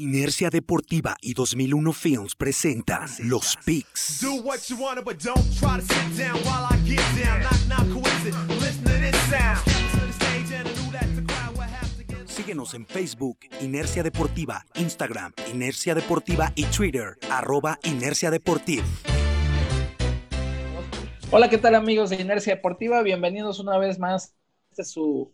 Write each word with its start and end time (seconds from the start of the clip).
Inercia 0.00 0.48
Deportiva 0.48 1.14
y 1.20 1.34
2001 1.34 1.92
Films 1.92 2.34
presentan 2.34 3.06
Los 3.18 3.58
Picks. 3.66 4.24
Síguenos 12.26 12.72
en 12.72 12.86
Facebook, 12.86 13.38
Inercia 13.60 14.02
Deportiva, 14.02 14.64
Instagram, 14.74 15.34
Inercia 15.52 15.94
Deportiva 15.94 16.50
y 16.54 16.64
Twitter, 16.64 17.18
arroba 17.30 17.78
Inercia 17.82 18.30
Deportiva. 18.30 18.84
Hola, 21.30 21.50
¿qué 21.50 21.58
tal 21.58 21.74
amigos 21.74 22.08
de 22.08 22.16
Inercia 22.16 22.54
Deportiva? 22.54 23.02
Bienvenidos 23.02 23.60
una 23.60 23.76
vez 23.76 23.98
más. 23.98 24.34
Este 24.70 24.80
es 24.80 24.90
su 24.92 25.30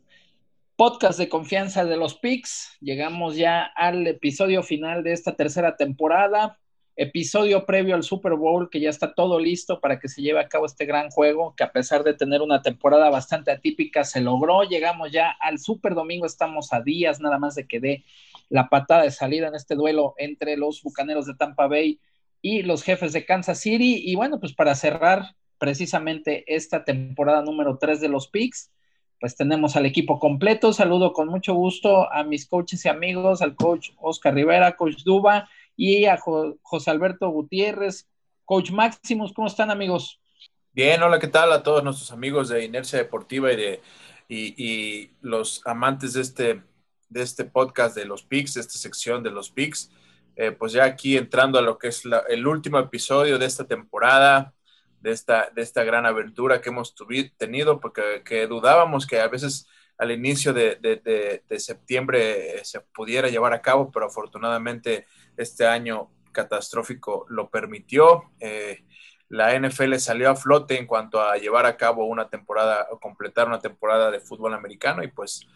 podcast 0.76 1.18
de 1.18 1.30
confianza 1.30 1.86
de 1.86 1.96
los 1.96 2.16
Picks. 2.16 2.76
Llegamos 2.80 3.36
ya 3.36 3.62
al 3.62 4.06
episodio 4.06 4.62
final 4.62 5.02
de 5.02 5.12
esta 5.12 5.34
tercera 5.34 5.76
temporada, 5.76 6.58
episodio 6.96 7.64
previo 7.64 7.94
al 7.94 8.02
Super 8.02 8.34
Bowl, 8.34 8.68
que 8.68 8.80
ya 8.80 8.90
está 8.90 9.14
todo 9.14 9.40
listo 9.40 9.80
para 9.80 9.98
que 9.98 10.08
se 10.08 10.20
lleve 10.20 10.38
a 10.38 10.48
cabo 10.48 10.66
este 10.66 10.84
gran 10.84 11.08
juego, 11.08 11.54
que 11.56 11.64
a 11.64 11.72
pesar 11.72 12.04
de 12.04 12.12
tener 12.12 12.42
una 12.42 12.60
temporada 12.60 13.08
bastante 13.08 13.50
atípica, 13.50 14.04
se 14.04 14.20
logró. 14.20 14.64
Llegamos 14.64 15.10
ya 15.10 15.34
al 15.40 15.58
Super 15.58 15.94
Domingo, 15.94 16.26
estamos 16.26 16.70
a 16.74 16.82
días 16.82 17.20
nada 17.20 17.38
más 17.38 17.54
de 17.54 17.66
que 17.66 17.80
dé 17.80 18.04
la 18.50 18.68
patada 18.68 19.04
de 19.04 19.10
salida 19.10 19.48
en 19.48 19.54
este 19.54 19.76
duelo 19.76 20.14
entre 20.18 20.58
los 20.58 20.82
Bucaneros 20.82 21.24
de 21.24 21.34
Tampa 21.36 21.68
Bay 21.68 22.00
y 22.42 22.62
los 22.62 22.82
jefes 22.82 23.14
de 23.14 23.24
Kansas 23.24 23.60
City. 23.60 24.02
Y 24.04 24.14
bueno, 24.14 24.38
pues 24.40 24.52
para 24.52 24.74
cerrar 24.74 25.36
precisamente 25.56 26.44
esta 26.54 26.84
temporada 26.84 27.40
número 27.40 27.78
3 27.78 27.98
de 27.98 28.08
los 28.08 28.28
Picks 28.28 28.70
pues 29.26 29.34
tenemos 29.34 29.74
al 29.74 29.86
equipo 29.86 30.20
completo. 30.20 30.72
Saludo 30.72 31.12
con 31.12 31.26
mucho 31.26 31.52
gusto 31.52 32.12
a 32.12 32.22
mis 32.22 32.46
coaches 32.46 32.84
y 32.84 32.88
amigos, 32.88 33.42
al 33.42 33.56
coach 33.56 33.90
Oscar 33.96 34.32
Rivera, 34.32 34.76
coach 34.76 35.02
Duba 35.02 35.50
y 35.76 36.04
a 36.04 36.16
José 36.16 36.92
Alberto 36.92 37.28
Gutiérrez, 37.30 38.06
coach 38.44 38.70
Maximus. 38.70 39.32
¿Cómo 39.32 39.48
están 39.48 39.72
amigos? 39.72 40.20
Bien, 40.72 41.02
hola, 41.02 41.18
¿qué 41.18 41.26
tal 41.26 41.50
a 41.50 41.64
todos 41.64 41.82
nuestros 41.82 42.12
amigos 42.12 42.50
de 42.50 42.64
Inercia 42.64 43.00
Deportiva 43.00 43.52
y 43.52 43.56
de 43.56 43.80
y, 44.28 45.10
los 45.22 45.60
amantes 45.66 46.12
de 46.12 46.20
este, 46.20 46.62
de 47.08 47.22
este 47.22 47.46
podcast 47.46 47.96
de 47.96 48.04
los 48.04 48.22
PICs, 48.22 48.54
de 48.54 48.60
esta 48.60 48.78
sección 48.78 49.24
de 49.24 49.32
los 49.32 49.50
PICs? 49.50 49.90
Eh, 50.36 50.52
pues 50.52 50.72
ya 50.72 50.84
aquí 50.84 51.16
entrando 51.16 51.58
a 51.58 51.62
lo 51.62 51.78
que 51.78 51.88
es 51.88 52.04
el 52.28 52.46
último 52.46 52.78
episodio 52.78 53.40
de 53.40 53.46
esta 53.46 53.64
temporada, 53.64 54.54
de 55.00 55.12
esta, 55.12 55.50
de 55.54 55.62
esta 55.62 55.84
gran 55.84 56.06
aventura 56.06 56.60
que 56.60 56.70
hemos 56.70 56.94
tenido, 57.36 57.80
porque 57.80 58.22
que 58.24 58.46
dudábamos 58.46 59.06
que 59.06 59.20
a 59.20 59.28
veces 59.28 59.68
al 59.98 60.10
inicio 60.10 60.52
de, 60.52 61.42
septiembre 61.58 62.64
se 62.64 62.80
pudiera 62.80 63.28
llevar 63.28 63.52
a 63.52 63.62
cabo, 63.62 63.90
pero 63.90 64.06
afortunadamente 64.06 65.06
este 65.36 65.66
año 65.66 66.10
catastrófico 66.32 67.24
lo 67.28 67.48
permitió. 67.48 68.24
Eh, 68.40 68.84
la 69.28 69.58
NFL 69.58 69.94
salió 69.96 70.30
a 70.30 70.36
flote 70.36 70.78
en 70.78 70.86
cuanto 70.86 71.20
a 71.20 71.36
llevar 71.36 71.66
a 71.66 71.76
cabo 71.76 72.06
una 72.06 72.28
temporada 72.28 72.86
o 72.90 73.00
completar 73.00 73.48
una 73.48 73.60
temporada 73.60 74.10
de 74.10 74.20
fútbol 74.20 74.54
americano 74.54 75.02
y 75.02 75.08
pues 75.08 75.46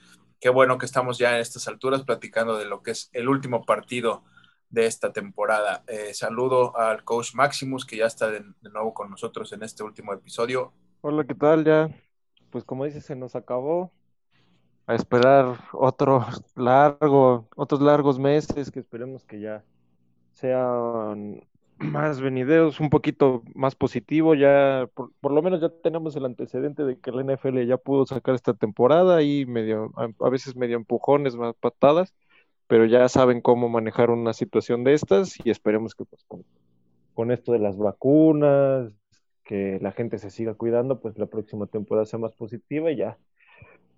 qué 0.41 0.48
bueno 0.48 0.78
que 0.78 0.86
estamos 0.86 1.18
ya 1.18 1.34
en 1.34 1.41
estas 1.41 1.68
alturas 1.68 2.02
platicando 2.02 2.56
de 2.58 2.64
lo 2.64 2.83
que 2.83 2.92
es 2.92 3.11
el 3.12 3.28
último 3.28 3.64
partido 3.64 4.24
de 4.71 4.87
esta 4.87 5.13
temporada. 5.13 5.83
Eh, 5.87 6.15
saludo 6.15 6.77
al 6.77 7.05
coach 7.05 7.35
Maximus, 7.35 7.85
que 7.85 7.97
ya 7.97 8.07
está 8.07 8.31
de, 8.31 8.45
nuevo 8.63 8.95
con 8.95 9.11
nosotros 9.11 9.53
en 9.53 9.63
este 9.63 9.83
último 9.83 10.13
episodio. 10.13 10.73
Hola, 11.03 11.25
¿qué 11.25 11.35
tal? 11.35 11.65
Ya, 11.65 11.91
pues 12.51 12.65
como 12.65 12.85
dices, 12.85 13.05
se 13.05 13.17
nos 13.17 13.35
acabó. 13.35 13.93
A 14.87 14.95
esperar 14.95 15.57
otro 15.73 16.25
largo, 16.57 17.48
otros 17.57 17.81
largos 17.81 18.19
meses 18.19 18.71
que 18.71 18.81
esperemos 18.81 19.25
que 19.25 19.41
ya 19.41 19.65
sean 20.33 21.43
más 21.79 22.21
venideros, 22.21 22.81
un 22.81 22.91
poquito 22.91 23.43
más 23.55 23.75
positivo. 23.75 24.35
Ya, 24.35 24.89
por, 24.95 25.13
por, 25.21 25.33
lo 25.33 25.43
menos 25.43 25.61
ya 25.61 25.69
tenemos 25.83 26.15
el 26.15 26.25
antecedente 26.25 26.85
de 26.85 26.98
que 26.98 27.11
la 27.11 27.23
NFL 27.23 27.67
ya 27.67 27.77
pudo 27.77 28.07
sacar 28.07 28.36
esta 28.36 28.55
temporada 28.55 29.23
y 29.23 29.47
medio, 29.47 29.92
a 29.97 30.29
veces 30.29 30.55
medio 30.55 30.77
empujones, 30.77 31.35
más 31.35 31.55
patadas 31.57 32.14
pero 32.70 32.86
ya 32.86 33.08
saben 33.08 33.41
cómo 33.41 33.69
manejar 33.69 34.11
una 34.11 34.33
situación 34.33 34.85
de 34.85 34.95
estas 34.95 35.36
y 35.45 35.51
esperemos 35.51 35.97
que 35.97 36.05
pues, 36.05 36.25
con, 37.14 37.33
esto 37.33 37.51
de 37.51 37.58
las 37.58 37.77
vacunas, 37.77 38.92
que 39.42 39.81
la 39.83 39.91
gente 39.91 40.19
se 40.19 40.31
siga 40.31 40.55
cuidando, 40.55 41.01
pues 41.01 41.19
la 41.19 41.27
próxima 41.27 41.67
temporada 41.67 42.07
sea 42.07 42.20
más 42.20 42.33
positiva 42.36 42.92
y 42.92 42.97
ya. 42.97 43.19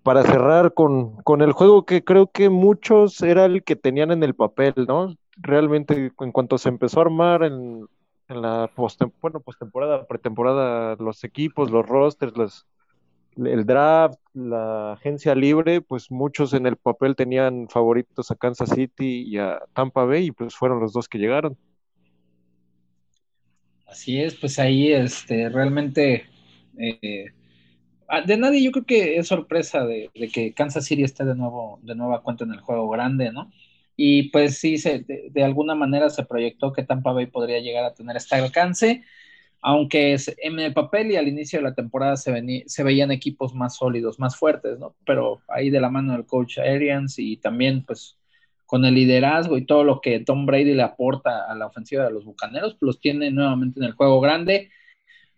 Para 0.01 0.23
cerrar 0.23 0.73
con, 0.73 1.17
con 1.17 1.43
el 1.43 1.51
juego 1.51 1.85
que 1.85 2.03
creo 2.03 2.31
que 2.31 2.49
muchos 2.49 3.21
era 3.21 3.45
el 3.45 3.63
que 3.63 3.75
tenían 3.75 4.11
en 4.11 4.23
el 4.23 4.33
papel, 4.33 4.73
¿no? 4.87 5.13
Realmente 5.37 6.11
en 6.19 6.31
cuanto 6.31 6.57
se 6.57 6.69
empezó 6.69 6.97
a 6.97 7.03
armar 7.03 7.43
en, 7.43 7.85
en 8.27 8.41
la 8.41 8.71
post, 8.75 9.03
bueno, 9.21 9.39
postemporada, 9.39 10.07
pretemporada, 10.07 10.95
los 10.95 11.23
equipos, 11.23 11.69
los 11.69 11.85
rosters, 11.87 12.35
las, 12.35 12.65
el 13.37 13.65
draft, 13.65 14.19
la 14.33 14.93
agencia 14.93 15.35
libre, 15.35 15.81
pues 15.81 16.11
muchos 16.11 16.53
en 16.53 16.65
el 16.65 16.77
papel 16.77 17.15
tenían 17.15 17.67
favoritos 17.69 18.31
a 18.31 18.35
Kansas 18.35 18.69
City 18.69 19.23
y 19.27 19.37
a 19.37 19.61
Tampa 19.73 20.05
Bay 20.05 20.27
y 20.27 20.31
pues 20.31 20.55
fueron 20.55 20.79
los 20.79 20.93
dos 20.93 21.07
que 21.07 21.17
llegaron. 21.17 21.57
Así 23.87 24.19
es, 24.19 24.35
pues 24.35 24.57
ahí 24.59 24.91
este, 24.91 25.49
realmente 25.49 26.25
eh, 26.79 27.25
ah, 28.07 28.21
de 28.21 28.37
nadie 28.37 28.63
yo 28.63 28.71
creo 28.71 28.85
que 28.85 29.17
es 29.17 29.27
sorpresa 29.27 29.85
de, 29.85 30.09
que 30.33 30.53
Kansas 30.53 30.85
City 30.85 31.03
esté 31.03 31.25
de 31.25 31.35
nuevo 31.35 31.79
de 31.83 31.95
nueva 31.95 32.23
cuenta 32.23 32.43
en 32.43 32.53
el 32.53 32.61
juego 32.61 32.89
grande, 32.89 33.31
¿no? 33.31 33.51
Y 33.95 34.29
pues 34.29 34.57
sí, 34.57 34.79
se, 34.79 34.99
de, 34.99 35.29
de 35.29 35.43
alguna 35.43 35.75
manera 35.75 36.09
se 36.09 36.25
proyectó 36.25 36.73
que 36.73 36.83
Tampa 36.83 37.11
Bay 37.11 37.27
podría 37.27 37.59
llegar 37.59 37.85
a 37.85 37.93
tener 37.93 38.17
este 38.17 38.35
alcance 38.35 39.03
aunque 39.63 40.17
en 40.39 40.59
el 40.59 40.73
papel 40.73 41.11
y 41.11 41.15
al 41.15 41.29
inicio 41.29 41.59
de 41.59 41.63
la 41.63 41.73
temporada 41.73 42.17
se, 42.17 42.63
se 42.67 42.83
veían 42.83 43.11
equipos 43.11 43.55
más 43.55 43.77
sólidos, 43.77 44.19
más 44.19 44.35
fuertes, 44.35 44.77
¿no? 44.77 44.93
Pero 45.05 45.41
ahí 45.47 45.69
de 45.69 45.79
la 45.79 45.89
mano 45.89 46.11
del 46.11 46.25
coach 46.25 46.59
Arians 46.59 47.17
y 47.17 47.37
también 47.37 47.85
pues 47.85 48.17
con 48.65 48.83
el 48.83 48.93
liderazgo 48.93 49.57
y 49.57 49.65
todo 49.65 49.85
lo 49.85 50.01
que 50.01 50.19
Tom 50.19 50.45
Brady 50.45 50.73
le 50.73 50.83
aporta 50.83 51.49
a 51.49 51.55
la 51.55 51.67
ofensiva 51.67 52.03
de 52.03 52.11
los 52.11 52.25
Bucaneros, 52.25 52.73
pues 52.73 52.81
los 52.81 52.99
tiene 52.99 53.31
nuevamente 53.31 53.79
en 53.79 53.85
el 53.85 53.93
juego 53.93 54.19
grande. 54.19 54.69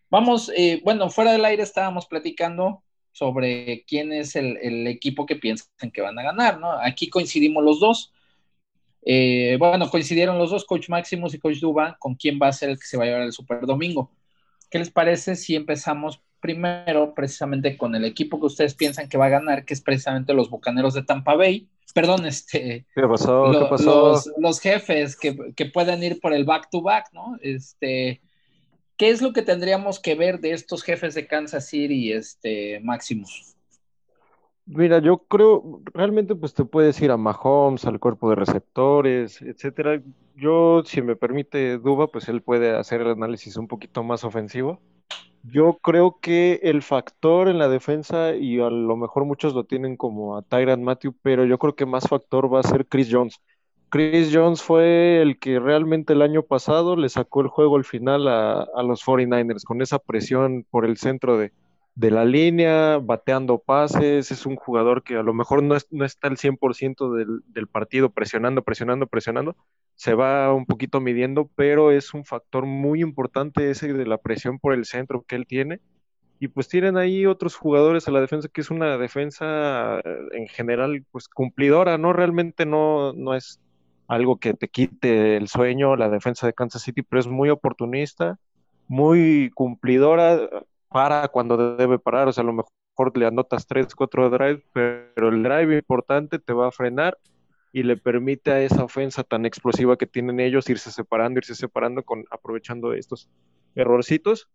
Vamos, 0.09 0.52
eh, 0.57 0.81
bueno, 0.84 1.09
fuera 1.12 1.31
del 1.31 1.46
aire 1.46 1.62
estábamos 1.62 2.07
platicando 2.07 2.84
sobre 3.12 3.86
quién 3.86 4.12
es 4.12 4.36
el, 4.36 4.57
el, 4.57 4.88
equipo 4.88 5.28
que 5.28 5.36
piensan 5.36 5.92
que 5.94 6.02
van 6.02 6.18
a 6.18 6.24
ganar, 6.24 6.59
¿no? 6.59 6.72
Aquí 6.72 7.09
coincidimos 7.09 7.63
los 7.63 7.80
dos. 7.80 8.12
Eh, 9.05 9.55
bueno, 9.59 9.89
coincidieron 9.89 10.39
los 10.39 10.49
dos, 10.49 10.66
Coach 10.66 10.89
Maximus 10.89 11.35
y 11.35 11.39
Coach 11.39 11.59
Duba, 11.59 11.95
con 11.99 12.16
quién 12.16 12.39
va 12.41 12.47
a 12.47 12.53
ser 12.53 12.71
el 12.71 12.79
que 12.79 12.88
se 12.88 12.97
va 12.97 13.03
a 13.03 13.07
llevar 13.07 13.21
el 13.21 13.31
Super 13.31 13.61
Domingo. 13.61 14.11
¿Qué 14.69 14.79
les 14.79 14.89
parece 14.89 15.35
si 15.35 15.55
empezamos 15.55 16.21
primero 16.41 17.13
precisamente 17.13 17.77
con 17.77 17.95
el 17.95 18.03
equipo 18.03 18.39
que 18.39 18.47
ustedes 18.47 18.73
piensan 18.73 19.07
que 19.07 19.17
va 19.17 19.27
a 19.27 19.29
ganar, 19.29 19.63
que 19.63 19.75
es 19.75 19.81
precisamente 19.81 20.33
los 20.33 20.49
Bucaneros 20.49 20.95
de 20.95 21.03
Tampa 21.03 21.35
Bay? 21.35 21.69
Perdón, 21.94 22.25
este. 22.25 22.85
¿Qué 22.94 23.07
pasó? 23.07 23.51
¿Qué 23.51 23.65
pasó? 23.69 24.21
Los, 24.38 24.59
jefes 24.59 25.15
que, 25.15 25.53
que, 25.55 25.65
pueden 25.67 26.03
ir 26.03 26.19
por 26.19 26.33
el 26.33 26.44
back 26.44 26.69
to 26.69 26.81
back, 26.81 27.09
¿no? 27.13 27.38
Este. 27.41 28.21
¿Qué 28.97 29.09
es 29.09 29.21
lo 29.21 29.33
que 29.33 29.41
tendríamos 29.41 29.99
que 29.99 30.15
ver 30.15 30.39
de 30.39 30.51
estos 30.51 30.83
jefes 30.83 31.15
de 31.15 31.27
Kansas 31.27 31.67
City, 31.67 32.11
este, 32.11 32.79
Maximus? 32.81 33.54
Mira, 34.67 34.97
yo 34.99 35.19
creo, 35.27 35.81
realmente 35.93 36.33
pues 36.35 36.53
te 36.55 36.65
puedes 36.65 36.99
ir 37.01 37.11
a 37.11 37.17
Mahomes, 37.17 37.85
al 37.85 37.99
cuerpo 37.99 38.29
de 38.31 38.35
receptores, 38.35 39.39
etcétera. 39.43 40.01
Yo, 40.35 40.81
si 40.85 41.01
me 41.03 41.15
permite 41.15 41.77
Duba, 41.77 42.07
pues 42.07 42.27
él 42.29 42.41
puede 42.41 42.75
hacer 42.75 43.01
el 43.01 43.09
análisis 43.09 43.57
un 43.57 43.67
poquito 43.67 44.03
más 44.03 44.23
ofensivo. 44.23 44.81
Yo 45.43 45.79
creo 45.81 46.19
que 46.21 46.59
el 46.63 46.81
factor 46.83 47.49
en 47.49 47.59
la 47.59 47.69
defensa, 47.69 48.35
y 48.35 48.59
a 48.59 48.69
lo 48.69 48.97
mejor 48.97 49.25
muchos 49.25 49.53
lo 49.53 49.65
tienen 49.65 49.97
como 49.97 50.37
a 50.37 50.41
Tyran 50.43 50.83
Matthew, 50.83 51.15
pero 51.21 51.45
yo 51.45 51.59
creo 51.59 51.75
que 51.75 51.85
más 51.85 52.07
factor 52.09 52.53
va 52.53 52.61
a 52.61 52.63
ser 52.63 52.87
Chris 52.87 53.09
Jones. 53.11 53.41
Chris 53.89 54.31
Jones 54.33 54.61
fue 54.63 55.21
el 55.21 55.39
que 55.39 55.59
realmente 55.59 56.13
el 56.13 56.21
año 56.23 56.44
pasado 56.44 56.95
le 56.95 57.09
sacó 57.09 57.41
el 57.41 57.47
juego 57.50 57.77
al 57.77 57.85
final 57.85 58.27
a, 58.27 58.61
a 58.75 58.83
los 58.83 59.01
49ers, 59.03 59.63
con 59.63 59.81
esa 59.81 60.00
presión 60.00 60.65
por 60.69 60.85
el 60.85 60.97
centro 60.97 61.38
de, 61.38 61.53
de 61.95 62.12
la 62.12 62.25
línea, 62.25 62.97
bateando 62.97 63.59
pases, 63.59 64.30
es 64.31 64.45
un 64.45 64.57
jugador 64.57 65.01
que 65.03 65.15
a 65.15 65.24
lo 65.24 65.33
mejor 65.33 65.63
no, 65.63 65.77
no 65.92 66.06
está 66.06 66.27
al 66.27 66.38
100% 66.38 67.13
del, 67.13 67.42
del 67.47 67.68
partido 67.68 68.09
presionando, 68.12 68.63
presionando, 68.63 69.07
presionando, 69.07 69.56
se 69.95 70.13
va 70.13 70.53
un 70.53 70.65
poquito 70.65 71.00
midiendo, 71.00 71.50
pero 71.56 71.92
es 71.92 72.13
un 72.13 72.25
factor 72.25 72.65
muy 72.65 73.01
importante 73.01 73.71
ese 73.71 73.94
de 73.94 74.06
la 74.06 74.18
presión 74.18 74.59
por 74.59 74.74
el 74.74 74.86
centro 74.86 75.24
que 75.25 75.36
él 75.36 75.47
tiene. 75.47 75.80
Y 76.38 76.50
pues 76.50 76.68
tienen 76.68 76.97
ahí 76.97 77.25
otros 77.25 77.56
jugadores 77.56 78.07
a 78.07 78.12
la 78.12 78.19
defensa, 78.19 78.50
que 78.50 78.59
es 78.59 78.69
una 78.69 78.97
defensa 78.97 80.01
en 80.33 80.47
general 80.50 81.06
pues 81.12 81.30
cumplidora, 81.30 81.97
¿no? 81.97 82.12
Realmente 82.12 82.65
no, 82.65 83.13
no 83.13 83.36
es 83.36 83.62
algo 84.07 84.38
que 84.38 84.53
te 84.53 84.68
quite 84.68 85.38
el 85.38 85.47
sueño, 85.47 85.95
la 85.95 86.09
defensa 86.09 86.45
de 86.45 86.53
Kansas 86.53 86.81
City, 86.81 87.03
pero 87.03 87.21
es 87.21 87.27
muy 87.27 87.50
oportunista, 87.50 88.38
muy 88.88 89.50
cumplidora, 89.56 90.38
para 90.95 91.27
cuando 91.27 91.75
debe 91.75 92.00
parar, 92.00 92.30
o 92.30 92.31
sea, 92.31 92.42
a 92.42 92.45
lo 92.45 92.53
mejor 92.53 93.18
le 93.18 93.25
anotas 93.25 93.68
3, 93.68 93.94
4 93.94 94.30
drives, 94.30 94.63
pero 94.71 95.27
el 95.27 95.44
drive 95.44 95.75
importante 95.75 96.39
te 96.39 96.53
va 96.53 96.69
a 96.69 96.71
frenar 96.71 97.18
y 97.74 97.83
le 97.83 97.97
permite 97.97 98.51
a 98.51 98.62
esa 98.62 98.86
ofensa 98.86 99.25
tan 99.25 99.45
explosiva 99.45 99.97
que 99.97 100.07
tienen 100.07 100.39
ellos 100.39 100.69
irse 100.69 100.92
separando, 100.92 101.39
irse 101.39 101.53
separando, 101.53 102.03
con, 102.03 102.24
aprovechando 102.31 102.94
estos 102.94 103.27
errorcitos. 103.75 104.47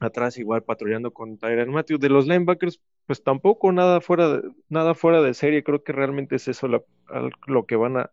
Atrás 0.00 0.36
igual 0.36 0.64
patrullando 0.64 1.14
con 1.14 1.38
Tyron 1.38 1.70
Matthew. 1.70 1.96
De 1.96 2.10
los 2.10 2.26
linebackers, 2.26 2.78
pues 3.06 3.24
tampoco 3.24 3.72
nada 3.72 4.02
fuera 4.02 4.28
de, 4.28 4.50
nada 4.68 4.92
fuera 4.92 5.22
de 5.22 5.32
serie. 5.32 5.64
Creo 5.64 5.82
que 5.82 5.92
realmente 5.92 6.36
es 6.36 6.46
eso 6.46 6.68
lo 6.68 7.66
que 7.66 7.76
van 7.76 7.96
a, 7.96 8.10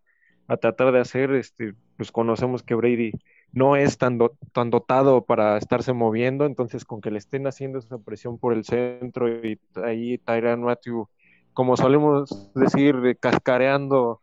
a 0.48 0.56
tratar 0.56 0.94
de 0.94 1.02
hacer. 1.02 1.32
Este, 1.32 1.74
pues 1.98 2.14
conocemos 2.14 2.64
que 2.64 2.76
Brady 2.76 3.12
no 3.52 3.76
es 3.76 3.98
tan, 3.98 4.20
tan 4.54 4.70
dotado 4.70 5.26
para 5.26 5.58
estarse 5.58 5.94
moviendo, 5.94 6.46
entonces 6.46 6.86
con 6.86 7.02
que 7.02 7.12
le 7.12 7.18
estén 7.18 7.48
haciendo 7.48 7.80
esa 7.80 7.98
presión 7.98 8.38
por 8.38 8.54
el 8.54 8.64
centro 8.64 9.28
y 9.30 9.60
ahí 9.84 10.18
Tyran 10.20 10.62
Matthew, 10.62 11.08
como 11.54 11.78
solemos 11.78 12.52
decir, 12.54 13.18
cascareando 13.20 14.22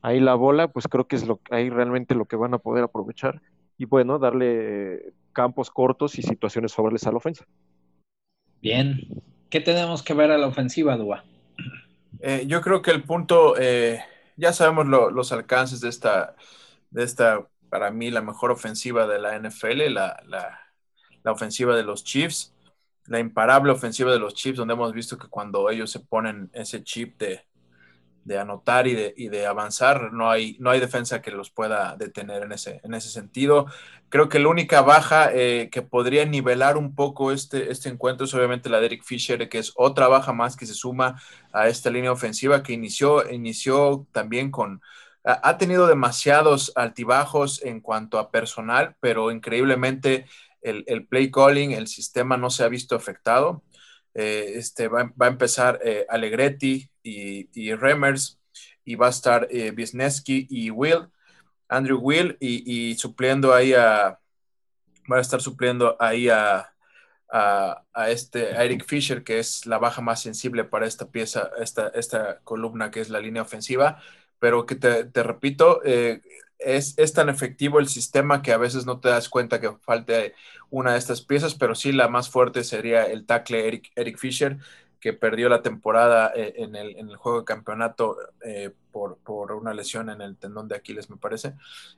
ahí 0.00 0.20
la 0.20 0.34
bola, 0.34 0.68
pues 0.68 0.88
creo 0.88 1.06
que 1.06 1.16
es 1.16 1.26
lo, 1.26 1.40
ahí 1.50 1.70
realmente 1.70 2.14
lo 2.14 2.24
que 2.24 2.36
van 2.36 2.54
a 2.54 2.58
poder 2.58 2.84
aprovechar 2.84 3.42
y 3.78 3.84
bueno, 3.84 4.18
darle 4.18 5.12
campos 5.32 5.70
cortos 5.70 6.18
y 6.18 6.22
situaciones 6.22 6.74
favorables 6.74 7.06
a 7.06 7.10
la 7.10 7.16
ofensa. 7.16 7.44
Bien, 8.60 9.00
¿qué 9.50 9.60
tenemos 9.60 10.02
que 10.02 10.14
ver 10.14 10.30
a 10.30 10.38
la 10.38 10.46
ofensiva, 10.46 10.96
Dua? 10.96 11.24
Eh, 12.20 12.44
yo 12.46 12.60
creo 12.60 12.82
que 12.82 12.92
el 12.92 13.02
punto, 13.02 13.54
eh, 13.58 14.00
ya 14.36 14.52
sabemos 14.52 14.86
los 14.86 15.32
alcances 15.32 15.80
de 15.80 15.88
esta, 15.88 16.36
de 16.90 17.02
esta 17.02 17.46
para 17.72 17.90
mí 17.90 18.10
la 18.10 18.20
mejor 18.20 18.50
ofensiva 18.50 19.06
de 19.06 19.18
la 19.18 19.34
NFL, 19.34 19.94
la, 19.94 20.22
la, 20.26 21.32
ofensiva 21.32 21.74
de 21.74 21.82
los 21.82 22.04
Chiefs, 22.04 22.52
la 23.06 23.18
imparable 23.18 23.72
ofensiva 23.72 24.12
de 24.12 24.18
los 24.18 24.34
Chiefs, 24.34 24.58
donde 24.58 24.74
hemos 24.74 24.92
visto 24.92 25.16
que 25.16 25.28
cuando 25.28 25.70
ellos 25.70 25.90
se 25.90 26.00
ponen 26.00 26.50
ese 26.52 26.84
chip 26.84 27.18
de, 27.18 27.46
de 28.24 28.38
anotar 28.38 28.86
y 28.86 28.94
de, 28.94 29.14
y 29.16 29.28
de, 29.28 29.46
avanzar, 29.46 30.12
no 30.12 30.30
hay, 30.30 30.58
no 30.60 30.68
hay 30.68 30.80
defensa 30.80 31.22
que 31.22 31.30
los 31.30 31.50
pueda 31.50 31.96
detener 31.96 32.42
en 32.42 32.52
ese, 32.52 32.82
en 32.84 32.92
ese 32.92 33.08
sentido. 33.08 33.64
Creo 34.10 34.28
que 34.28 34.38
la 34.38 34.48
única 34.48 34.82
baja 34.82 35.30
eh, 35.32 35.70
que 35.72 35.80
podría 35.80 36.26
nivelar 36.26 36.76
un 36.76 36.94
poco 36.94 37.32
este, 37.32 37.72
este 37.72 37.88
encuentro 37.88 38.26
es 38.26 38.34
obviamente 38.34 38.68
la 38.68 38.80
de 38.80 38.86
Eric 38.86 39.02
Fisher, 39.02 39.48
que 39.48 39.58
es 39.58 39.72
otra 39.76 40.08
baja 40.08 40.34
más 40.34 40.58
que 40.58 40.66
se 40.66 40.74
suma 40.74 41.22
a 41.54 41.68
esta 41.68 41.88
línea 41.88 42.12
ofensiva 42.12 42.62
que 42.62 42.74
inició, 42.74 43.30
inició 43.30 44.06
también 44.12 44.50
con 44.50 44.82
ha 45.24 45.56
tenido 45.56 45.86
demasiados 45.86 46.72
altibajos 46.74 47.62
en 47.62 47.80
cuanto 47.80 48.18
a 48.18 48.30
personal, 48.30 48.96
pero 49.00 49.30
increíblemente 49.30 50.26
el, 50.62 51.06
play 51.06 51.30
calling, 51.30 51.72
el 51.72 51.86
sistema 51.86 52.36
no 52.36 52.50
se 52.50 52.64
ha 52.64 52.68
visto 52.68 52.96
afectado. 52.96 53.62
Eh, 54.14 54.54
este, 54.56 54.88
va, 54.88 55.12
a 55.18 55.26
empezar 55.26 55.80
eh, 55.84 56.06
Allegretti 56.08 56.90
y, 57.02 57.74
Remers 57.74 58.40
y 58.84 58.94
va 58.96 59.06
a 59.06 59.10
estar 59.10 59.48
eh, 59.50 59.74
y 60.26 60.70
Will, 60.70 61.08
Andrew 61.68 61.98
Will 61.98 62.36
y, 62.40 62.94
supliendo 62.96 63.54
ahí 63.54 63.72
a, 63.72 64.18
va 65.10 65.16
a 65.16 65.20
estar 65.20 65.40
supliendo 65.40 65.96
ahí 65.98 66.28
a, 66.28 66.74
a, 67.30 68.10
este 68.10 68.50
Eric 68.50 68.84
Fisher, 68.86 69.24
que 69.24 69.38
es 69.38 69.64
la 69.66 69.78
baja 69.78 70.02
más 70.02 70.20
sensible 70.20 70.64
para 70.64 70.86
esta 70.86 71.10
pieza, 71.10 71.50
esta, 71.58 71.88
esta 71.88 72.40
columna 72.40 72.90
que 72.90 73.00
es 73.00 73.08
la 73.08 73.20
línea 73.20 73.42
ofensiva 73.42 74.02
pero 74.42 74.66
que 74.66 74.74
te, 74.74 75.22
repito, 75.22 75.82
eh, 75.84 76.20
es, 76.58 76.96
tan 77.12 77.28
efectivo 77.28 77.78
el 77.78 77.86
sistema 77.86 78.42
que 78.42 78.50
a 78.50 78.56
veces 78.56 78.86
no 78.86 78.98
te 78.98 79.08
das 79.08 79.28
cuenta 79.28 79.60
que 79.60 79.70
falte 79.82 80.34
una 80.68 80.94
de 80.94 80.98
estas 80.98 81.22
piezas, 81.22 81.54
pero 81.54 81.76
sí 81.76 81.92
la 81.92 82.08
más 82.08 82.28
fuerte 82.28 82.64
sería 82.64 83.04
el 83.04 83.24
tackle 83.24 83.68
Eric, 83.68 83.92
Eric 83.94 84.18
Fisher, 84.18 84.58
que 84.98 85.12
perdió 85.12 85.48
la 85.48 85.62
temporada 85.62 86.32
eh, 86.34 86.54
en, 86.56 86.74
el, 86.74 87.14
juego 87.14 87.38
de 87.38 87.44
campeonato 87.44 88.16
eh, 88.44 88.72
por, 88.90 89.20
una 89.52 89.74
lesión 89.74 90.10
en 90.10 90.20
el 90.20 90.36
tendón 90.36 90.66
de 90.66 90.74
Aquiles, 90.74 91.08
me 91.08 91.18
parece. 91.18 91.54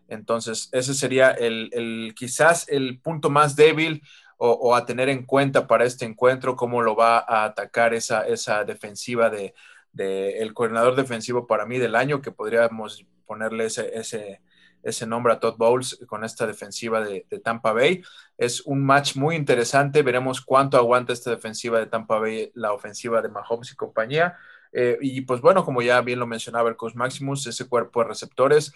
Entonces, 0.09 0.69
ese 0.73 0.93
sería 0.93 1.31
el, 1.31 2.13
quizás 2.15 2.69
el 2.69 2.99
punto 2.99 3.31
más 3.31 3.57
débil 3.57 4.03
o, 4.37 4.77
a 4.77 4.85
tener 4.85 5.09
en 5.09 5.25
cuenta 5.25 5.67
para 5.67 5.87
este 5.87 6.05
encuentro, 6.05 6.57
cómo 6.57 6.83
lo 6.83 6.95
va 6.95 7.21
a 7.21 7.45
atacar 7.45 7.95
esa, 7.95 8.27
esa 8.27 8.65
defensiva 8.65 9.31
de, 9.31 9.55
del 9.95 10.53
coordinador 10.53 10.97
defensivo 10.97 11.47
para 11.47 11.67
mí 11.67 11.79
del 11.79 11.97
año, 11.97 12.21
que 12.21 12.33
podríamos 12.33 13.07
ponerle 13.27 13.67
ese, 13.67 13.99
ese, 13.99 14.43
ese 14.83 15.07
nombre 15.07 15.33
a 15.33 15.41
Todd 15.41 15.57
Bowles 15.57 15.99
con 16.07 16.25
esta 16.25 16.47
defensiva 16.47 17.01
de, 17.01 17.27
Tampa 17.43 17.73
Bay. 17.73 18.03
Es 18.37 18.61
un 18.63 18.85
match 18.85 19.17
muy 19.17 19.37
interesante, 19.37 20.03
veremos 20.03 20.41
cuánto 20.41 20.77
aguanta 20.77 21.13
esta 21.13 21.31
defensiva 21.31 21.79
de 21.79 21.87
Tampa 21.87 22.19
Bay, 22.19 22.51
la 22.55 22.73
ofensiva 22.73 23.23
de 23.23 23.29
Mahomes 23.29 23.73
y 23.73 23.77
compañía. 23.77 24.37
Eh, 24.73 24.99
y 25.01 25.21
pues 25.23 25.41
bueno, 25.41 25.65
como 25.65 25.83
ya 25.83 26.01
bien 26.01 26.19
lo 26.19 26.27
mencionaba 26.27 26.69
el 26.69 26.77
Coach 26.77 26.95
Maximus, 26.95 27.47
ese 27.47 27.69
cuerpo 27.69 28.03
de 28.03 28.09
receptores 28.09 28.73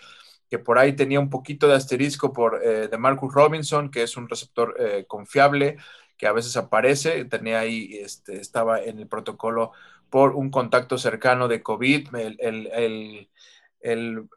que 0.49 0.59
por 0.59 0.79
ahí 0.79 0.95
tenía 0.95 1.21
un 1.21 1.29
poquito 1.31 1.69
de 1.69 1.75
asterisco 1.75 2.33
por 2.33 2.63
eh, 2.65 2.89
de 2.89 2.99
Marcus 2.99 3.35
Robinson, 3.35 3.91
que 3.91 4.03
es 4.03 4.17
un 4.17 4.29
receptor 4.29 4.75
eh, 4.79 5.05
confiable, 5.07 5.77
que 6.17 6.27
a 6.27 6.33
veces 6.33 6.57
aparece, 6.57 7.25
tenía 7.27 7.61
ahí, 7.61 7.99
este, 8.03 8.41
estaba 8.41 8.83
en 8.83 8.99
el 8.99 9.07
protocolo 9.07 9.73
por 10.11 10.33
un 10.35 10.51
contacto 10.51 10.99
cercano 10.99 11.49
de 11.49 11.63
COVID, 11.63 12.09
el, 12.15 13.29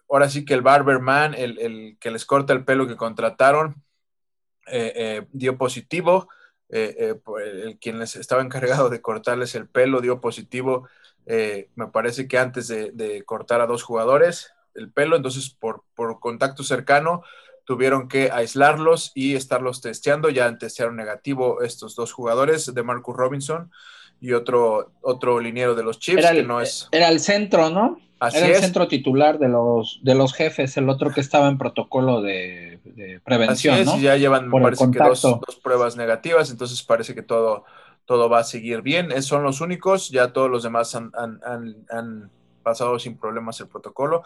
ahora 0.10 0.30
sí 0.30 0.46
que 0.46 0.54
el 0.54 0.62
barberman, 0.62 1.34
el, 1.34 1.98
que 2.00 2.12
les 2.12 2.26
corta 2.26 2.54
el 2.54 2.66
pelo 2.66 2.88
que 2.88 2.96
contrataron, 2.96 3.84
eh, 4.68 4.94
eh, 4.96 5.28
dio 5.32 5.58
positivo, 5.58 6.30
eh, 6.70 7.16
el, 7.44 7.78
quien 7.80 8.00
les 8.00 8.16
estaba 8.16 8.42
encargado 8.42 8.90
de 8.90 9.02
cortarles 9.02 9.56
el 9.56 9.68
pelo 9.68 10.02
dio 10.02 10.22
positivo, 10.22 10.88
me 11.26 11.88
parece 11.94 12.28
que 12.28 12.38
antes 12.38 12.68
de, 12.68 13.24
cortar 13.26 13.62
a 13.62 13.68
dos 13.68 13.84
jugadores 13.84 14.52
el 14.74 14.92
pelo, 14.92 15.16
entonces 15.16 15.50
por, 15.50 15.84
por 15.96 16.20
contacto 16.20 16.64
cercano 16.64 17.24
tuvieron 17.66 18.08
que 18.08 18.32
aislarlos 18.32 19.12
y 19.16 19.36
estarlos 19.36 19.82
testeando, 19.82 20.30
ya 20.30 20.58
testearon 20.58 20.96
negativo 20.96 21.62
estos 21.62 21.96
dos 21.96 22.12
jugadores 22.12 22.74
de 22.74 22.84
Marcus 22.84 23.16
Robinson 23.16 23.72
y 24.22 24.34
otro, 24.34 24.92
otro 25.02 25.40
liniero 25.40 25.76
de 25.76 25.84
los 25.84 26.00
Chiefs, 26.00 26.20
era 26.20 26.30
el, 26.30 26.38
que 26.38 26.44
no 26.44 26.62
es. 26.62 26.88
Era 26.92 27.10
el 27.10 27.20
centro, 27.20 27.70
¿no? 27.70 27.98
era 28.30 28.48
el 28.48 28.56
centro 28.58 28.88
titular 28.88 29.40
de 29.40 29.50
los, 29.50 30.00
de 30.04 30.14
los 30.14 30.34
jefes, 30.34 30.78
el 30.78 30.90
otro 30.90 31.12
que 31.12 31.22
estaba 31.22 31.48
en 31.48 31.58
protocolo 31.58 32.22
de, 32.22 32.80
prevención. 33.26 33.74
Así 33.74 33.98
es, 33.98 34.02
ya 34.02 34.16
llevan, 34.16 34.52
parece 34.52 34.92
que 34.92 35.00
dos, 35.00 35.60
pruebas 35.64 35.98
negativas, 35.98 36.52
entonces 36.52 36.84
parece 36.84 37.16
que 37.16 37.24
todo, 37.24 37.66
todo 38.06 38.30
va 38.30 38.40
a 38.40 38.44
seguir 38.44 38.84
bien. 38.84 39.12
Es, 39.12 39.26
son 39.26 39.42
los 39.42 39.60
únicos, 39.60 40.10
ya 40.10 40.34
todos 40.34 40.52
los 40.52 40.62
demás 40.62 40.94
han, 40.94 41.12
han, 41.16 42.30
pasado 42.62 43.00
sin 43.00 43.18
problemas 43.18 43.60
el 43.60 43.68
protocolo, 43.68 44.22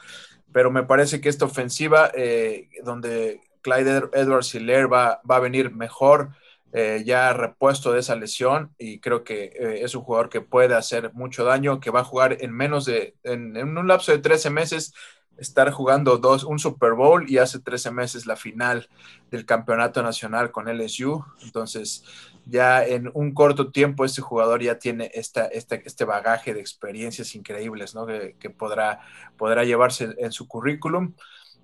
pero 0.52 0.70
me 0.70 0.84
parece 0.84 1.22
que 1.22 1.30
esta 1.30 1.46
ofensiva, 1.46 2.12
eh, 2.14 2.68
donde 2.84 3.40
Clyde 3.62 4.10
Edwards 4.12 4.54
Hiller 4.54 4.92
va, 4.92 5.22
va 5.30 5.38
a 5.38 5.40
venir 5.40 5.74
mejor 5.74 6.32
eh, 6.78 7.04
ya 7.06 7.32
repuesto 7.32 7.94
de 7.94 8.02
esa 8.02 8.18
lesión 8.18 8.76
y 8.78 9.00
creo 9.00 9.24
que 9.24 9.46
eh, 9.46 9.80
es 9.84 9.96
un 9.96 10.02
jugador 10.02 10.28
que 10.28 10.42
puede 10.42 10.76
hacer 10.76 11.14
mucho 11.14 11.46
daño, 11.46 11.80
que 11.80 11.90
va 11.90 12.02
a 12.02 12.04
jugar 12.04 12.36
en 12.42 12.52
menos 12.52 12.84
de, 12.84 13.16
en, 13.24 13.56
un 13.56 13.88
lapso 13.88 14.12
de 14.12 14.18
13 14.18 14.50
meses, 14.50 14.94
estar 15.38 15.72
jugando 15.72 16.18
dos, 16.18 16.44
un 16.44 16.60
Super 16.60 16.92
Bowl 16.92 17.32
y 17.32 17.38
hace 17.38 17.60
13 17.60 17.92
meses 17.92 18.26
la 18.26 18.36
final 18.36 18.90
del 19.32 19.46
campeonato 19.46 20.04
nacional 20.04 20.52
con 20.52 20.68
LSU. 20.68 21.24
Entonces, 21.44 22.04
ya 22.46 22.86
en 22.86 23.10
un 23.14 23.34
corto 23.34 23.72
tiempo 23.72 24.04
este 24.04 24.22
jugador 24.22 24.62
ya 24.62 24.78
tiene 24.78 25.10
esta, 25.14 25.46
este 25.46 26.04
bagaje 26.04 26.54
de 26.54 26.60
experiencias 26.60 27.36
increíbles 27.36 27.96
que, 28.06 28.36
que 28.38 28.50
podrá, 28.50 29.00
podrá 29.38 29.64
llevarse 29.64 30.14
en 30.18 30.34
su 30.34 30.46
currículum 30.46 31.14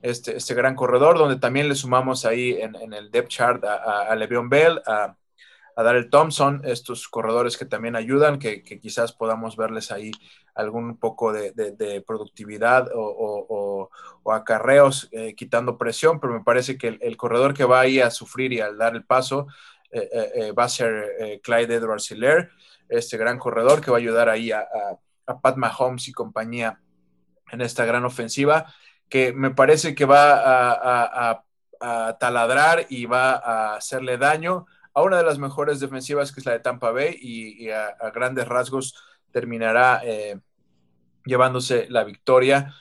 este, 0.02 0.38
este 0.38 0.54
gran 0.54 0.76
corredor, 0.76 1.18
donde 1.18 1.38
también 1.38 1.70
le 1.70 1.76
sumamos 1.76 2.26
ahí 2.26 2.58
en, 2.60 2.94
el 2.94 3.12
depth 3.12 3.30
chart 3.30 3.64
a, 3.64 4.04
a, 4.04 4.16
Le'Veon 4.16 4.50
Bell, 4.50 4.82
a, 4.86 5.16
a 5.76 5.84
Darrell 5.84 6.10
Thompson, 6.10 6.62
estos 6.64 7.08
corredores 7.08 7.58
que 7.58 7.66
también 7.66 7.96
ayudan, 7.96 8.40
que, 8.40 8.64
quizás 8.64 9.14
podamos 9.14 9.56
verles 9.56 9.92
ahí 9.92 10.12
algún 10.56 10.98
poco 10.98 11.32
de, 11.34 12.04
productividad 12.06 12.90
o, 12.94 13.90
acarreos 14.32 15.10
eh, 15.12 15.36
quitando 15.36 15.78
presión, 15.78 16.20
pero 16.20 16.34
me 16.34 16.44
parece 16.44 16.78
que 16.78 17.00
el, 17.02 17.18
corredor 17.18 17.54
que 17.54 17.66
va 17.66 17.82
ahí 17.82 18.00
a 18.00 18.12
sufrir 18.12 18.54
y 18.54 18.60
al 18.60 18.78
dar 18.78 18.96
el 18.96 19.04
paso 19.04 19.48
eh, 19.92 20.32
eh, 20.36 20.52
va 20.52 20.66
a 20.66 20.70
ser 20.70 21.40
Clyde 21.44 21.76
Edwards 21.76 22.10
Hiller, 22.12 22.50
este 22.88 23.18
gran 23.18 23.38
corredor 23.38 23.82
que 23.82 23.92
va 23.92 23.98
a 23.98 24.00
ayudar 24.00 24.30
ahí 24.30 24.52
a, 24.52 24.66
a 25.26 25.40
Pat 25.40 25.58
Mahomes 25.58 26.08
y 26.08 26.12
compañía 26.12 26.80
en 27.52 27.62
esta 27.62 27.86
gran 27.86 28.06
ofensiva 28.06 28.74
que 29.12 29.34
me 29.34 29.52
parece 29.52 29.94
que 29.94 30.06
va 30.06 30.40
a, 31.30 31.44
taladrar 32.20 32.86
y 32.90 33.08
va 33.08 33.32
a 33.34 33.76
hacerle 33.76 34.20
daño 34.20 34.68
a 34.94 35.02
una 35.02 35.18
de 35.18 35.24
las 35.24 35.40
mejores 35.40 35.80
defensivas 35.80 36.32
que 36.32 36.40
es 36.40 36.46
la 36.46 36.52
de 36.52 36.60
Tampa 36.60 36.92
Bay 36.92 37.18
y, 37.20 37.70
a, 37.72 37.96
grandes 38.14 38.48
rasgos 38.48 38.96
terminará 39.32 40.00
eh, 40.04 40.40
llevándose 41.26 41.88
la 41.90 42.04
victoria. 42.04 42.76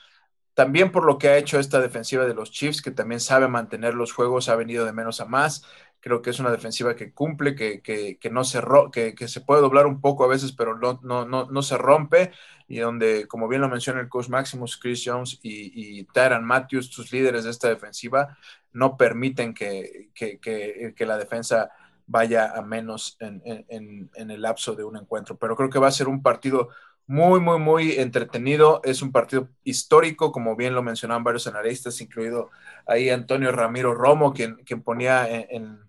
También 0.53 0.91
por 0.91 1.03
lo 1.03 1.17
que 1.17 1.29
ha 1.29 1.37
hecho 1.37 1.59
esta 1.59 1.81
defensiva 1.81 2.25
de 2.25 2.35
los 2.35 2.51
Chiefs, 2.51 2.81
que 2.81 2.91
también 2.91 3.19
sabe 3.19 3.47
mantener 3.47 3.95
los 3.95 4.13
juegos, 4.13 4.47
ha 4.47 4.55
venido 4.55 4.85
de 4.85 4.93
menos 4.93 5.19
a 5.19 5.25
más. 5.25 5.65
Creo 6.01 6.21
que 6.21 6.31
es 6.31 6.39
una 6.39 6.51
defensiva 6.51 6.95
que 6.95 7.13
cumple, 7.13 7.55
que, 7.55 7.81
que, 7.81 8.29
no 8.29 8.43
se 8.43 8.61
que, 8.91 9.15
que, 9.15 9.27
se 9.29 9.41
puede 9.41 9.61
doblar 9.61 9.87
un 9.87 10.01
poco 10.01 10.25
a 10.25 10.27
veces, 10.27 10.51
pero 10.51 10.77
no, 10.77 10.99
no, 11.03 11.25
no, 11.25 11.45
no 11.49 11.61
se 11.61 11.77
rompe. 11.77 12.31
Y 12.67 12.79
donde, 12.79 13.27
como 13.27 13.47
bien 13.47 13.61
lo 13.61 13.69
menciona 13.69 14.01
el 14.01 14.09
coach 14.09 14.29
Maximus, 14.29 14.77
Chris 14.77 15.03
Jones 15.05 15.39
y, 15.41 15.99
y 15.99 16.03
Tyron 16.05 16.43
Matthews, 16.43 16.87
sus 16.87 17.11
líderes 17.13 17.45
de 17.45 17.51
esta 17.51 17.69
defensiva, 17.69 18.37
no 18.73 18.97
permiten 18.97 19.53
que, 19.53 20.09
que 20.13 21.05
la 21.05 21.17
defensa 21.17 21.71
vaya 22.11 22.51
a 22.53 22.61
menos 22.61 23.15
en, 23.19 23.41
en, 23.45 24.09
en, 24.13 24.31
el 24.31 24.41
lapso 24.41 24.75
de 24.75 24.83
un 24.83 24.97
encuentro. 24.97 25.37
Pero 25.37 25.55
creo 25.55 25.69
que 25.69 25.79
va 25.79 25.87
a 25.87 25.91
ser 25.91 26.09
un 26.09 26.21
partido 26.21 26.69
muy, 27.07 27.39
muy, 27.39 27.57
muy 27.57 27.93
entretenido. 27.93 28.81
Es 28.83 29.01
un 29.01 29.11
partido 29.11 29.47
histórico, 29.63 30.31
como 30.31 30.55
bien 30.55 30.75
lo 30.75 30.83
mencionaban 30.83 31.23
varios 31.23 31.47
analistas, 31.47 32.01
incluido 32.01 32.49
ahí 32.85 33.09
Antonio 33.09 33.51
Ramiro 33.51 33.93
Romo, 33.93 34.33
quien, 34.33 34.55
quien 34.65 34.81
ponía 34.81 35.27
en, 35.29 35.79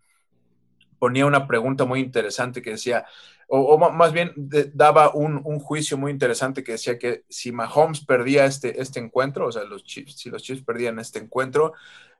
ponía 1.02 1.26
una 1.26 1.48
pregunta 1.48 1.84
muy 1.84 1.98
interesante 1.98 2.62
que 2.62 2.70
decía, 2.70 3.04
o, 3.48 3.76
más 3.76 4.12
bien 4.12 4.30
daba 4.72 5.12
un, 5.12 5.40
un, 5.44 5.58
juicio 5.58 5.98
muy 5.98 6.12
interesante 6.12 6.62
que 6.62 6.70
decía 6.72 6.96
que 6.96 7.24
si 7.28 7.50
Mahomes 7.50 8.04
perdía 8.06 8.44
este, 8.44 8.80
este 8.80 9.00
encuentro, 9.00 9.48
o 9.48 9.50
sea, 9.50 9.64
los 9.64 9.82
si 9.84 10.30
los 10.30 10.44
Chiefs 10.44 10.62
perdían 10.62 11.00
este 11.00 11.18
encuentro, 11.18 11.72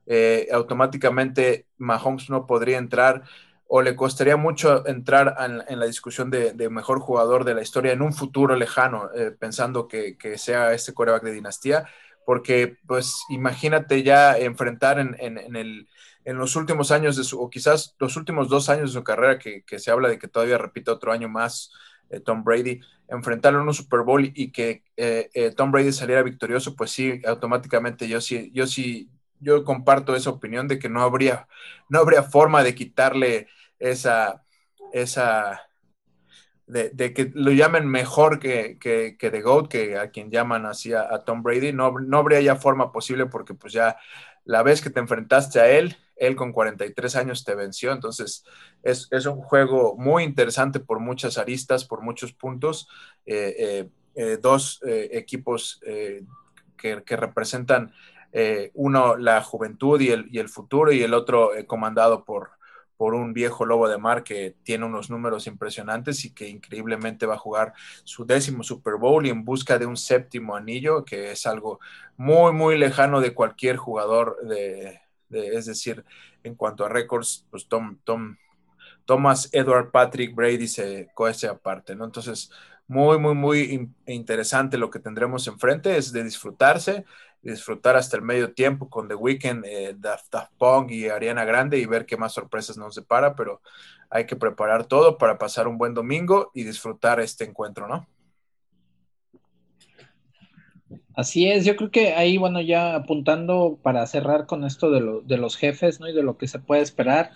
eh, 0.06 0.48
automáticamente 0.50 1.66
Mahomes 1.78 2.28
no 2.28 2.44
podría 2.44 2.78
entrar 2.78 3.22
o 3.68 3.82
le 3.82 3.94
costaría 3.94 4.36
mucho 4.36 4.84
entrar 4.88 5.36
en, 5.68 5.78
la 5.78 5.86
discusión 5.86 6.28
de, 6.28 6.68
mejor 6.68 6.98
jugador 6.98 7.44
de 7.44 7.54
la 7.54 7.62
historia 7.62 7.92
en 7.92 8.02
un 8.02 8.12
futuro 8.12 8.56
lejano, 8.56 9.10
eh, 9.14 9.30
pensando 9.30 9.86
que, 9.86 10.16
sea 10.38 10.72
este 10.72 10.92
coreback 10.92 11.22
de 11.22 11.30
dinastía, 11.30 11.86
porque 12.26 12.78
pues 12.88 13.22
imagínate 13.30 14.02
ya 14.02 14.36
enfrentar 14.36 14.98
en, 14.98 15.56
el, 15.56 15.86
en 16.24 16.38
los 16.38 16.56
últimos 16.56 16.90
años 16.90 17.16
de 17.16 17.24
su, 17.24 17.40
o 17.40 17.50
quizás 17.50 17.96
los 17.98 18.16
últimos 18.16 18.48
dos 18.48 18.68
años 18.68 18.92
de 18.92 18.98
su 18.98 19.04
carrera, 19.04 19.38
que, 19.38 19.64
se 19.78 19.90
habla 19.90 20.08
de 20.08 20.18
que 20.18 20.28
todavía 20.28 20.58
repita 20.58 20.92
otro 20.92 21.12
año 21.12 21.28
más 21.28 21.72
eh, 22.10 22.20
Tom 22.20 22.44
Brady, 22.44 22.80
enfrentarlo 23.08 23.60
en 23.60 23.68
un 23.68 23.74
Super 23.74 24.00
Bowl 24.00 24.24
y 24.34 24.50
que 24.52 24.84
eh, 24.96 25.52
Tom 25.56 25.70
Brady 25.70 25.92
saliera 25.92 26.22
victorioso, 26.22 26.74
pues 26.76 26.90
sí, 26.90 27.20
automáticamente 27.26 28.08
yo 28.08 28.20
sí, 28.20 28.50
yo 28.54 28.66
sí, 28.66 29.10
yo 29.40 29.64
comparto 29.64 30.14
esa 30.14 30.30
opinión 30.30 30.68
de 30.68 30.78
que 30.78 30.88
no 30.88 31.02
habría, 31.02 31.48
no 31.88 31.98
habría 31.98 32.22
forma 32.22 32.62
de 32.62 32.74
quitarle 32.74 33.48
esa, 33.78 34.44
esa 34.92 35.60
de, 36.66 37.12
que 37.12 37.30
lo 37.34 37.52
llamen 37.52 37.86
mejor 37.86 38.38
que, 38.38 38.78
que, 38.78 39.16
que, 39.18 39.30
The 39.30 39.42
GOAT, 39.42 39.68
que 39.68 39.98
a 39.98 40.10
quien 40.10 40.30
llaman 40.30 40.64
así 40.66 40.92
a, 40.92 41.18
Tom 41.24 41.42
Brady, 41.42 41.72
no, 41.72 41.92
no, 41.98 42.18
habría 42.18 42.40
ya 42.40 42.56
forma 42.56 42.92
posible 42.92 43.26
porque 43.26 43.54
pues 43.54 43.72
ya 43.72 43.96
la 44.44 44.62
vez 44.62 44.80
que 44.80 44.90
te 44.90 45.00
enfrentaste 45.00 45.61
a 45.61 45.68
él, 45.68 45.96
él 46.16 46.37
con 46.37 46.52
43 46.52 47.16
años 47.16 47.44
te 47.44 47.54
venció, 47.54 47.92
entonces 47.92 48.44
es, 48.82 49.26
un 49.26 49.40
juego 49.40 49.96
muy 49.96 50.25
interesante 50.25 50.80
por 50.80 51.00
muchas 51.00 51.38
aristas, 51.38 51.84
por 51.84 52.02
muchos 52.02 52.32
puntos, 52.32 52.88
eh, 53.26 53.54
eh, 53.58 53.88
eh, 54.14 54.38
dos 54.40 54.80
equipos 54.84 55.80
que, 56.76 57.16
representan 57.16 57.92
uno 58.75 59.16
la 59.16 59.42
juventud 59.42 60.00
y 60.00 60.38
el 60.38 60.49
futuro 60.49 60.92
y 60.92 61.02
el 61.02 61.14
otro 61.14 61.50
comandado 61.66 62.25
por, 62.25 62.50
por 63.02 63.14
un 63.14 63.32
viejo 63.32 63.66
lobo 63.66 63.88
de 63.88 63.99
mar 63.99 64.23
que 64.23 64.54
tiene 64.62 64.85
unos 64.85 65.11
números 65.11 65.49
impresionantes 65.49 66.25
y 66.25 66.32
que 66.32 66.49
increíblemente 66.49 67.26
va 67.26 67.35
a 67.35 67.37
jugar 67.37 67.73
su 68.04 68.25
décimo 68.25 68.62
Super 68.62 68.94
Bowl 68.94 69.26
y 69.26 69.30
en 69.30 69.44
busca 69.44 69.76
de 69.76 69.87
un 69.87 69.97
séptimo 69.97 70.54
anillo, 70.54 71.04
que 71.04 71.32
es 71.32 71.44
algo 71.44 71.80
muy, 72.16 72.52
muy 72.52 72.78
lejano 72.78 73.21
de 73.21 73.35
cualquier 73.35 73.76
jugador 73.76 74.37
de, 74.47 75.00
es 75.30 75.66
decir, 75.66 76.04
en 76.44 76.54
cuanto 76.54 76.85
a 76.85 76.88
récords, 76.88 77.44
pues 77.50 77.66
Tom, 77.66 77.99
Tom, 78.04 78.37
Thomas 79.04 79.49
Edward 79.50 79.90
Patrick 79.90 80.32
Brady 80.32 80.68
se 80.68 81.09
cohese 81.12 81.49
aparte, 81.49 81.97
¿no? 81.97 82.04
Entonces, 82.04 82.52
muy, 82.87 83.18
muy, 83.18 83.35
muy 83.35 83.90
interesante 84.06 84.78
lo 84.78 84.90
que 84.90 85.00
tendremos 85.00 85.49
enfrente, 85.49 85.97
es 85.97 86.12
de 86.12 86.23
disfrutarse 86.23 87.04
disfrutar 87.42 87.96
hasta 87.96 88.16
el 88.16 88.22
medio 88.22 88.52
tiempo 88.52 88.88
con 88.88 89.08
The 89.08 89.14
Weeknd, 89.14 89.64
eh, 89.64 89.94
Daft, 89.99 90.34
Punk 90.58 90.90
y 90.92 91.08
Ariana 91.08 91.44
Grande 91.44 91.78
y 91.78 91.87
ver 91.87 92.06
qué 92.06 92.16
más 92.16 92.32
sorpresas 92.32 92.76
nos 92.76 92.94
depara, 92.94 93.34
pero 93.34 93.61
hay 94.11 94.26
que 94.26 94.37
preparar 94.37 94.87
todo 94.87 95.18
para 95.18 95.38
pasar 95.38 95.66
un 95.66 95.78
buen 95.78 95.94
domingo 95.94 96.50
y 96.54 96.64
disfrutar 96.64 97.20
este 97.20 97.44
encuentro, 97.44 97.88
¿no? 97.88 98.06
Así 101.14 101.50
es, 101.50 101.64
yo 101.64 101.76
creo 101.76 101.90
que 101.90 102.14
ahí, 102.14 102.38
bueno, 102.38 102.61
ya 102.62 102.94
apuntando 102.94 103.78
para 103.82 104.06
cerrar 104.06 104.46
con 104.46 104.64
esto 104.64 104.90
de, 104.90 105.20
de 105.25 105.37
los 105.37 105.56
jefes, 105.56 106.00
¿no? 106.00 106.08
Y 106.08 106.14
de 106.14 106.22
lo 106.22 106.38
que 106.38 106.49
se 106.49 106.58
puede 106.58 106.80
esperar. 106.80 107.32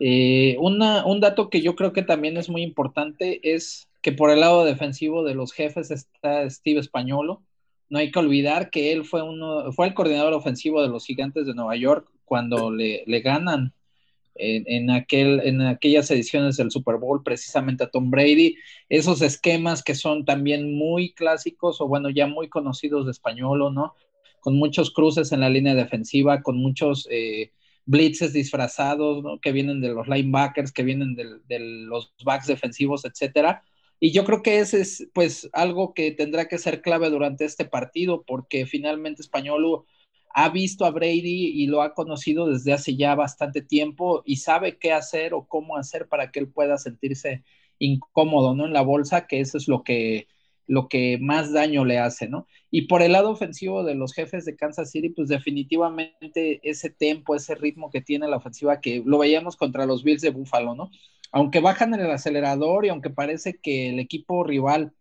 Eh, 0.00 0.56
una, 0.60 1.04
un 1.04 1.20
dato 1.20 1.50
que 1.50 1.60
yo 1.60 1.74
creo 1.74 1.92
que 1.92 2.02
también 2.02 2.36
es 2.36 2.48
muy 2.48 2.62
importante 2.62 3.40
es 3.42 3.88
que 4.00 4.12
por 4.12 4.30
el 4.30 4.40
lado 4.40 4.64
defensivo 4.64 5.24
de 5.24 5.34
los 5.34 5.52
jefes 5.52 5.90
está 5.90 6.48
Steve 6.48 6.80
Españolo, 6.80 7.42
no 7.90 7.98
hay 7.98 8.10
que 8.10 8.18
olvidar 8.18 8.70
que 8.70 8.92
él 8.92 9.04
fue 9.04 9.22
uno, 9.22 9.72
fue 9.72 9.86
el 9.86 9.94
coordinador 9.94 10.32
ofensivo 10.32 10.82
de 10.82 10.88
los 10.88 11.04
gigantes 11.04 11.46
de 11.46 11.54
Nueva 11.54 11.76
York 11.76 12.08
cuando 12.24 12.70
le, 12.70 13.04
ganan 13.20 13.72
en, 14.34 14.90
aquel, 14.90 15.40
en 15.44 15.62
aquellas 15.62 16.10
ediciones 16.10 16.56
del 16.56 16.70
Super 16.70 16.96
Bowl 16.96 17.22
precisamente 17.22 17.84
a 17.84 17.90
Tom 17.90 18.10
Brady, 18.10 18.56
esos 18.88 19.22
esquemas 19.22 19.82
que 19.82 19.94
son 19.94 20.24
también 20.24 20.76
muy 20.76 21.12
clásicos 21.12 21.80
o 21.80 21.88
bueno, 21.88 22.10
ya 22.10 22.26
muy 22.26 22.48
conocidos 22.48 23.06
de 23.06 23.12
español, 23.12 23.74
¿no? 23.74 23.94
Con 24.40 24.56
muchos 24.56 24.92
cruces 24.92 25.32
en 25.32 25.40
la 25.40 25.50
línea 25.50 25.74
defensiva, 25.74 26.42
con 26.42 26.58
muchos 26.58 27.08
eh, 27.10 27.50
blitzes 27.86 28.32
disfrazados, 28.32 29.24
¿no? 29.24 29.40
Que 29.40 29.50
vienen 29.50 29.80
de 29.80 29.88
los 29.88 30.06
linebackers, 30.06 30.70
que 30.70 30.84
vienen 30.84 31.16
de 31.16 31.58
los 31.58 32.14
backs 32.22 32.46
defensivos, 32.46 33.04
etcétera 33.04 33.64
y 34.00 34.12
yo 34.12 34.24
creo 34.24 34.42
que 34.42 34.58
ese 34.60 34.80
es 34.80 35.08
pues 35.12 35.48
algo 35.52 35.94
que 35.94 36.12
tendrá 36.12 36.48
que 36.48 36.58
ser 36.58 36.82
clave 36.82 37.10
durante 37.10 37.44
este 37.44 37.64
partido, 37.64 38.24
porque 38.26 38.66
finalmente 38.66 39.22
Españolo 39.22 39.86
ha 40.34 40.48
visto 40.50 40.84
a 40.84 40.90
Brady 40.90 41.46
y 41.62 41.66
lo 41.66 41.82
ha 41.82 41.94
conocido 41.94 42.46
desde 42.48 42.72
hace 42.72 42.96
ya 42.96 43.14
bastante 43.14 43.62
tiempo 43.62 44.22
y 44.24 44.36
sabe 44.36 44.78
qué 44.78 44.92
hacer 44.92 45.34
o 45.34 45.46
cómo 45.46 45.76
hacer 45.76 46.06
para 46.08 46.30
que 46.30 46.40
él 46.40 46.48
pueda 46.48 46.78
sentirse 46.78 47.44
incómodo, 47.78 48.54
¿no? 48.54 48.66
En 48.66 48.72
la 48.72 48.82
bolsa, 48.82 49.26
que 49.26 49.40
eso 49.40 49.58
es 49.58 49.68
lo 49.68 49.82
que, 49.82 50.28
lo 50.66 50.88
que 50.88 51.18
más 51.20 51.52
daño 51.52 51.84
le 51.84 51.98
hace, 51.98 52.28
¿no? 52.28 52.46
Y 52.70 52.82
por 52.82 53.02
el 53.02 53.12
lado 53.12 53.30
ofensivo 53.30 53.84
de 53.84 53.94
los 53.94 54.12
jefes 54.14 54.44
de 54.44 54.56
Kansas 54.56 54.90
City, 54.90 55.10
pues 55.10 55.28
definitivamente 55.28 56.60
ese 56.62 56.90
tempo, 56.90 57.34
ese 57.34 57.54
ritmo 57.54 57.90
que 57.90 58.00
tiene 58.02 58.28
la 58.28 58.36
ofensiva, 58.36 58.80
que 58.80 59.02
lo 59.04 59.18
veíamos 59.18 59.56
contra 59.56 59.86
los 59.86 60.04
Bills 60.04 60.22
de 60.22 60.30
Buffalo, 60.30 60.74
¿no? 60.74 60.90
Aunque 61.32 61.60
bajan 61.60 61.94
el 61.94 62.10
acelerador 62.10 62.86
y 62.86 62.88
aunque 62.88 63.10
parece 63.10 63.58
que 63.58 63.90
el 63.90 63.98
equipo 64.00 64.44
rival 64.44 64.92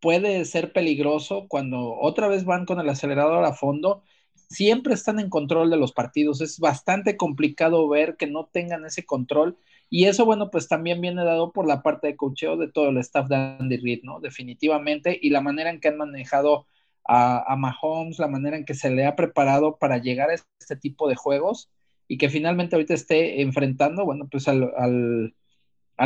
puede 0.00 0.44
ser 0.44 0.72
peligroso, 0.72 1.46
cuando 1.48 1.94
otra 2.00 2.28
vez 2.28 2.44
van 2.44 2.66
con 2.66 2.80
el 2.80 2.88
acelerador 2.88 3.44
a 3.44 3.54
fondo, 3.54 4.02
siempre 4.48 4.94
están 4.94 5.18
en 5.18 5.30
control 5.30 5.70
de 5.70 5.76
los 5.76 5.92
partidos. 5.92 6.40
Es 6.40 6.58
bastante 6.58 7.16
complicado 7.16 7.88
ver 7.88 8.16
que 8.16 8.26
no 8.26 8.46
tengan 8.46 8.84
ese 8.84 9.04
control. 9.04 9.58
Y 9.90 10.06
eso, 10.06 10.24
bueno, 10.24 10.50
pues 10.50 10.68
también 10.68 11.00
viene 11.00 11.24
dado 11.24 11.52
por 11.52 11.66
la 11.66 11.82
parte 11.82 12.08
de 12.08 12.16
cocheo 12.16 12.56
de 12.56 12.68
todo 12.70 12.88
el 12.90 12.98
staff 12.98 13.28
de 13.28 13.36
Andy 13.36 13.76
Reid, 13.78 14.02
¿no? 14.02 14.20
Definitivamente. 14.20 15.18
Y 15.20 15.30
la 15.30 15.40
manera 15.40 15.70
en 15.70 15.80
que 15.80 15.88
han 15.88 15.96
manejado 15.96 16.66
a, 17.04 17.54
Mahomes, 17.56 18.18
la 18.18 18.28
manera 18.28 18.56
en 18.56 18.64
que 18.64 18.74
se 18.74 18.90
le 18.90 19.06
ha 19.06 19.16
preparado 19.16 19.76
para 19.76 19.98
llegar 19.98 20.30
a 20.30 20.34
este 20.34 20.76
tipo 20.76 21.08
de 21.08 21.14
juegos 21.14 21.70
y 22.08 22.18
que 22.18 22.28
finalmente 22.30 22.76
ahorita 22.76 22.94
esté 22.94 23.42
enfrentando, 23.42 24.04
bueno, 24.04 24.28
pues 24.30 24.48
al 24.48 24.72
al 24.76 25.34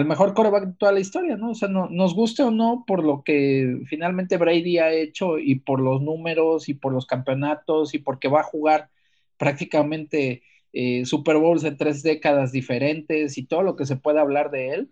mejor 0.07 0.35
coreback 0.35 0.67
de 0.67 0.75
toda 0.75 0.93
la 0.93 1.01
historia, 1.01 1.37
¿no? 1.37 1.51
O 1.51 1.55
sea, 1.55 1.69
no, 1.69 1.89
nos 1.89 2.15
guste 2.15 2.43
o 2.43 2.51
no 2.51 2.85
por 2.87 3.05
lo 3.05 3.23
que 3.25 3.81
finalmente 3.87 4.37
Brady 4.37 4.79
ha 4.79 4.93
hecho 4.93 5.39
y 5.39 5.57
por 5.57 5.81
los 5.81 6.01
números 6.01 6.69
y 6.69 6.75
por 6.75 6.93
los 6.93 7.07
campeonatos 7.07 7.95
y 7.95 7.99
porque 7.99 8.29
va 8.29 8.41
a 8.41 8.45
jugar 8.45 8.91
prácticamente 9.37 10.43
eh, 10.73 11.05
Super 11.05 11.39
Bowls 11.39 11.65
en 11.65 11.77
tres 11.77 12.03
décadas 12.03 12.53
diferentes 12.53 13.37
y 13.37 13.47
todo 13.47 13.63
lo 13.63 13.77
que 13.77 13.87
se 13.87 13.97
puede 13.97 14.21
hablar 14.21 14.51
de 14.51 14.75
él, 14.75 14.91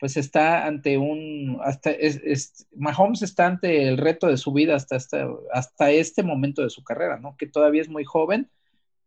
pues 0.00 0.16
está 0.16 0.66
ante 0.66 0.98
un, 0.98 1.58
hasta, 1.62 1.90
es, 1.90 2.66
Mahomes 2.74 3.22
está 3.22 3.46
ante 3.46 3.88
el 3.88 3.96
reto 3.96 4.26
de 4.26 4.36
su 4.36 4.52
vida 4.52 4.74
hasta, 4.74 4.96
hasta, 4.96 5.28
hasta 5.52 5.90
este 5.92 6.22
momento 6.22 6.62
de 6.62 6.70
su 6.70 6.82
carrera, 6.82 7.18
¿no? 7.18 7.36
Que 7.36 7.46
todavía 7.46 7.82
es 7.82 7.88
muy 7.88 8.04
joven, 8.04 8.50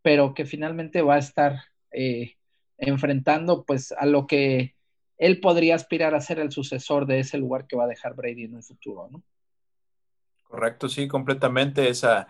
pero 0.02 0.34
que 0.34 0.46
finalmente 0.46 1.02
va 1.02 1.16
a 1.16 1.20
estar 1.20 1.60
eh, 1.92 2.36
enfrentando 2.78 3.66
pues 3.66 3.92
a 3.92 4.06
lo 4.06 4.26
que 4.26 4.76
él 5.20 5.42
podría 5.42 5.76
aspirar 5.76 6.16
a 6.16 6.22
ser 6.22 6.40
el 6.40 6.52
sucesor 6.52 7.06
de 7.06 7.20
ese 7.20 7.38
lugar 7.38 7.68
que 7.68 7.76
va 7.76 7.84
a 7.84 7.88
dejar 7.88 8.16
Brady 8.16 8.46
en 8.46 8.56
un 8.56 8.64
futuro, 8.64 9.10
¿no? 9.12 9.22
Correcto, 10.44 10.90
sí, 10.90 11.08
completamente. 11.08 11.90
Esa 11.90 12.28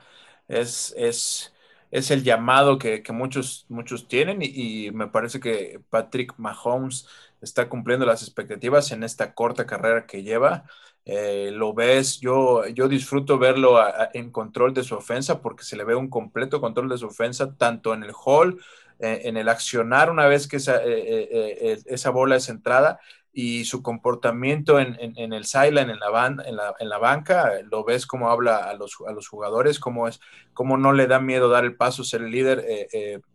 es, 0.48 0.94
es, 0.98 1.54
es 1.92 2.12
el 2.12 2.24
llamado 2.24 2.78
que, 2.80 3.04
muchos, 3.12 3.66
muchos 3.70 4.08
tienen 4.08 4.40
y, 4.42 4.92
me 4.92 5.08
parece 5.08 5.40
que 5.40 5.80
Patrick 5.90 6.34
Mahomes 6.38 7.08
está 7.42 7.70
cumpliendo 7.70 8.06
las 8.06 8.24
expectativas 8.24 8.92
en 8.92 9.04
esta 9.04 9.34
corta 9.34 9.66
carrera 9.66 10.06
que 10.06 10.24
lleva. 10.24 10.66
eh, 11.06 11.52
lo 11.54 11.74
ves, 11.74 12.20
yo, 12.20 12.68
yo 12.68 12.88
disfruto 12.90 13.38
verlo 13.40 13.80
en 14.14 14.32
control 14.32 14.74
de 14.74 14.84
su 14.84 14.96
ofensa 14.96 15.42
porque 15.42 15.64
se 15.64 15.78
le 15.78 15.84
ve 15.84 15.96
un 15.96 16.10
completo 16.10 16.60
control 16.60 16.90
de 16.90 16.98
su 16.98 17.08
ofensa, 17.08 17.56
tanto 17.56 17.94
en 17.94 18.04
el 18.04 18.12
hall, 18.26 18.60
eh, 19.00 19.22
en 19.26 19.38
el 19.38 19.50
accionar 19.50 20.12
una 20.12 20.28
vez 20.28 20.48
que 20.48 20.58
esa, 20.58 20.82
eh, 20.84 21.80
esa, 21.86 22.10
bola 22.10 22.36
es 22.36 22.50
entrada 22.50 23.00
y 23.32 23.66
su 23.66 23.82
comportamiento 23.82 24.80
en, 24.80 24.98
en, 25.00 25.34
el 25.34 25.46
sideline, 25.46 25.92
en 25.92 26.00
la, 26.00 26.36
en, 26.46 26.56
la, 26.56 26.76
en 26.80 26.90
la 26.90 26.98
banca, 26.98 27.54
lo 27.70 27.84
ves 27.84 28.06
cómo 28.06 28.30
habla 28.30 28.58
a 28.58 28.74
los, 28.74 28.98
a 29.08 29.12
los 29.12 29.28
jugadores, 29.28 29.80
cómo, 29.80 30.08
es, 30.08 30.20
cómo 30.54 30.78
no 30.78 30.94
le 30.94 31.08
da 31.08 31.20
miedo 31.20 31.48
dar 31.48 31.64
el 31.64 31.76
paso, 31.76 32.04
ser 32.04 32.22
el 32.22 32.32
líder, 32.32 32.66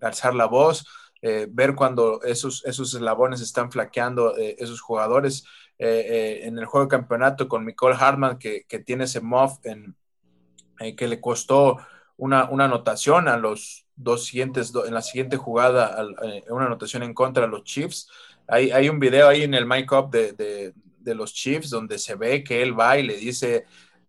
alzar 0.00 0.35
la 0.35 0.47
voz. 0.47 0.87
ver 1.23 1.75
cuando 1.75 2.21
esos, 2.23 2.64
esos 2.66 2.92
eslabones 2.92 3.40
están 3.40 3.71
flaqueando 3.71 4.35
esos 4.37 4.80
jugadores, 4.80 5.44
eh, 5.76 6.06
eh, 6.09 6.47
en 6.47 6.56
el 6.59 6.66
juego 6.66 6.87
de 6.87 6.90
campeonato 6.90 7.49
con 7.49 7.66
Nicole 7.66 7.97
Hartman, 7.99 8.38
que, 8.38 8.64
tiene 8.87 9.04
ese 9.04 9.21
muff 9.21 9.59
en, 9.64 9.97
eh, 10.78 10.94
que 10.94 11.09
le 11.09 11.21
costó 11.21 11.78
una, 12.16 12.49
una, 12.49 12.66
anotación 12.66 13.26
a 13.26 13.37
los 13.37 13.83
dos 13.96 14.26
siguientes, 14.26 14.72
en 14.86 14.94
la 14.94 15.02
siguiente 15.02 15.36
jugada, 15.36 15.96
una 16.48 16.66
anotación 16.66 17.02
en 17.02 17.14
contra 17.14 17.44
de 17.44 17.48
los 17.48 17.64
Chiefs. 17.64 18.08
Hay, 18.46 18.70
hay 18.70 18.88
un 18.88 18.98
video 18.98 19.28
ahí 19.28 19.42
en 19.42 19.54
el 19.54 19.66
mic 19.66 19.90
up 19.92 20.10
de, 20.10 20.32
de, 20.32 21.14
los 21.14 21.32
Chiefs 21.32 21.70
donde 21.70 21.98
se 21.98 22.14
ve 22.14 22.42
que 22.42 22.62
él 22.62 22.78
va 22.78 22.98
y 22.98 23.02
le 23.02 23.16
dice, 23.16 23.66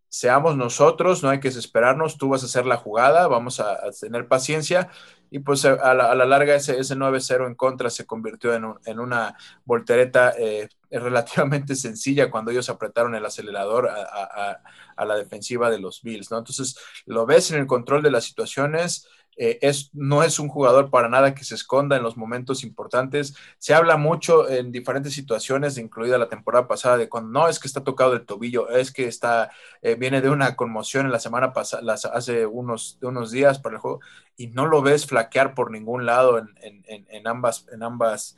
seamos 0.09 0.55
nosotros, 0.55 1.23
no 1.23 1.29
hay 1.29 1.39
que 1.39 1.49
desesperarnos, 1.49 2.17
tú 2.17 2.29
vas 2.29 2.41
a 2.43 2.45
hacer 2.45 2.65
la 2.65 2.77
jugada, 2.77 3.27
vamos 3.27 3.59
a, 3.59 3.77
tener 3.99 4.27
paciencia. 4.27 4.89
Y 5.29 5.39
pues 5.39 5.65
a 5.65 5.93
la, 5.93 6.13
larga 6.15 6.55
ese, 6.55 6.79
ese 6.79 6.95
9-0 6.95 7.47
en 7.47 7.55
contra 7.55 7.89
se 7.89 8.05
convirtió 8.05 8.53
en, 8.53 8.73
en 8.85 8.99
una 8.99 9.35
voltereta 9.65 10.33
eh, 10.37 10.69
relativamente 10.91 11.75
sencilla 11.75 12.31
cuando 12.31 12.51
ellos 12.51 12.69
apretaron 12.69 13.15
el 13.15 13.25
acelerador 13.25 13.89
a, 13.89 14.61
a, 14.95 15.05
la 15.05 15.15
defensiva 15.17 15.69
de 15.69 15.79
los 15.79 16.01
Bills, 16.01 16.31
¿no? 16.31 16.37
Entonces 16.37 16.77
lo 17.05 17.25
ves 17.25 17.51
en 17.51 17.59
el 17.59 17.67
control 17.67 18.01
de 18.01 18.11
las 18.11 18.23
situaciones, 18.23 19.09
eh, 19.37 19.59
es, 19.61 19.89
no 19.93 20.23
es 20.23 20.39
un 20.39 20.47
jugador 20.47 20.89
para 20.89 21.09
nada 21.09 21.35
que 21.35 21.43
se 21.43 21.55
esconda 21.55 21.97
en 21.97 22.03
los 22.03 22.15
momentos 22.15 22.63
importantes. 22.63 23.35
Se 23.57 23.73
habla 23.73 23.97
mucho 23.97 24.49
en 24.49 24.71
diferentes 24.71 25.13
situaciones, 25.13 25.77
incluida 25.77 26.17
la 26.17 26.29
temporada 26.29 26.67
pasada, 26.67 26.97
de 26.97 27.09
cuando 27.09 27.31
no 27.31 27.47
es 27.47 27.59
que 27.59 27.67
está 27.67 27.83
tocado 27.83 28.13
el 28.13 28.25
tobillo, 28.25 28.69
es 28.69 28.91
que 28.91 29.07
está, 29.07 29.51
eh, 29.81 29.95
viene 29.95 30.21
de 30.21 30.29
una 30.29 30.55
conmoción 30.55 31.05
en 31.05 31.11
la 31.11 31.19
semana 31.19 31.53
pasada, 31.53 31.93
hace 31.93 32.45
unos, 32.45 32.97
unos 33.01 33.31
días 33.31 33.59
para 33.59 33.75
el 33.75 33.81
juego, 33.81 33.99
y 34.37 34.47
no 34.47 34.65
lo 34.65 34.81
ves 34.81 35.05
flaquear 35.05 35.53
por 35.53 35.71
ningún 35.71 36.05
lado 36.05 36.37
en, 36.37 36.53
en, 36.61 37.05
en 37.09 37.27
ambas, 37.27 37.65
en 37.71 37.83
ambas, 37.83 38.35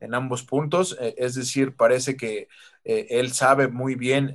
en 0.00 0.14
ambos 0.14 0.42
puntos. 0.42 0.96
Eh, 1.00 1.14
es 1.18 1.34
decir, 1.34 1.76
parece 1.76 2.16
que 2.16 2.48
él 2.82 3.32
sabe 3.34 3.68
muy 3.68 3.94
bien 3.94 4.34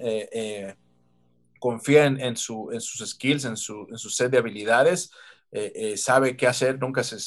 confía 1.65 2.05
en, 2.05 2.37
su, 2.37 2.69
en, 2.71 2.79
sus 2.79 3.09
skills, 3.09 3.43
en 3.45 3.57
su, 3.57 3.87
en 3.89 3.97
su 3.97 4.11
set 4.11 4.29
de 4.29 4.37
habilidades. 4.37 5.09
Eh, 5.51 5.71
eh, 5.75 5.97
sabe 5.97 6.35
qué 6.35 6.47
hacer, 6.47 6.79
nunca 6.79 7.03
se, 7.03 7.17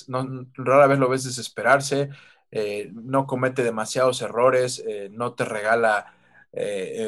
rara 0.55 0.87
vez 0.87 0.99
lo 0.99 1.09
ves 1.09 1.25
desesperarse, 1.25 2.11
eh, 2.51 2.91
no 2.93 3.27
comete 3.27 3.63
demasiados 3.63 4.21
errores, 4.23 4.85
no 5.11 5.35
te 5.35 5.45
regala 5.45 6.15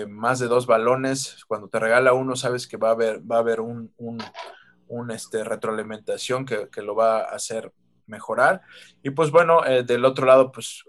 más 0.08 0.38
de 0.38 0.48
dos 0.48 0.66
balones, 0.66 1.44
cuando 1.46 1.68
te 1.68 1.78
regala 1.78 2.12
uno 2.12 2.36
sabes 2.36 2.66
que 2.66 2.76
va 2.76 2.88
a 2.88 2.92
haber, 2.92 3.20
va 3.30 3.36
a 3.36 3.40
haber 3.40 3.60
un, 3.60 3.92
un, 3.98 5.10
este, 5.10 5.44
retroalimentación 5.44 6.44
que, 6.44 6.68
que, 6.68 6.82
lo 6.82 6.94
va 6.94 7.20
a 7.20 7.34
hacer 7.34 7.72
mejorar. 8.06 8.62
Y 9.02 9.10
pues 9.10 9.30
bueno, 9.30 9.62
del 9.62 10.04
otro 10.04 10.26
lado, 10.26 10.52
pues 10.52 10.84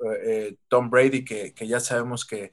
Tom 0.67 0.89
Brady, 0.89 1.23
que, 1.25 1.53
que 1.53 1.67
ya 1.67 1.79
sabemos 1.79 2.25
que, 2.25 2.51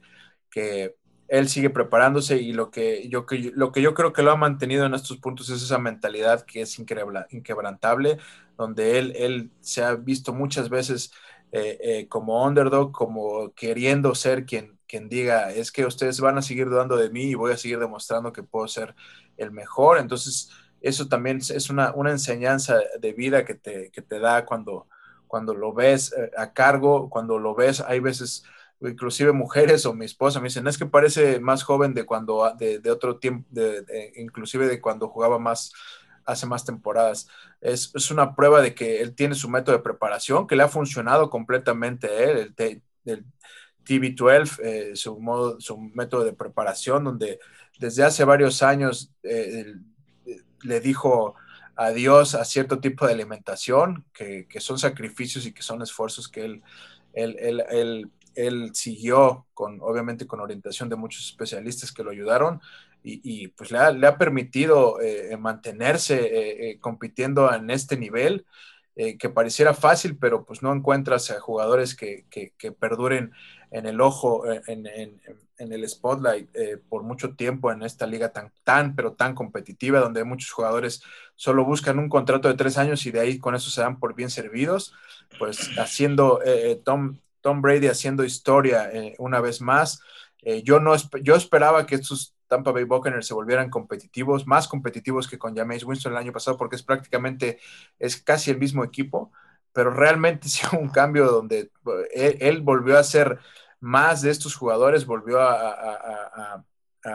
que 0.49 0.95
él 1.29 1.47
sigue 1.47 1.69
preparándose 1.69 2.37
y 2.37 2.53
lo 2.53 2.71
que, 2.71 3.07
yo, 3.07 3.25
lo 3.53 3.71
que 3.71 3.81
yo 3.81 3.93
creo 3.93 4.13
que 4.13 4.23
lo 4.23 4.31
ha 4.31 4.35
mantenido 4.35 4.85
en 4.85 4.93
estos 4.93 5.17
puntos 5.17 5.49
es 5.49 5.61
esa 5.61 5.77
mentalidad 5.77 6.45
que 6.45 6.61
es 6.61 6.77
inquebrantable, 6.79 8.17
donde 8.57 8.99
él, 8.99 9.13
él 9.15 9.51
se 9.61 9.83
ha 9.83 9.95
visto 9.95 10.33
muchas 10.33 10.69
veces 10.69 11.11
eh, 11.51 11.77
eh, 11.81 12.07
como 12.07 12.45
underdog, 12.45 12.91
como 12.91 13.53
queriendo 13.53 14.13
ser 14.15 14.45
quien, 14.45 14.77
quien 14.87 15.09
diga, 15.09 15.51
es 15.51 15.71
que 15.71 15.85
ustedes 15.85 16.19
van 16.19 16.37
a 16.37 16.41
seguir 16.41 16.69
dudando 16.69 16.95
de 16.97 17.09
mí 17.09 17.25
y 17.25 17.35
voy 17.35 17.51
a 17.51 17.57
seguir 17.57 17.79
demostrando 17.79 18.33
que 18.33 18.43
puedo 18.43 18.67
ser 18.67 18.95
el 19.37 19.51
mejor. 19.51 19.97
Entonces, 19.99 20.51
eso 20.81 21.07
también 21.07 21.37
es 21.37 21.69
una, 21.69 21.93
enseñanza 22.07 22.79
de 22.99 23.13
vida 23.13 23.45
que 23.45 23.55
te, 23.55 23.91
que 23.91 24.01
te 24.01 24.19
da 24.19 24.45
cuando, 24.45 24.87
cuando 25.27 25.53
lo 25.53 25.73
ves 25.73 26.13
eh, 26.13 26.31
a 26.37 26.53
cargo, 26.53 27.09
cuando 27.09 27.39
lo 27.39 27.55
ves, 27.55 27.81
hay 27.81 27.99
veces 27.99 28.43
inclusive 28.81 29.31
mujeres 29.31 29.85
o 29.85 29.93
mi 29.93 30.05
esposa 30.05 30.39
me 30.39 30.47
dicen, 30.47 30.67
es 30.67 30.77
que 30.77 30.85
parece 30.85 31.39
más 31.39 31.63
joven 31.63 31.93
de 31.93 32.05
cuando, 32.05 32.53
de, 32.57 32.79
de 32.79 32.91
otro 32.91 33.17
tiempo, 33.17 33.47
inclusive 34.15 34.67
de 34.67 34.79
cuando 34.79 35.09
jugaba 35.09 35.39
más, 35.39 35.73
hace 36.25 36.45
más 36.45 36.65
temporadas. 36.65 37.27
Es, 37.61 37.91
es, 37.93 38.11
una 38.11 38.35
prueba 38.35 38.61
de 38.61 38.73
que 38.73 39.01
él 39.01 39.15
tiene 39.15 39.35
su 39.35 39.49
método 39.49 39.75
de 39.75 39.83
preparación, 39.83 40.47
que 40.47 40.55
le 40.55 40.63
ha 40.63 40.69
funcionado 40.69 41.29
completamente 41.29 42.23
él, 42.23 42.53
el, 42.57 42.81
el 43.05 43.25
TV12, 43.85 44.59
eh, 44.63 44.95
su, 44.95 45.19
modo, 45.19 45.59
su 45.59 45.77
método 45.77 46.23
de 46.23 46.33
preparación, 46.33 47.03
donde 47.03 47.39
desde 47.79 48.03
hace 48.03 48.23
varios 48.23 48.61
años 48.61 49.11
eh, 49.23 49.73
le 50.61 50.79
dijo 50.79 51.35
adiós 51.75 52.35
a 52.35 52.43
cierto 52.43 52.79
tipo 52.79 53.07
de 53.07 53.13
alimentación, 53.13 54.05
que, 54.13 54.47
que, 54.47 54.59
son 54.59 54.77
sacrificios 54.77 55.45
y 55.45 55.53
que 55.53 55.63
son 55.63 55.81
esfuerzos 55.81 56.27
que 56.27 56.43
él, 56.43 56.61
él 58.47 58.71
siguió 58.73 59.47
con, 59.53 59.79
obviamente, 59.81 60.27
con 60.27 60.39
orientación 60.39 60.89
de 60.89 60.95
muchos 60.95 61.25
especialistas 61.25 61.91
que 61.91 62.03
lo 62.03 62.11
ayudaron 62.11 62.61
y, 63.01 63.47
pues 63.49 63.71
le 63.71 64.07
ha, 64.07 64.17
permitido 64.17 64.99
eh, 65.01 65.35
mantenerse 65.37 66.15
eh, 66.15 66.69
eh, 66.69 66.79
compitiendo 66.79 67.53
en 67.53 67.69
este 67.69 67.97
nivel 67.97 68.45
que 69.17 69.29
pareciera 69.29 69.73
fácil, 69.73 70.17
pero 70.17 70.43
pues 70.43 70.61
no 70.61 70.73
encuentras 70.73 71.31
a 71.31 71.39
jugadores 71.39 71.95
que, 71.95 72.25
perduren 72.81 73.31
en 73.71 73.85
el 73.85 74.01
ojo, 74.01 74.43
en, 74.45 74.85
el 75.57 75.87
spotlight 75.87 76.49
por 76.89 77.03
mucho 77.03 77.33
tiempo 77.33 77.71
en 77.71 77.81
esta 77.83 78.05
liga 78.05 78.33
tan, 78.33 78.51
tan, 78.65 78.97
pero 78.97 79.13
tan 79.13 79.35
competitiva, 79.35 80.01
donde 80.01 80.25
muchos 80.25 80.51
jugadores 80.51 81.01
solo 81.37 81.63
buscan 81.63 81.97
un 81.97 82.09
contrato 82.09 82.49
de 82.49 82.55
tres 82.55 82.77
años 82.77 83.05
y 83.05 83.11
de 83.11 83.21
ahí 83.21 83.39
con 83.39 83.55
eso 83.55 83.69
se 83.69 83.79
dan 83.79 84.01
por 84.01 84.15
bien 84.15 84.29
servidos, 84.29 84.93
pues 85.39 85.69
haciendo 85.77 86.41
Tom, 86.83 87.19
Tom 87.41 87.61
Brady 87.61 87.87
haciendo 87.87 88.23
historia 88.23 88.89
eh, 88.91 89.15
una 89.19 89.41
vez 89.41 89.61
más. 89.61 90.01
Eh, 90.41 90.63
yo, 90.63 90.79
no, 90.79 90.95
yo 91.21 91.35
esperaba 91.35 91.85
que 91.85 91.95
estos 91.95 92.35
Tampa 92.49 92.71
Bay 92.71 92.83
Buccaneers 92.83 93.27
se 93.27 93.33
volvieran 93.33 93.69
competitivos, 93.69 94.47
más 94.47 94.67
competitivos 94.67 95.27
que 95.27 95.37
con 95.37 95.55
Jameis 95.55 95.83
Winston 95.85 96.13
el 96.13 96.17
año 96.17 96.33
pasado, 96.33 96.57
porque 96.57 96.75
es 96.75 96.83
prácticamente, 96.83 97.59
es 97.99 98.21
casi 98.21 98.51
el 98.51 98.57
mismo 98.57 98.83
equipo, 98.83 99.31
pero 99.71 99.91
realmente 99.91 100.49
sí 100.49 100.61
un 100.77 100.89
cambio 100.89 101.27
donde 101.27 101.71
eh, 102.13 102.37
él, 102.41 102.61
volvió 102.61 102.97
a 102.97 103.03
ser 103.03 103.39
más 103.79 104.21
de 104.21 104.31
estos 104.31 104.55
jugadores, 104.55 105.05
volvió 105.05 105.39
a, 105.39 106.65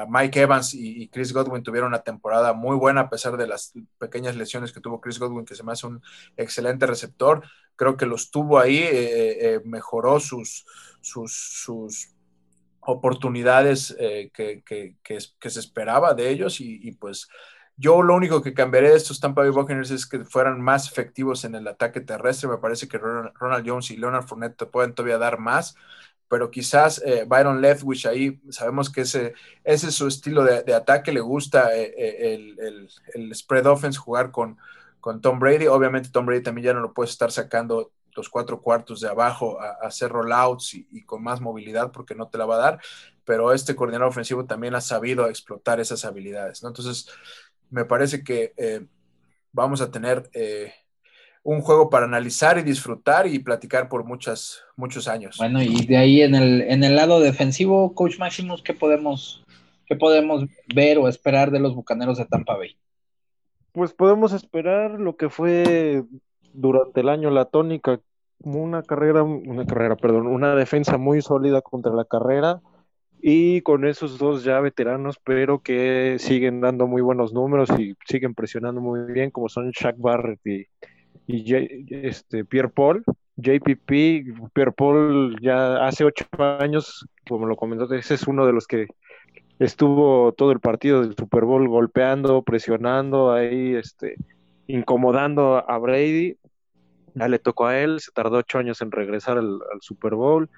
Mike 0.09 0.41
Evans 0.41 0.75
y, 0.75 1.09
Chris 1.09 1.33
Godwin 1.33 1.63
tuvieron 1.63 1.89
una 1.89 2.03
temporada 2.03 2.55
muy 2.55 2.77
buena 2.77 3.03
a 3.03 3.11
pesar 3.11 3.37
de 3.37 3.47
las 3.47 3.75
pequeñas 3.99 4.35
lesiones 4.35 4.73
que 4.73 4.81
tuvo 4.81 5.01
Chris 5.01 5.19
Godwin, 5.19 5.45
que 5.45 5.55
se 5.55 5.63
me 5.63 5.73
hace 5.73 5.87
un 5.87 6.03
excelente 6.37 6.87
receptor 6.87 7.43
creo 7.77 7.97
que 7.97 8.07
los 8.07 8.31
tuvo 8.31 8.59
ahí, 8.59 8.79
eh, 8.79 8.91
eh, 8.93 9.37
eh, 9.41 9.61
mejoró 9.65 10.21
sus, 10.21 10.65
sus, 11.01 12.11
oportunidades 12.87 13.97
que, 14.35 14.63
se 15.07 15.61
esperaba 15.61 16.13
de 16.13 16.29
ellos 16.29 16.61
y, 16.61 16.93
pues 16.93 17.29
yo 17.77 18.03
lo 18.03 18.15
único 18.15 18.43
que 18.43 18.53
cambiaré 18.53 18.91
de 18.91 18.97
estos 18.97 19.21
Tampa 19.21 19.41
Bay 19.41 19.51
Buccaneers 19.51 19.91
es 19.91 20.07
que 20.07 20.25
fueran 20.27 20.61
más 20.61 20.87
efectivos 20.93 21.45
en 21.45 21.55
el 21.55 21.67
ataque 21.67 22.03
terrestre. 22.03 22.49
Me 22.49 22.59
parece 22.59 22.87
que 22.87 22.99
Ronald 22.99 23.67
Jones 23.67 23.91
y 23.91 23.97
Leonard 23.97 24.27
Fournette 24.27 24.67
pueden 24.67 24.95
todavía 24.95 25.17
dar 25.17 25.39
más, 25.39 25.77
pero 26.29 26.51
quizás 26.51 27.03
Byron 27.27 27.61
Leftwich 27.61 28.07
ahí, 28.07 28.41
sabemos 28.51 28.91
que 28.91 29.03
ese, 29.03 29.35
ese 29.63 29.89
es 29.89 29.95
su 29.95 30.07
estilo 30.09 30.43
de, 30.43 30.75
ataque, 30.75 31.13
le 31.13 31.21
gusta 31.21 31.75
el, 31.75 32.89
el, 33.15 33.35
spread 33.35 33.67
offense, 33.67 33.99
jugar 33.99 34.31
con, 34.31 34.59
con 35.01 35.21
Tom 35.21 35.39
Brady. 35.39 35.67
Obviamente 35.67 36.09
Tom 36.09 36.27
Brady 36.27 36.43
también 36.43 36.67
ya 36.67 36.73
no 36.73 36.81
lo 36.81 36.93
puede 36.93 37.11
estar 37.11 37.31
sacando 37.31 37.93
los 38.17 38.29
cuatro 38.29 38.61
cuartos 38.61 39.01
de 39.01 39.09
abajo 39.09 39.61
a, 39.61 39.73
hacer 39.87 40.11
rollouts 40.11 40.75
y, 40.75 41.03
con 41.05 41.23
más 41.23 41.41
movilidad 41.41 41.93
porque 41.93 42.15
no 42.15 42.29
te 42.29 42.39
la 42.39 42.47
va 42.47 42.57
a 42.57 42.59
dar, 42.59 42.81
pero 43.25 43.53
este 43.53 43.75
coordinador 43.75 44.09
ofensivo 44.09 44.45
también 44.47 44.75
ha 44.75 44.81
sabido 44.81 45.29
explotar 45.29 45.81
esas 45.81 46.05
habilidades, 46.05 46.63
¿no? 46.63 46.69
Entonces, 46.69 47.09
me 47.71 47.85
parece 47.85 48.23
que 48.23 48.55
eh, 48.57 48.87
vamos 49.53 49.81
a 49.81 49.91
tener 49.91 50.31
eh, 50.33 50.73
un 51.45 51.61
juego 51.61 51.89
para 51.89 52.07
analizar 52.07 52.59
y 52.59 52.63
disfrutar 52.63 53.29
y 53.29 53.39
platicar 53.39 53.89
por 53.89 54.05
muchas, 54.05 54.63
muchos 54.75 55.07
años. 55.07 55.37
Bueno, 55.39 55.63
y 55.63 55.87
de 55.87 55.97
ahí 55.97 56.23
en 56.23 56.35
el, 56.35 56.63
en 56.63 56.83
el 56.83 56.97
lado 56.97 57.21
defensivo, 57.21 57.95
Coach 57.95 58.19
Maximus, 58.19 58.63
¿qué 58.63 58.75
podemos, 58.75 59.45
¿qué 59.87 59.95
podemos 59.95 60.45
ver 60.75 60.99
o 60.99 61.07
esperar 61.07 61.53
de 61.53 61.61
los 61.61 61.77
Bucaneros 61.77 62.19
de 62.19 62.25
Tampa 62.25 62.57
Bay? 62.57 62.77
pues 63.75 63.93
podemos 63.93 64.33
esperar 64.33 65.01
lo 65.01 65.17
que 65.17 65.29
fue 65.29 66.05
durante 66.53 67.01
el 67.01 67.09
año 67.09 67.31
la 67.31 67.47
tónica, 67.47 68.01
como 68.41 68.63
una 68.63 68.85
carrera, 68.85 69.25
una 69.25 69.67
carrera, 69.67 69.97
perdón, 69.97 70.29
una 70.29 70.55
defensa 70.55 70.97
muy 70.97 71.21
sólida 71.23 71.61
contra 71.61 71.93
la 71.93 72.05
carrera 72.05 72.63
y 73.21 73.63
con 73.63 73.85
esos 73.85 74.17
dos 74.17 74.45
ya 74.45 74.61
veteranos, 74.61 75.19
pero 75.25 75.61
que 75.61 76.19
siguen 76.21 76.61
dando 76.61 76.87
muy 76.87 77.03
buenos 77.03 77.33
números 77.33 77.69
y 77.77 77.97
siguen 78.07 78.37
presionando 78.37 78.81
muy 78.81 79.13
bien, 79.13 79.33
como 79.33 79.49
son 79.49 79.73
Shaq 79.73 79.97
Barrett 79.99 80.47
y, 80.47 80.67
este, 81.27 82.45
Pierre 82.45 82.71
Paul. 82.71 83.05
JPP, 83.37 84.51
Pierre 84.53 84.73
Paul 84.73 85.37
ya 85.41 85.85
hace 85.85 86.05
ocho 86.05 86.25
años, 86.39 87.07
como 87.29 87.47
lo 87.47 87.57
comentó, 87.57 87.93
ese 87.93 88.15
es 88.15 88.29
uno 88.29 88.47
de 88.47 88.53
los 88.53 88.67
que 88.69 88.87
estuvo 89.59 90.33
todo 90.33 90.53
el 90.53 90.61
partido 90.61 91.01
del 91.01 91.17
Super 91.17 91.45
Bowl 91.45 91.69
golpeando, 91.69 92.43
presionando, 92.43 93.33
ahí 93.33 93.75
este, 93.75 94.15
incomodando 94.67 95.69
a 95.69 95.79
Brady. 95.79 96.37
Ya 97.15 97.29
le 97.29 97.39
tocó 97.39 97.67
a 97.67 97.79
él, 97.79 98.01
se 98.01 98.11
tardó 98.11 98.39
ocho 98.39 98.59
años 98.59 98.81
en 98.83 98.91
regresar 98.91 99.39
al, 99.39 99.61
Super 99.81 100.15
Bowl. 100.15 100.51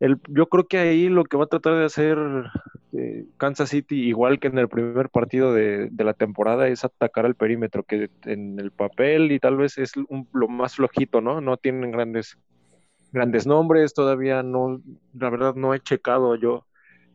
El, 0.00 0.20
yo 0.28 0.46
creo 0.48 0.66
que 0.66 0.78
ahí 0.78 1.08
lo 1.08 1.24
que 1.24 1.36
va 1.36 1.44
a 1.44 1.48
tratar 1.48 1.74
de 1.74 1.84
hacer 1.84 2.18
eh, 2.92 3.24
Kansas 3.36 3.70
City, 3.70 4.06
igual 4.06 4.38
que 4.38 4.48
en 4.48 4.58
el 4.58 4.68
primer 4.68 5.08
partido 5.08 5.52
de, 5.52 5.90
la 5.96 6.14
temporada, 6.14 6.68
es 6.68 6.84
atacar 6.84 7.26
al 7.26 7.34
perímetro, 7.34 7.82
que 7.82 8.10
en 8.24 8.58
el 8.60 8.70
papel 8.70 9.32
y 9.32 9.38
tal 9.38 9.56
vez 9.56 9.78
es 9.78 9.92
lo 9.96 10.48
más 10.48 10.76
flojito, 10.76 11.20
¿no? 11.20 11.40
No 11.40 11.56
tienen 11.56 11.90
grandes, 11.90 12.38
grandes 13.12 13.46
nombres, 13.46 13.94
todavía 13.94 14.42
no, 14.42 14.82
la 15.14 15.30
verdad 15.30 15.54
no 15.54 15.74
he 15.74 15.80
checado 15.80 16.36
yo 16.36 16.66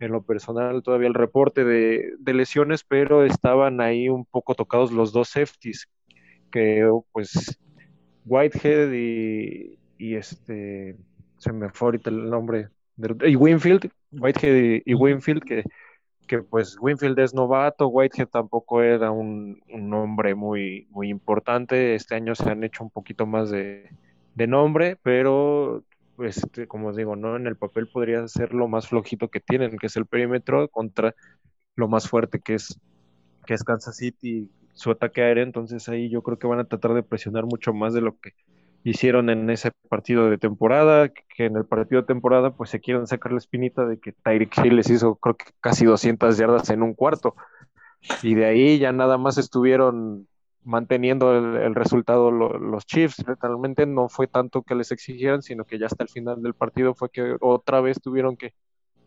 en 0.02 0.12
lo 0.12 0.24
personal 0.24 0.82
todavía 0.82 1.08
el 1.08 1.14
reporte 1.14 1.64
de, 1.64 2.18
lesiones, 2.26 2.84
pero 2.84 3.24
estaban 3.24 3.82
ahí 3.82 4.10
un 4.10 4.26
poco 4.26 4.56
tocados 4.56 4.92
los 4.92 5.14
dos 5.14 5.30
safeties, 5.30 5.88
que 6.52 6.90
pues 7.12 7.60
Whitehead 8.26 8.92
y, 8.94 9.78
este, 10.16 10.98
se 11.42 11.52
me 11.52 11.70
fue 11.70 11.88
ahorita 11.88 12.12
el 12.12 12.30
nombre, 12.30 12.70
y 13.26 13.36
Winfield, 13.36 13.90
Whitehead 14.12 14.84
y, 14.86 14.94
Winfield, 14.94 15.44
que, 15.44 15.64
que 16.28 16.44
pues 16.44 16.78
Winfield 16.80 17.18
es 17.18 17.34
novato, 17.34 17.88
Whitehead 17.88 18.28
tampoco 18.28 18.84
era 18.84 19.10
un, 19.10 19.60
un 19.74 19.90
nombre 19.90 20.36
muy, 20.36 20.88
muy 20.92 21.10
importante, 21.10 21.96
este 21.96 22.14
año 22.14 22.36
se 22.36 22.48
han 22.48 22.64
hecho 22.64 22.84
un 22.84 22.92
poquito 22.92 23.26
más 23.26 23.50
de, 23.50 23.90
de 24.36 24.46
nombre, 24.46 24.98
pero 25.02 25.84
este, 26.20 26.68
como 26.68 26.94
digo, 26.94 27.16
¿no? 27.16 27.36
En 27.38 27.48
el 27.48 27.56
papel 27.56 27.88
podría 27.88 28.28
ser 28.28 28.54
lo 28.54 28.68
más 28.68 28.88
flojito 28.88 29.30
que 29.30 29.40
tienen, 29.40 29.78
que 29.80 29.88
es 29.88 29.96
el 29.96 30.06
perímetro, 30.06 30.68
contra 30.68 31.16
lo 31.76 31.88
más 31.88 32.08
fuerte 32.08 32.40
que 32.40 32.54
es, 32.54 32.80
que 33.48 33.56
es 33.56 33.64
Kansas 33.64 33.98
City, 33.98 34.52
su 34.74 34.92
ataque 34.92 35.24
aéreo. 35.24 35.44
Entonces 35.44 35.90
ahí 35.90 36.08
yo 36.10 36.22
creo 36.22 36.38
que 36.38 36.46
van 36.46 36.60
a 36.60 36.66
tratar 36.66 36.94
de 36.94 37.02
presionar 37.02 37.46
mucho 37.46 37.74
más 37.74 37.96
de 37.96 38.02
lo 38.02 38.20
que 38.20 38.34
hicieron 38.84 39.30
en 39.30 39.50
ese 39.50 39.72
partido 39.90 40.30
de 40.30 40.38
temporada, 40.38 41.10
que 41.10 41.46
en 41.46 41.56
el 41.56 41.66
partido 41.66 42.02
de 42.02 42.08
temporada 42.08 42.52
pues 42.52 42.70
se 42.70 42.80
quieren 42.80 43.08
sacar 43.08 43.32
la 43.32 43.38
espinita 43.38 43.86
de 43.86 44.00
que 44.00 44.12
Tyreek 44.12 44.58
Hill 44.58 44.76
les 44.76 44.90
hizo 44.90 45.16
creo 45.16 45.36
que 45.38 45.46
casi 45.60 45.86
200 45.86 46.38
yardas 46.38 46.70
en 46.70 46.84
un 46.84 46.94
cuarto. 46.94 47.36
Y 48.24 48.36
de 48.36 48.46
ahí 48.46 48.80
ya 48.80 48.92
nada 48.92 49.18
más 49.18 49.38
estuvieron 49.38 50.28
manteniendo 50.64 51.36
el, 51.36 51.76
resultado 51.76 52.32
los 52.32 52.86
Chiefs. 52.86 53.24
Realmente 53.42 53.86
no 53.86 54.10
fue 54.10 54.28
tanto 54.28 54.64
que 54.64 54.76
les 54.76 54.92
exigieran, 54.92 55.42
sino 55.42 55.66
que 55.66 55.80
ya 55.80 55.88
hasta 55.88 56.04
el 56.04 56.10
final 56.10 56.42
del 56.42 56.54
partido 56.54 56.94
fue 56.94 57.10
que 57.10 57.36
otra 57.40 57.82
vez 57.82 58.00
tuvieron 58.02 58.38
que 58.38 58.54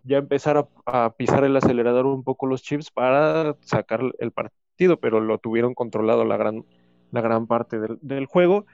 ya 0.05 0.19
empezar 0.19 0.69
a, 0.87 1.11
pisar 1.15 1.45
el 1.45 1.57
acelerador 1.57 2.07
un 2.07 2.25
poco 2.25 2.47
los 2.47 2.63
Chiefs 2.63 2.91
para 2.91 3.57
sacar 3.61 4.01
el 4.19 4.33
partido, 4.33 4.99
pero 5.01 5.21
lo 5.21 5.39
tuvieron 5.39 5.75
controlado 5.75 6.25
la 6.25 6.37
gran, 6.37 6.65
la 7.11 7.21
gran 7.21 7.47
parte 7.47 7.79
del, 7.79 8.27
juego. 8.27 8.67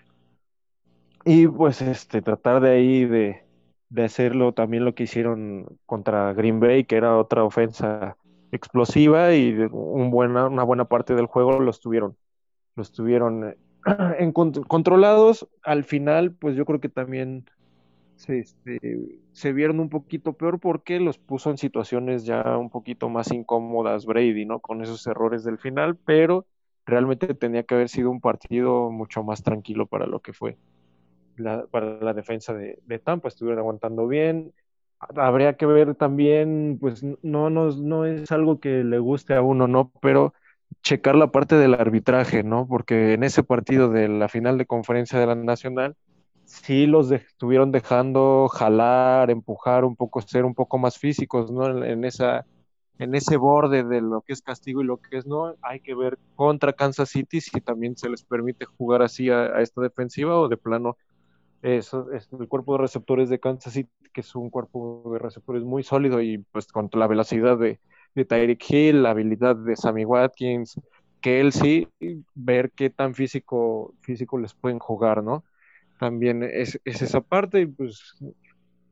Y 1.25 1.47
pues 1.47 1.83
este, 1.83 2.23
tratar 2.23 2.61
de 2.61 2.71
ahí 2.71 3.05
de, 3.05 3.45
de 3.91 4.05
hacerlo 4.05 4.53
también 4.53 4.85
lo 4.85 4.95
que 4.95 5.03
hicieron 5.05 5.67
contra 5.87 6.33
Green 6.33 6.61
Bay, 6.61 6.85
que 6.85 6.97
era 6.97 7.19
otra 7.19 7.45
ofensa 7.45 8.17
explosiva 8.53 9.35
y 9.35 9.53
un 9.71 10.11
buena, 10.11 10.47
una 10.47 10.65
buena 10.65 10.87
parte 10.87 11.15
del 11.15 11.27
juego 11.27 11.61
lo 11.61 11.71
estuvieron 11.71 12.17
los 12.77 12.93
tuvieron 12.93 13.57
en 14.19 14.33
controlados. 14.33 15.49
Al 15.63 15.85
final, 15.85 16.33
pues 16.33 16.57
yo 16.57 16.65
creo 16.65 16.81
que 16.81 16.89
también 16.89 17.45
se, 18.17 18.39
este, 18.39 19.21
se 19.33 19.53
vieron 19.53 19.81
un 19.81 19.89
poquito 19.89 20.33
peor 20.35 20.61
porque 20.61 21.01
los 21.01 21.19
puso 21.19 21.51
en 21.51 21.59
situaciones 21.59 22.25
ya 22.25 22.57
un 22.57 22.71
poquito 22.71 23.09
más 23.09 23.33
incómodas 23.33 24.07
Brady, 24.07 24.47
¿no? 24.47 24.61
Con 24.61 24.83
esos 24.83 25.07
errores 25.07 25.45
del 25.45 25.59
final, 25.59 25.97
pero 25.97 26.47
realmente 26.87 27.35
tenía 27.35 27.63
que 27.65 27.75
haber 27.75 27.89
sido 27.89 28.11
un 28.11 28.21
partido 28.21 28.91
mucho 28.91 29.23
más 29.23 29.43
tranquilo 29.43 29.87
para 29.87 30.07
lo 30.07 30.21
que 30.21 30.33
fue 30.33 30.57
la, 31.41 31.67
para 31.67 31.99
la 32.01 32.15
defensa 32.15 32.55
de, 32.55 32.99
Tampa. 33.03 33.29
Estuvieron 33.29 33.59
aguantando 33.59 34.07
bien. 34.07 34.53
Habría 35.17 35.55
que 35.57 35.67
ver 35.67 35.95
también, 35.95 36.79
pues 36.81 37.03
no, 37.23 37.51
no, 37.51 37.71
no 37.71 38.05
es 38.05 38.31
algo 38.33 38.61
que 38.61 38.85
le 38.85 38.99
guste 38.99 39.35
a 39.35 39.43
uno, 39.43 39.67
¿no? 39.67 39.93
Pero 40.03 40.35
checar 40.83 41.15
la 41.17 41.31
parte 41.33 41.57
del 41.57 41.75
arbitraje, 41.75 42.43
¿no? 42.43 42.67
Porque 42.69 43.15
en 43.15 43.25
ese 43.25 43.43
partido 43.43 43.89
de 43.89 44.09
la 44.09 44.29
final 44.29 44.59
de 44.59 44.67
conferencia 44.67 45.19
de 45.19 45.27
la 45.27 45.35
Nacional, 45.35 45.97
sí 46.51 46.87
los 46.87 47.11
estuvieron 47.13 47.71
dejando 47.71 48.49
jalar, 48.49 49.31
empujar 49.31 49.85
un 49.85 49.97
poco, 49.97 50.21
ser 50.21 50.45
un 50.45 50.55
poco 50.55 50.79
más 50.79 50.99
físicos, 50.99 51.51
¿no? 51.51 51.85
En, 51.85 52.05
esa, 52.05 52.45
en 52.99 53.15
ese 53.15 53.37
borde 53.37 53.85
de 53.85 54.01
lo 54.01 54.23
que 54.23 54.33
es 54.33 54.43
castigo 54.43 54.83
y 54.83 54.85
lo 54.85 54.99
que 54.99 55.19
es 55.19 55.27
no, 55.27 55.55
hay 55.63 55.81
que 55.81 55.95
ver 55.95 56.19
contra 56.35 56.73
Kansas 56.73 57.11
City 57.11 57.41
si 57.41 57.61
también 57.61 57.97
se 57.97 58.09
les 58.09 58.25
permite 58.25 58.65
jugar 58.65 59.03
así 59.03 59.31
a, 59.31 59.61
esta 59.61 59.81
defensiva 59.81 60.39
o 60.39 60.49
de 60.49 60.57
plano 60.57 60.97
es 61.63 61.93
el 61.93 62.49
cuerpo 62.49 62.75
de 62.75 62.83
receptores 62.83 63.29
de 63.29 63.41
Kansas 63.41 63.73
City, 63.73 63.91
que 64.13 64.23
es 64.23 64.35
un 64.35 64.51
cuerpo 64.51 65.11
de 65.13 65.19
receptores 65.19 65.63
muy 65.63 65.83
sólido 65.83 66.21
y 66.21 66.39
pues 66.39 66.69
contra 66.69 66.99
la 67.01 67.07
velocidad 67.07 67.59
de, 67.59 67.81
de 68.15 68.25
Tyreek 68.25 68.71
Hill, 68.71 69.03
la 69.03 69.11
habilidad 69.11 69.57
de 69.57 69.77
Sammy 69.77 70.05
Watkins, 70.05 70.81
que 71.21 71.41
él 71.41 71.53
sí, 71.53 71.89
ver 72.35 72.71
qué 72.73 72.91
tan 72.91 73.15
físico, 73.15 73.95
físico 74.01 74.39
les 74.39 74.55
pueden 74.55 74.79
jugar, 74.79 75.23
¿no? 75.23 75.45
También 75.99 76.43
es, 76.43 76.81
esa 76.85 77.21
parte 77.21 77.61
y 77.61 77.67
pues 77.67 78.17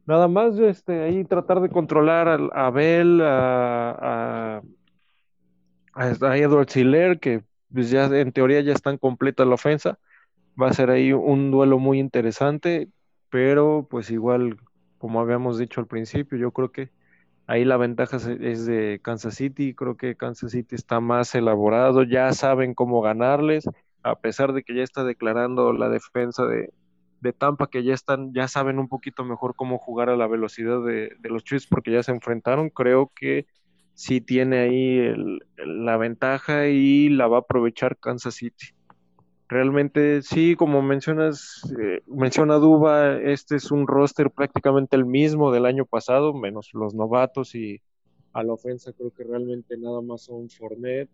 nada 0.06 0.28
más 0.28 0.58
este, 0.58 1.02
ahí 1.02 1.24
tratar 1.24 1.60
de 1.60 1.70
controlar 1.70 2.28
a, 2.28 2.66
a 2.66 2.70
Bell, 2.70 3.20
a, 3.22 4.62
a, 5.94 6.36
Edward 6.36 6.68
Siller, 6.68 7.18
que 7.18 7.42
pues 7.72 7.90
ya 7.90 8.04
en 8.06 8.32
teoría 8.32 8.60
ya 8.60 8.72
están 8.72 8.98
completa 8.98 9.44
la 9.44 9.54
ofensa. 9.54 9.98
Va 10.60 10.68
a 10.68 10.72
ser 10.72 10.90
ahí 10.90 11.12
un 11.12 11.50
duelo 11.50 11.78
muy 11.78 12.00
interesante, 12.00 12.88
pero 13.30 13.86
pues 13.90 14.10
igual, 14.10 14.56
como 14.98 15.20
habíamos 15.20 15.58
dicho 15.58 15.80
al 15.80 15.86
principio, 15.86 16.38
yo 16.38 16.50
creo 16.52 16.72
que 16.72 16.90
Ahí 17.48 17.64
la 17.64 17.78
ventaja 17.78 18.18
es 18.18 18.66
de 18.66 19.00
Kansas 19.02 19.36
City, 19.36 19.72
creo 19.72 19.96
que 19.96 20.16
Kansas 20.16 20.52
City 20.52 20.74
está 20.74 21.00
más 21.00 21.34
elaborado, 21.34 22.02
ya 22.02 22.30
saben 22.34 22.74
cómo 22.74 23.00
ganarles, 23.00 23.64
a 24.02 24.16
pesar 24.16 24.52
de 24.52 24.62
que 24.62 24.74
ya 24.74 24.82
está 24.82 25.02
declarando 25.02 25.72
la 25.72 25.88
defensa 25.88 26.44
de, 26.44 26.70
Tampa, 27.32 27.70
que 27.70 27.82
ya 27.82 27.94
están, 27.94 28.34
ya 28.34 28.48
saben 28.48 28.78
un 28.78 28.86
poquito 28.88 29.24
mejor 29.24 29.56
cómo 29.56 29.78
jugar 29.78 30.10
a 30.10 30.16
la 30.16 30.26
velocidad 30.26 30.84
de, 30.84 31.16
los 31.22 31.42
Chiefs 31.42 31.66
porque 31.66 31.90
ya 31.90 32.02
se 32.02 32.12
enfrentaron, 32.12 32.68
creo 32.68 33.12
que 33.16 33.46
sí 33.94 34.20
tiene 34.20 34.58
ahí 34.58 35.14
la 35.56 35.96
ventaja 35.96 36.66
y 36.68 37.08
la 37.08 37.28
va 37.28 37.38
a 37.38 37.40
aprovechar 37.40 37.96
Kansas 37.96 38.34
City. 38.34 38.74
Realmente 39.48 40.20
sí, 40.20 40.56
como 40.56 40.82
mencionas, 40.82 41.62
eh, 41.80 42.02
menciona 42.06 42.56
Duba, 42.56 43.16
este 43.16 43.56
es 43.56 43.70
un 43.70 43.86
roster 43.86 44.30
prácticamente 44.30 44.94
el 44.94 45.06
mismo 45.06 45.50
del 45.50 45.64
año 45.64 45.86
pasado, 45.86 46.34
menos 46.34 46.68
los 46.74 46.94
novatos 46.94 47.54
y 47.54 47.80
a 48.34 48.42
la 48.42 48.52
ofensa 48.52 48.92
creo 48.92 49.10
que 49.10 49.24
realmente 49.24 49.78
nada 49.78 50.02
más 50.02 50.20
son 50.22 50.50
Fournette, 50.50 51.08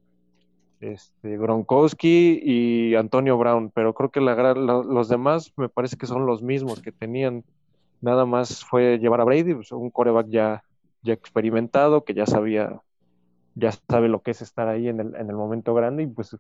este, 0.80 1.38
Gronkowski 1.38 2.40
y 2.42 2.96
Antonio 2.96 3.38
Brown, 3.38 3.70
pero 3.70 3.94
creo 3.94 4.10
que 4.10 4.20
la, 4.20 4.52
los 4.54 5.08
demás 5.08 5.52
me 5.56 5.68
parece 5.68 5.96
que 5.96 6.06
son 6.06 6.26
los 6.26 6.42
mismos 6.42 6.82
que 6.82 6.90
tenían, 6.90 7.44
nada 8.00 8.26
más 8.26 8.64
fue 8.64 8.98
llevar 8.98 9.20
a 9.20 9.24
Brady, 9.24 9.54
pues, 9.54 9.70
un 9.70 9.90
coreback 9.90 10.26
ya, 10.28 10.64
ya 11.02 11.12
experimentado, 11.12 12.04
que 12.04 12.14
ya 12.14 12.26
sabía, 12.26 12.82
ya 13.54 13.70
sabe 13.88 14.08
lo 14.08 14.22
que 14.22 14.32
es 14.32 14.42
estar 14.42 14.66
ahí 14.66 14.88
en 14.88 14.98
el, 14.98 15.14
en 15.14 15.30
el 15.30 15.36
momento 15.36 15.72
grande 15.72 16.02
y 16.02 16.06
pues 16.08 16.36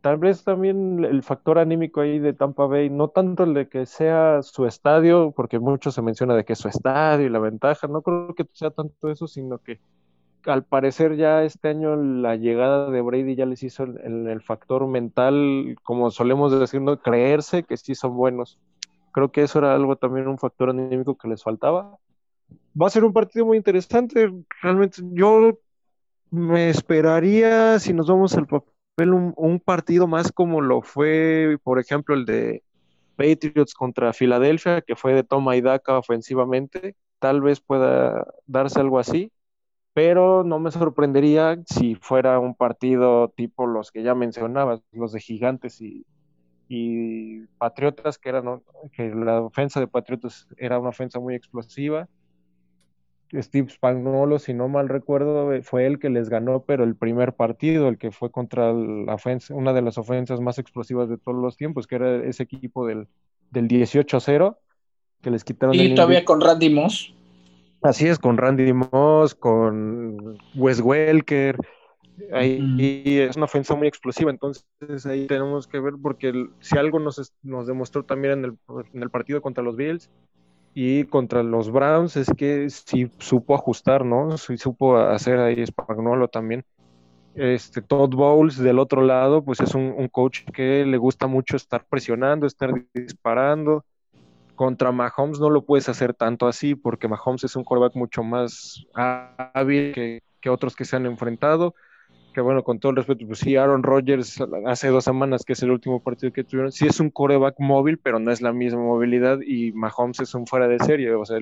tal 0.00 0.18
vez 0.18 0.44
también 0.44 1.04
el 1.04 1.22
factor 1.22 1.58
anímico 1.58 2.00
ahí 2.00 2.18
de 2.18 2.32
Tampa 2.32 2.66
Bay, 2.66 2.90
no 2.90 3.08
tanto 3.08 3.44
el 3.44 3.54
de 3.54 3.68
que 3.68 3.86
sea 3.86 4.42
su 4.42 4.66
estadio, 4.66 5.32
porque 5.32 5.58
mucho 5.58 5.90
se 5.90 6.02
menciona 6.02 6.34
de 6.34 6.44
que 6.44 6.54
es 6.54 6.58
su 6.58 6.68
estadio 6.68 7.26
y 7.26 7.30
la 7.30 7.38
ventaja, 7.38 7.86
no 7.86 8.02
creo 8.02 8.34
que 8.34 8.46
sea 8.52 8.70
tanto 8.70 9.10
eso, 9.10 9.26
sino 9.26 9.58
que 9.58 9.80
al 10.46 10.64
parecer 10.64 11.16
ya 11.16 11.44
este 11.44 11.68
año 11.68 11.96
la 11.96 12.36
llegada 12.36 12.90
de 12.90 13.00
Brady 13.02 13.34
ya 13.36 13.46
les 13.46 13.62
hizo 13.62 13.84
el, 13.84 14.26
el 14.26 14.40
factor 14.42 14.86
mental, 14.86 15.76
como 15.82 16.10
solemos 16.10 16.58
decir, 16.58 16.80
¿no? 16.80 16.98
creerse 16.98 17.64
que 17.64 17.76
sí 17.76 17.94
son 17.94 18.16
buenos. 18.16 18.58
Creo 19.12 19.30
que 19.32 19.42
eso 19.42 19.58
era 19.58 19.74
algo 19.74 19.96
también 19.96 20.28
un 20.28 20.38
factor 20.38 20.70
anímico 20.70 21.16
que 21.16 21.28
les 21.28 21.42
faltaba. 21.42 21.98
Va 22.80 22.86
a 22.86 22.90
ser 22.90 23.04
un 23.04 23.12
partido 23.12 23.44
muy 23.44 23.56
interesante. 23.56 24.32
Realmente 24.62 25.02
yo 25.12 25.58
me 26.30 26.70
esperaría, 26.70 27.78
si 27.80 27.92
nos 27.92 28.06
vamos 28.06 28.36
al 28.36 28.46
papel, 28.46 28.72
un, 28.98 29.60
partido 29.64 30.06
más 30.06 30.32
como 30.32 30.60
lo 30.60 30.82
fue, 30.82 31.58
por 31.62 31.78
ejemplo, 31.78 32.14
el 32.14 32.24
de 32.24 32.62
Patriots 33.16 33.74
contra 33.74 34.12
Filadelfia, 34.12 34.82
que 34.82 34.96
fue 34.96 35.14
de 35.14 35.24
toma 35.24 35.56
y 35.56 35.60
daca 35.60 35.98
ofensivamente, 35.98 36.96
tal 37.18 37.40
vez 37.40 37.60
pueda 37.60 38.26
darse 38.46 38.80
algo 38.80 38.98
así, 38.98 39.32
pero 39.92 40.44
no 40.44 40.58
me 40.58 40.70
sorprendería 40.70 41.58
si 41.66 41.94
fuera 41.94 42.38
un 42.38 42.54
partido 42.54 43.28
tipo 43.36 43.66
los 43.66 43.90
que 43.90 44.02
ya 44.02 44.14
mencionabas, 44.14 44.82
los 44.92 45.12
de 45.12 45.20
Gigantes 45.20 45.80
y, 45.80 46.06
y 46.68 47.46
Patriotas, 47.58 48.18
que 48.18 48.28
eran 48.28 48.62
que 48.92 49.14
la 49.14 49.42
ofensa 49.42 49.80
de 49.80 49.88
Patriotas 49.88 50.46
era 50.56 50.78
una 50.78 50.90
ofensa 50.90 51.18
muy 51.18 51.34
explosiva. 51.34 52.08
Steve 53.32 53.70
Spagnuolo, 53.70 54.38
si 54.38 54.54
no 54.54 54.68
mal 54.68 54.88
recuerdo, 54.88 55.52
eh, 55.52 55.62
fue 55.62 55.86
el 55.86 55.98
que 55.98 56.10
les 56.10 56.28
ganó, 56.28 56.64
pero 56.64 56.84
el 56.84 56.96
primer 56.96 57.34
partido, 57.34 57.88
el 57.88 57.98
que 57.98 58.10
fue 58.10 58.30
contra 58.30 58.72
la 58.72 59.14
ofensa, 59.14 59.54
una 59.54 59.72
de 59.72 59.82
las 59.82 59.98
ofensas 59.98 60.40
más 60.40 60.58
explosivas 60.58 61.08
de 61.08 61.18
todos 61.18 61.38
los 61.38 61.56
tiempos, 61.56 61.86
que 61.86 61.96
era 61.96 62.16
ese 62.24 62.42
equipo 62.42 62.86
del, 62.86 63.06
del 63.50 63.68
18-0, 63.68 64.56
que 65.22 65.30
les 65.30 65.44
quitaron. 65.44 65.74
Y 65.74 65.94
todavía 65.94 66.24
con 66.24 66.40
Randy 66.40 66.70
Moss. 66.70 67.14
Así 67.82 68.06
es, 68.06 68.18
con 68.18 68.36
Randy 68.36 68.72
Moss, 68.72 69.34
con 69.34 70.38
Wes 70.54 70.80
Welker, 70.80 71.56
Ahí 72.32 73.18
es 73.18 73.36
una 73.36 73.46
ofensa 73.46 73.74
muy 73.74 73.88
explosiva, 73.88 74.30
entonces 74.30 74.64
ahí 75.06 75.26
tenemos 75.26 75.66
que 75.66 75.80
ver, 75.80 75.94
porque 76.00 76.32
si 76.60 76.76
algo 76.76 76.98
nos, 76.98 77.32
nos 77.42 77.66
demostró 77.66 78.04
también 78.04 78.40
en 78.40 78.44
el, 78.44 78.58
en 78.92 79.02
el, 79.02 79.10
partido 79.10 79.40
contra 79.40 79.64
los 79.64 79.76
Bills 79.76 80.10
y 80.82 81.04
contra 81.04 81.42
los 81.42 81.70
Browns 81.70 82.16
es 82.16 82.32
que 82.34 82.70
sí 82.70 83.10
supo 83.18 83.54
ajustar, 83.54 84.02
¿no? 84.02 84.38
Sí 84.38 84.56
supo 84.56 84.96
hacer 84.96 85.38
ahí 85.38 85.66
Spagnuolo 85.66 86.28
también. 86.28 86.64
Este, 87.34 87.82
Todd 87.82 88.14
Bowles 88.14 88.56
del 88.56 88.78
otro 88.78 89.02
lado, 89.02 89.44
pues 89.44 89.60
es 89.60 89.74
un, 89.74 90.08
coach 90.08 90.40
que 90.54 90.86
le 90.86 90.96
gusta 90.96 91.26
mucho 91.26 91.56
estar 91.56 91.84
presionando, 91.84 92.46
estar 92.46 92.72
disparando. 92.94 93.84
Contra 94.54 94.90
Mahomes 94.90 95.38
no 95.38 95.50
lo 95.50 95.66
puedes 95.66 95.90
hacer 95.90 96.14
tanto 96.14 96.48
así, 96.48 96.74
porque 96.74 97.08
Mahomes 97.08 97.44
es 97.44 97.56
un 97.56 97.64
quarterback 97.64 97.94
mucho 97.94 98.22
más 98.22 98.82
hábil 98.94 99.92
que 100.40 100.48
otros 100.48 100.74
que 100.74 100.86
se 100.86 100.96
han 100.96 101.04
enfrentado 101.04 101.74
que 102.32 102.40
bueno, 102.40 102.62
con 102.62 102.78
todo 102.78 102.90
el 102.90 102.96
respeto, 102.96 103.26
pues 103.26 103.40
sí, 103.40 103.56
Aaron 103.56 103.82
Rodgers 103.82 104.40
hace 104.66 104.88
dos 104.88 105.04
semanas, 105.04 105.44
que 105.44 105.54
es 105.54 105.62
el 105.62 105.70
último 105.70 106.02
partido 106.02 106.32
que 106.32 106.44
tuvieron, 106.44 106.72
sí 106.72 106.86
es 106.86 107.00
un 107.00 107.10
coreback 107.10 107.56
móvil, 107.58 107.98
pero 107.98 108.18
no 108.18 108.30
es 108.30 108.40
la 108.40 108.52
misma 108.52 108.80
movilidad 108.80 109.38
y 109.40 109.72
Mahomes 109.72 110.20
es 110.20 110.34
un 110.34 110.46
fuera 110.46 110.68
de 110.68 110.78
serie, 110.78 111.12
o 111.14 111.24
sea, 111.24 111.38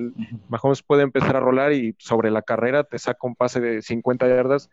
Mahomes 0.49 0.81
puede 0.83 1.03
empezar 1.03 1.35
a 1.35 1.39
rolar 1.39 1.73
y 1.73 1.95
sobre 1.99 2.31
la 2.31 2.41
carrera 2.41 2.83
te 2.83 2.97
saca 2.97 3.19
un 3.21 3.35
pase 3.35 3.59
de 3.59 3.81
50 3.81 4.27
yardas 4.27 4.69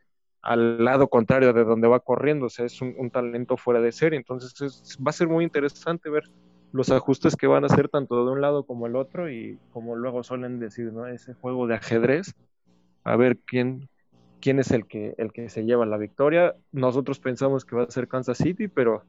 al 0.46 0.84
lado 0.84 1.08
contrario 1.08 1.52
de 1.52 1.64
donde 1.64 1.88
va 1.88 2.00
corriendo, 2.00 2.46
o 2.46 2.50
sea, 2.50 2.66
es 2.66 2.80
un, 2.80 3.10
talento 3.10 3.56
fuera 3.56 3.80
de 3.80 3.90
serie, 3.90 4.16
entonces 4.16 4.96
va 5.04 5.10
a 5.10 5.12
ser 5.12 5.28
muy 5.28 5.44
interesante 5.44 6.08
ver 6.08 6.24
los 6.72 6.90
ajustes 6.90 7.34
que 7.36 7.46
van 7.46 7.64
a 7.64 7.66
hacer 7.66 7.88
tanto 7.88 8.24
de 8.24 8.30
un 8.30 8.40
lado 8.40 8.64
como 8.64 8.86
el 8.86 8.94
otro 8.94 9.30
y 9.30 9.58
como 9.72 9.96
luego 9.96 10.22
suelen 10.22 10.60
decir, 10.60 10.92
¿no? 10.92 11.06
Ese 11.06 11.34
juego 11.34 11.66
de 11.66 11.74
ajedrez, 11.74 12.34
a 13.02 13.16
ver 13.16 13.38
quién, 13.38 13.88
quién 14.40 14.58
es 14.58 14.70
el 14.70 14.86
que, 14.86 15.14
el 15.18 15.32
que 15.32 15.48
se 15.48 15.64
lleva 15.64 15.86
la 15.86 15.96
victoria. 15.96 16.54
Nosotros 16.72 17.18
pensamos 17.18 17.64
que 17.64 17.76
va 17.76 17.84
a 17.84 17.90
ser 17.90 18.08
Kansas 18.08 18.38
City, 18.38 18.68
pero 18.68 19.04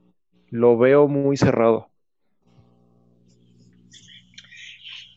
lo 0.49 0.77
veo 0.77 1.07
muy 1.07 1.37
cerrado. 1.37 1.89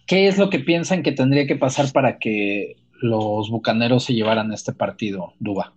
¿Qué 0.06 0.26
es 0.26 0.38
lo 0.38 0.50
que 0.50 0.58
piensan 0.58 1.02
que 1.02 1.12
tendría 1.12 1.46
que 1.46 1.56
pasar 1.56 1.92
para 1.92 2.18
que 2.18 2.76
los 3.00 3.48
Bucaneros 3.50 4.04
se 4.04 4.14
llevaran 4.14 4.52
este 4.52 4.72
partido, 4.72 5.34
Duba? 5.38 5.74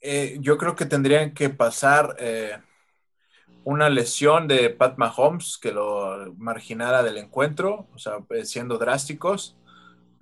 Eh, 0.00 0.38
yo 0.40 0.58
creo 0.58 0.76
que 0.76 0.86
tendrían 0.86 1.34
que 1.34 1.50
pasar 1.50 2.16
eh, 2.18 2.56
una 3.64 3.90
lesión 3.90 4.48
de 4.48 4.70
Pat 4.70 4.96
Mahomes 4.96 5.58
que 5.60 5.72
lo 5.72 6.34
marginara 6.36 7.02
del 7.02 7.18
encuentro, 7.18 7.88
o 7.94 7.98
sea, 7.98 8.18
eh, 8.30 8.44
siendo 8.44 8.78
drásticos. 8.78 9.57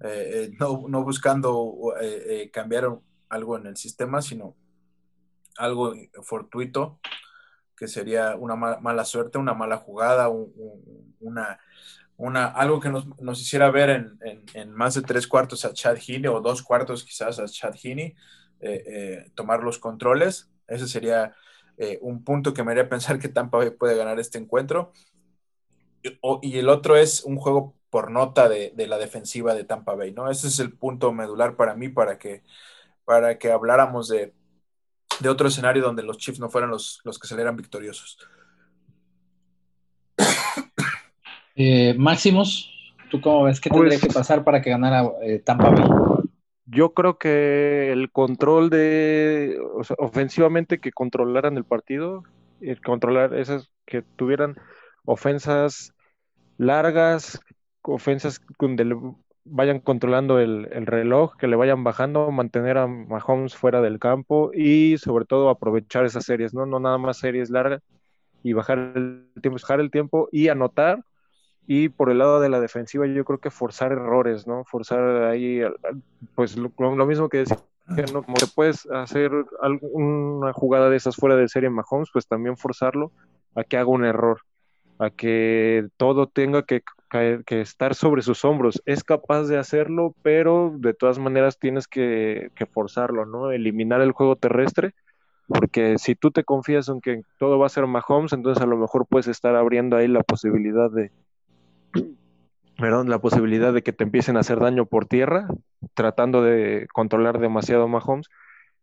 Eh, 0.03 0.51
eh, 0.51 0.57
no, 0.59 1.03
buscando 1.03 1.95
eh, 2.01 2.51
cambiar 2.53 2.99
algo 3.29 3.57
en 3.57 3.67
el 3.67 3.77
sistema, 3.77 4.21
sino 4.21 4.55
algo 5.57 5.95
fortuito, 6.23 7.01
que 7.77 7.89
sería 7.89 8.37
una 8.37 8.57
mala, 8.57 9.05
suerte, 9.05 9.39
una 9.39 9.55
mala 9.55 9.79
jugada, 9.79 10.29
una, 11.21 11.59
una, 12.17 12.47
algo 12.47 12.79
que 12.81 12.91
nos, 12.91 13.07
nos 13.21 13.41
hiciera 13.41 13.71
ver 13.71 13.91
en, 13.91 14.19
en, 14.55 14.73
más 14.73 14.95
de 14.95 15.03
tres 15.03 15.27
cuartos 15.27 15.65
a 15.65 15.73
Chad 15.73 15.97
Heaney 15.97 16.29
o 16.29 16.41
dos 16.41 16.63
cuartos 16.63 17.05
quizás 17.05 17.39
a 17.39 17.47
Chad 17.47 17.75
Heaney, 17.83 18.15
tomar 19.35 19.63
los 19.63 19.79
controles. 19.79 20.51
Ese 20.69 20.89
sería 20.89 21.35
un 22.01 22.23
punto 22.23 22.53
que 22.53 22.63
me 22.63 22.73
haría 22.73 22.89
pensar 22.91 23.19
que 23.19 23.29
Tampa 23.29 23.61
puede 23.79 23.97
ganar 23.97 24.21
este 24.21 24.39
encuentro. 24.39 24.93
y 26.43 26.59
el 26.59 26.69
otro 26.69 26.97
es 26.97 27.25
un 27.25 27.37
juego 27.37 27.75
por 27.97 28.11
nota 28.11 28.47
de, 28.47 28.75
la 28.87 28.99
defensiva 28.99 29.55
de 29.55 29.65
Tampa 29.65 29.95
Bay, 29.95 30.13
¿no? 30.13 30.31
Ese 30.31 30.49
es 30.49 30.59
el 30.59 30.71
punto 30.71 31.15
medular 31.15 31.57
para 31.57 31.75
mí 31.75 31.89
para 31.89 32.19
que, 32.19 32.43
para 33.07 33.39
que 33.39 33.51
habláramos 33.51 34.09
de, 34.09 34.35
otro 35.27 35.49
escenario 35.49 35.83
donde 35.83 36.03
los 36.03 36.19
Chiefs 36.19 36.39
no 36.39 36.51
fueran 36.51 36.69
los, 36.69 37.01
los 37.05 37.19
que 37.19 37.27
salieran 37.27 37.57
victoriosos. 37.57 38.19
Eh, 41.59 41.95
Máximos, 41.97 42.71
¿tú 43.11 43.19
cómo 43.23 43.45
ves? 43.45 43.63
¿Qué 43.63 43.71
tendría 43.71 43.99
que 43.99 44.09
pues 44.09 44.15
pasar 44.15 44.45
para 44.45 44.61
que 44.61 44.69
ganara 44.69 45.11
eh, 45.23 45.39
Tampa 45.39 45.71
Bay? 45.71 45.85
Yo 46.67 46.93
creo 46.93 47.17
que 47.17 47.93
el 47.93 48.13
control 48.13 48.69
de, 48.69 49.59
ofensivamente, 49.97 50.81
que 50.81 50.93
controlaran 50.93 51.57
el 51.57 51.65
partido, 51.65 52.25
el 52.61 52.79
controlar 52.83 53.33
esas, 53.33 53.71
que 53.87 54.03
tuvieran 54.03 54.59
ofensas 55.07 55.95
largas, 56.59 57.41
ofensas 57.87 58.41
donde 58.59 58.85
vayan 59.49 59.81
controlando 59.81 60.41
el, 60.41 60.87
reloj, 60.87 61.37
que 61.37 61.47
le 61.47 61.57
vayan 61.57 61.85
bajando, 61.85 62.31
mantener 62.31 62.79
a 62.79 62.87
Mahomes 62.87 63.55
fuera 63.55 63.81
del 63.81 63.99
campo 63.99 64.51
y 64.53 64.99
sobre 64.99 65.25
todo 65.25 65.49
aprovechar 65.49 66.05
esas 66.05 66.25
series, 66.25 66.53
¿no? 66.53 66.67
No 66.67 66.81
nada 66.81 66.99
más 66.99 67.19
series 67.19 67.51
largas 67.51 67.83
y 68.43 68.53
bajar 68.53 68.79
el 68.79 69.31
tiempo, 69.41 69.59
bajar 69.61 69.81
el 69.81 69.91
tiempo 69.91 70.29
y 70.33 70.49
anotar. 70.49 71.05
Y 71.69 71.89
por 71.89 72.11
el 72.11 72.19
lado 72.19 72.41
de 72.41 72.49
la 72.49 72.61
defensiva, 72.61 73.07
yo 73.07 73.25
creo 73.25 73.39
que 73.39 73.51
forzar 73.51 73.91
errores, 73.91 74.47
¿no? 74.47 74.65
Forzar 74.65 75.25
ahí, 75.25 75.63
pues 76.37 76.57
lo, 76.57 76.71
mismo 77.07 77.29
que 77.29 77.39
decía, 77.39 77.57
¿no? 78.13 78.23
Como 78.23 78.37
que 78.37 78.47
puedes 78.55 78.87
hacer 78.87 79.33
una 79.93 80.53
jugada 80.53 80.91
de 80.91 80.97
esas 80.97 81.17
fuera 81.17 81.35
de 81.35 81.49
serie 81.49 81.69
en 81.69 81.75
Mahomes, 81.75 82.11
pues 82.13 82.29
también 82.29 82.57
forzarlo 82.57 83.11
a 83.57 83.65
que 83.65 83.77
haga 83.77 83.89
un 83.89 84.05
error, 84.05 84.43
a 84.99 85.11
que 85.11 85.89
todo 85.97 86.29
tenga 86.29 86.63
que 86.63 86.83
que 87.09 87.61
estar 87.61 87.95
sobre 87.95 88.23
sus 88.23 88.45
hombros. 88.45 88.83
Es 88.85 89.05
capaz 89.05 89.45
de 89.45 89.59
hacerlo, 89.59 90.15
pero 90.23 90.73
de 90.77 90.95
todas 90.95 91.19
maneras 91.19 91.59
tienes 91.59 91.87
que, 91.87 92.51
forzarlo, 92.73 93.27
¿no? 93.27 93.53
Eliminar 93.53 94.01
el 94.01 94.13
juego 94.13 94.37
terrestre, 94.37 94.95
porque 95.47 95.99
si 95.99 96.15
tú 96.15 96.31
te 96.31 96.45
confías 96.45 96.89
en 96.89 97.01
que 97.01 97.23
todo 97.39 97.59
va 97.59 97.67
a 97.67 97.71
ser 97.71 97.87
Mahomes, 97.87 98.33
entonces 98.33 98.63
a 98.63 98.67
lo 98.67 98.77
mejor 98.77 99.07
puedes 99.07 99.29
estar 99.29 99.55
abriendo 99.55 99.97
ahí 99.97 100.09
la 100.09 100.23
posibilidad 100.23 100.91
de, 100.91 101.13
perdón, 102.79 103.09
la 103.09 103.21
posibilidad 103.21 103.73
de 103.73 103.83
que 103.83 103.93
te 103.93 104.05
empiecen 104.05 104.37
a 104.37 104.41
hacer 104.41 104.59
daño 104.59 104.87
por 104.87 105.07
tierra, 105.07 105.49
tratando 105.95 106.43
de 106.43 106.89
controlar 106.93 107.39
demasiado 107.39 107.89
Mahomes. 107.89 108.29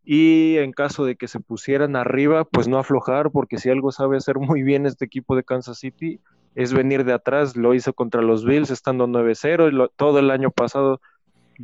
Y 0.06 0.58
en 0.58 0.74
caso 0.74 1.06
de 1.06 1.16
que 1.16 1.30
se 1.30 1.40
pusieran 1.40 1.96
arriba, 1.96 2.44
pues 2.44 2.68
no 2.68 2.78
aflojar, 2.78 3.32
porque 3.32 3.58
si 3.58 3.70
algo 3.70 3.94
sabe 3.94 4.18
hacer 4.18 4.38
muy 4.38 4.62
bien 4.62 4.86
este 4.86 5.06
equipo 5.06 5.34
de 5.36 5.46
Kansas 5.46 5.80
City, 5.80 6.20
es 6.56 6.74
venir 6.74 7.04
de 7.06 7.14
atrás, 7.14 7.56
lo 7.56 7.74
hizo 7.74 7.94
contra 7.94 8.22
los 8.22 8.46
Bills 8.46 8.70
estando 8.70 9.08
9-0, 9.08 9.92
todo 9.96 10.20
el 10.20 10.32
año 10.32 10.52
pasado, 10.52 11.02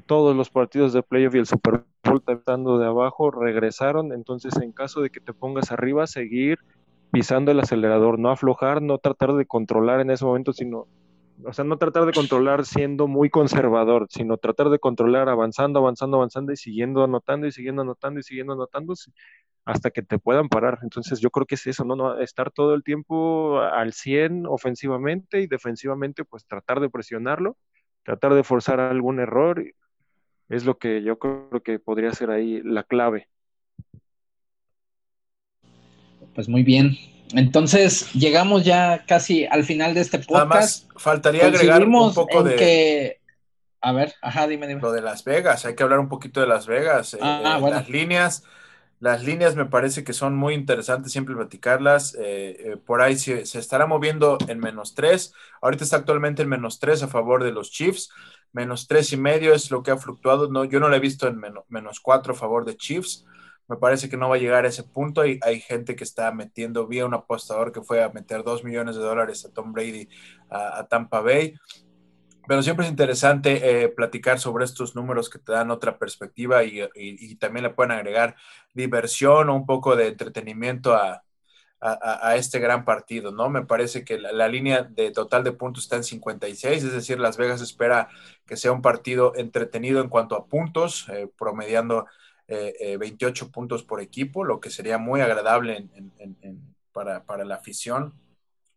todos 0.06 0.36
los 0.36 0.50
partidos 0.50 0.94
de 0.94 1.04
playoff 1.04 1.36
y 1.36 1.40
el 1.40 1.46
Super 1.46 1.84
Bowl 2.04 2.24
estando 2.28 2.80
de 2.80 2.88
abajo, 2.88 3.32
regresaron, 3.32 4.12
entonces 4.14 4.56
en 4.58 4.72
caso 4.72 5.02
de 5.02 5.10
que 5.10 5.20
te 5.20 5.34
pongas 5.34 5.72
arriba, 5.72 6.08
seguir 6.08 6.60
pisando 7.12 7.52
el 7.52 7.60
acelerador, 7.60 8.20
no 8.20 8.30
aflojar, 8.30 8.82
no 8.82 8.98
tratar 8.98 9.34
de 9.34 9.46
controlar 9.46 10.00
en 10.00 10.12
ese 10.12 10.26
momento, 10.26 10.54
sino, 10.54 10.88
o 11.44 11.54
sea, 11.54 11.66
no 11.66 11.78
tratar 11.78 12.06
de 12.06 12.14
controlar 12.14 12.66
siendo 12.66 13.08
muy 13.08 13.30
conservador, 13.30 14.08
sino 14.10 14.38
tratar 14.38 14.70
de 14.70 14.80
controlar 14.80 15.30
avanzando, 15.30 15.80
avanzando, 15.80 16.18
avanzando 16.18 16.52
y 16.52 16.58
siguiendo 16.58 17.04
anotando 17.04 17.48
y 17.48 17.52
siguiendo 17.52 17.82
anotando 17.82 18.20
y 18.20 18.24
siguiendo 18.24 18.54
anotando 18.54 18.94
hasta 19.70 19.92
que 19.92 20.02
te 20.02 20.18
puedan 20.18 20.50
parar. 20.50 20.80
Entonces 20.82 21.20
yo 21.20 21.30
creo 21.30 21.46
que 21.46 21.54
es 21.54 21.68
eso, 21.68 21.86
¿no? 21.86 21.96
no 21.96 22.20
estar 22.20 22.50
todo 22.50 22.74
el 22.74 22.84
tiempo 22.84 23.60
al 23.60 23.94
100 23.94 24.48
ofensivamente 24.48 25.42
y 25.42 25.48
defensivamente, 25.48 26.26
pues 26.26 26.46
tratar 26.48 26.80
de 26.80 26.90
presionarlo, 26.90 27.56
tratar 28.04 28.34
de 28.34 28.44
forzar 28.44 28.80
algún 28.80 29.20
error, 29.20 29.64
es 30.50 30.66
lo 30.66 30.80
que 30.80 31.04
yo 31.04 31.20
creo 31.20 31.62
que 31.64 31.78
podría 31.78 32.12
ser 32.14 32.32
ahí 32.32 32.64
la 32.64 32.82
clave. 32.82 33.30
Pues 36.34 36.50
muy 36.50 36.64
bien. 36.64 36.98
Entonces 37.34 38.12
llegamos 38.14 38.66
ya 38.66 39.06
casi 39.06 39.46
al 39.46 39.66
final 39.66 39.94
de 39.94 40.02
este 40.02 40.18
podcast. 40.18 40.88
Nada 40.88 41.00
faltaría 41.00 41.46
agregar 41.46 41.86
un 41.86 42.14
poco 42.16 42.42
de 42.42 42.56
que... 42.56 43.20
A 43.82 43.92
ver, 43.92 44.16
ajá, 44.24 44.48
dime, 44.48 44.68
dime. 44.68 44.82
Lo 44.82 44.92
de 44.92 45.02
Las 45.02 45.24
Vegas, 45.24 45.66
hay 45.66 45.76
que 45.76 45.84
hablar 45.84 46.00
un 46.00 46.10
poquito 46.10 46.42
de 46.42 46.48
Las 46.48 46.66
Vegas. 46.66 47.14
Eh, 47.14 47.20
ah, 47.22 47.62
eh, 47.62 47.70
las 47.70 47.88
líneas 47.88 48.44
Las 49.00 49.24
líneas 49.24 49.56
me 49.56 49.66
parece 49.66 50.04
que 50.04 50.12
son 50.12 50.36
muy 50.36 50.54
interesantes 50.54 51.14
siempre 51.14 51.36
platicarlas. 51.36 52.16
Eh, 52.16 52.72
eh, 52.72 52.78
por 52.78 53.02
ahí 53.02 53.18
se, 53.18 53.42
estará 53.42 53.86
moviendo 53.86 54.38
en 54.48 54.60
menos 54.60 54.94
tres. 54.94 55.34
Ahorita 55.62 55.86
está 55.86 55.98
actualmente 55.98 56.42
en 56.42 56.50
menos 56.50 56.80
tres 56.80 57.02
a 57.02 57.08
favor 57.08 57.44
de 57.44 57.54
los 57.54 57.72
Chiefs. 57.72 58.10
Menos 58.52 58.88
tres 58.88 59.14
y 59.14 59.18
medio 59.18 59.54
es 59.54 59.72
lo 59.72 59.84
que 59.84 59.92
ha 59.92 59.98
fluctuado. 59.98 60.50
No, 60.50 60.66
yo 60.66 60.82
no 60.82 60.90
lo 60.90 60.96
he 60.96 61.00
visto 61.00 61.28
en 61.28 61.40
menos, 61.70 62.00
cuatro 62.02 62.34
a 62.34 62.36
favor 62.36 62.66
de 62.66 62.76
Chiefs. 62.76 63.26
Me 63.70 63.78
parece 63.78 64.10
que 64.10 64.18
no 64.18 64.28
va 64.28 64.36
a 64.36 64.40
llegar 64.40 64.66
a 64.66 64.70
ese 64.70 64.84
punto. 64.84 65.22
Hay, 65.22 65.40
hay 65.44 65.62
gente 65.62 65.96
que 65.96 66.04
está 66.04 66.32
metiendo, 66.34 66.88
vía 66.88 67.06
un 67.06 67.14
apostador 67.14 67.72
que 67.72 67.82
fue 67.82 68.04
a 68.04 68.10
meter 68.10 68.44
dos 68.44 68.66
millones 68.66 68.98
de 68.98 69.04
dólares 69.04 69.46
a 69.46 69.54
Tom 69.54 69.72
Brady 69.72 70.10
a 70.50 70.86
Tampa 70.90 71.22
Bay. 71.22 71.56
Pero 72.50 72.64
siempre 72.64 72.86
es 72.88 72.90
interesante 72.90 73.84
eh, 73.84 73.90
platicar 73.90 74.40
sobre 74.40 74.66
estos 74.66 74.96
números 74.96 75.30
que 75.30 75.38
te 75.38 75.52
dan 75.52 75.70
otra 75.70 76.00
perspectiva 76.00 76.64
y, 76.64 77.36
también 77.36 77.62
le 77.62 77.70
pueden 77.70 77.92
agregar 77.92 78.36
diversión 78.74 79.50
o 79.50 79.56
un 79.56 79.68
poco 79.68 79.96
de 79.96 80.08
entretenimiento 80.08 80.96
a, 80.96 81.24
este 82.36 82.58
gran 82.58 82.86
partido, 82.86 83.32
¿no? 83.32 83.52
Me 83.52 83.68
parece 83.68 84.04
que 84.04 84.18
la, 84.18 84.48
línea 84.48 84.82
de 84.82 85.12
total 85.12 85.44
de 85.44 85.52
puntos 85.52 85.84
está 85.84 85.98
en 85.98 86.04
56, 86.04 86.84
es 86.86 86.92
decir, 86.92 87.20
Las 87.20 87.38
Vegas 87.38 87.62
espera 87.62 88.10
que 88.48 88.58
sea 88.58 88.72
un 88.72 88.82
partido 88.82 89.34
entretenido 89.36 90.02
en 90.02 90.10
cuanto 90.10 90.36
a 90.36 90.48
puntos, 90.48 91.08
eh, 91.10 91.30
promediando 91.38 92.08
28 92.48 93.46
eh, 93.46 93.50
puntos 93.54 93.84
por 93.84 94.02
equipo, 94.02 94.44
lo 94.44 94.60
que 94.60 94.72
sería 94.72 94.98
muy 94.98 95.22
agradable 95.22 95.88
para, 96.94 97.24
para 97.26 97.46
la 97.46 97.56
afición, 97.56 98.16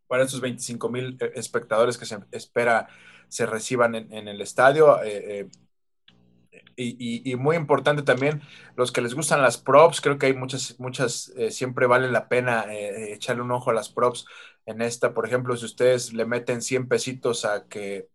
para 0.09 0.25
estos 0.25 0.43
25 0.43 0.91
mil 0.91 1.17
espectadores 1.35 1.97
que 1.97 2.05
se 2.05 2.19
espera 2.33 2.89
se 3.33 3.47
reciban 3.47 3.95
en, 3.95 4.29
el 4.29 4.43
estadio. 4.43 5.03
Eh, 5.03 5.41
eh, 5.41 5.49
y, 6.77 7.35
muy 7.37 7.57
importante 7.57 8.03
también, 8.03 8.43
los 8.77 8.93
que 8.93 9.01
les 9.01 9.15
gustan 9.15 9.41
las 9.41 9.57
props, 9.57 10.03
creo 10.03 10.19
que 10.19 10.27
hay 10.27 10.35
muchas, 10.35 10.79
muchas, 10.79 11.33
eh, 11.39 11.51
siempre 11.51 11.87
vale 11.87 12.11
la 12.11 12.29
pena 12.29 12.67
echarle 12.69 13.43
un 13.43 13.51
ojo 13.51 13.71
a 13.71 13.75
las 13.75 13.89
props 13.89 14.27
en 14.67 14.83
esta. 14.83 15.15
Por 15.15 15.27
ejemplo, 15.27 15.57
si 15.57 15.65
ustedes 15.65 16.13
le 16.13 16.27
meten 16.27 16.61
100 16.61 16.89
pesitos 16.89 17.47
a 17.47 17.67
que 17.69 18.09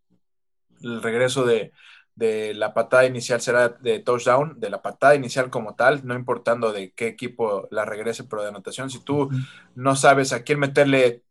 el 0.84 1.01
regreso 1.01 1.45
de, 1.45 1.71
de 2.13 2.53
la 2.53 2.75
patada 2.75 3.08
inicial 3.08 3.41
será 3.41 3.69
de 3.69 3.99
touchdown, 3.99 4.60
de 4.60 4.69
la 4.69 4.84
patada 4.84 5.15
inicial 5.15 5.49
como 5.49 5.73
tal, 5.73 6.06
no 6.06 6.13
importando 6.13 6.73
de 6.73 6.91
qué 6.91 7.08
equipo 7.08 7.67
la 7.71 7.86
regrese, 7.86 8.23
pero 8.25 8.43
de 8.43 8.49
anotación. 8.49 8.91
Si 8.91 9.03
tú 9.03 9.32
no 9.73 9.95
sabes 9.95 10.32
a 10.32 10.43
quién 10.43 10.60
meterle 10.60 11.23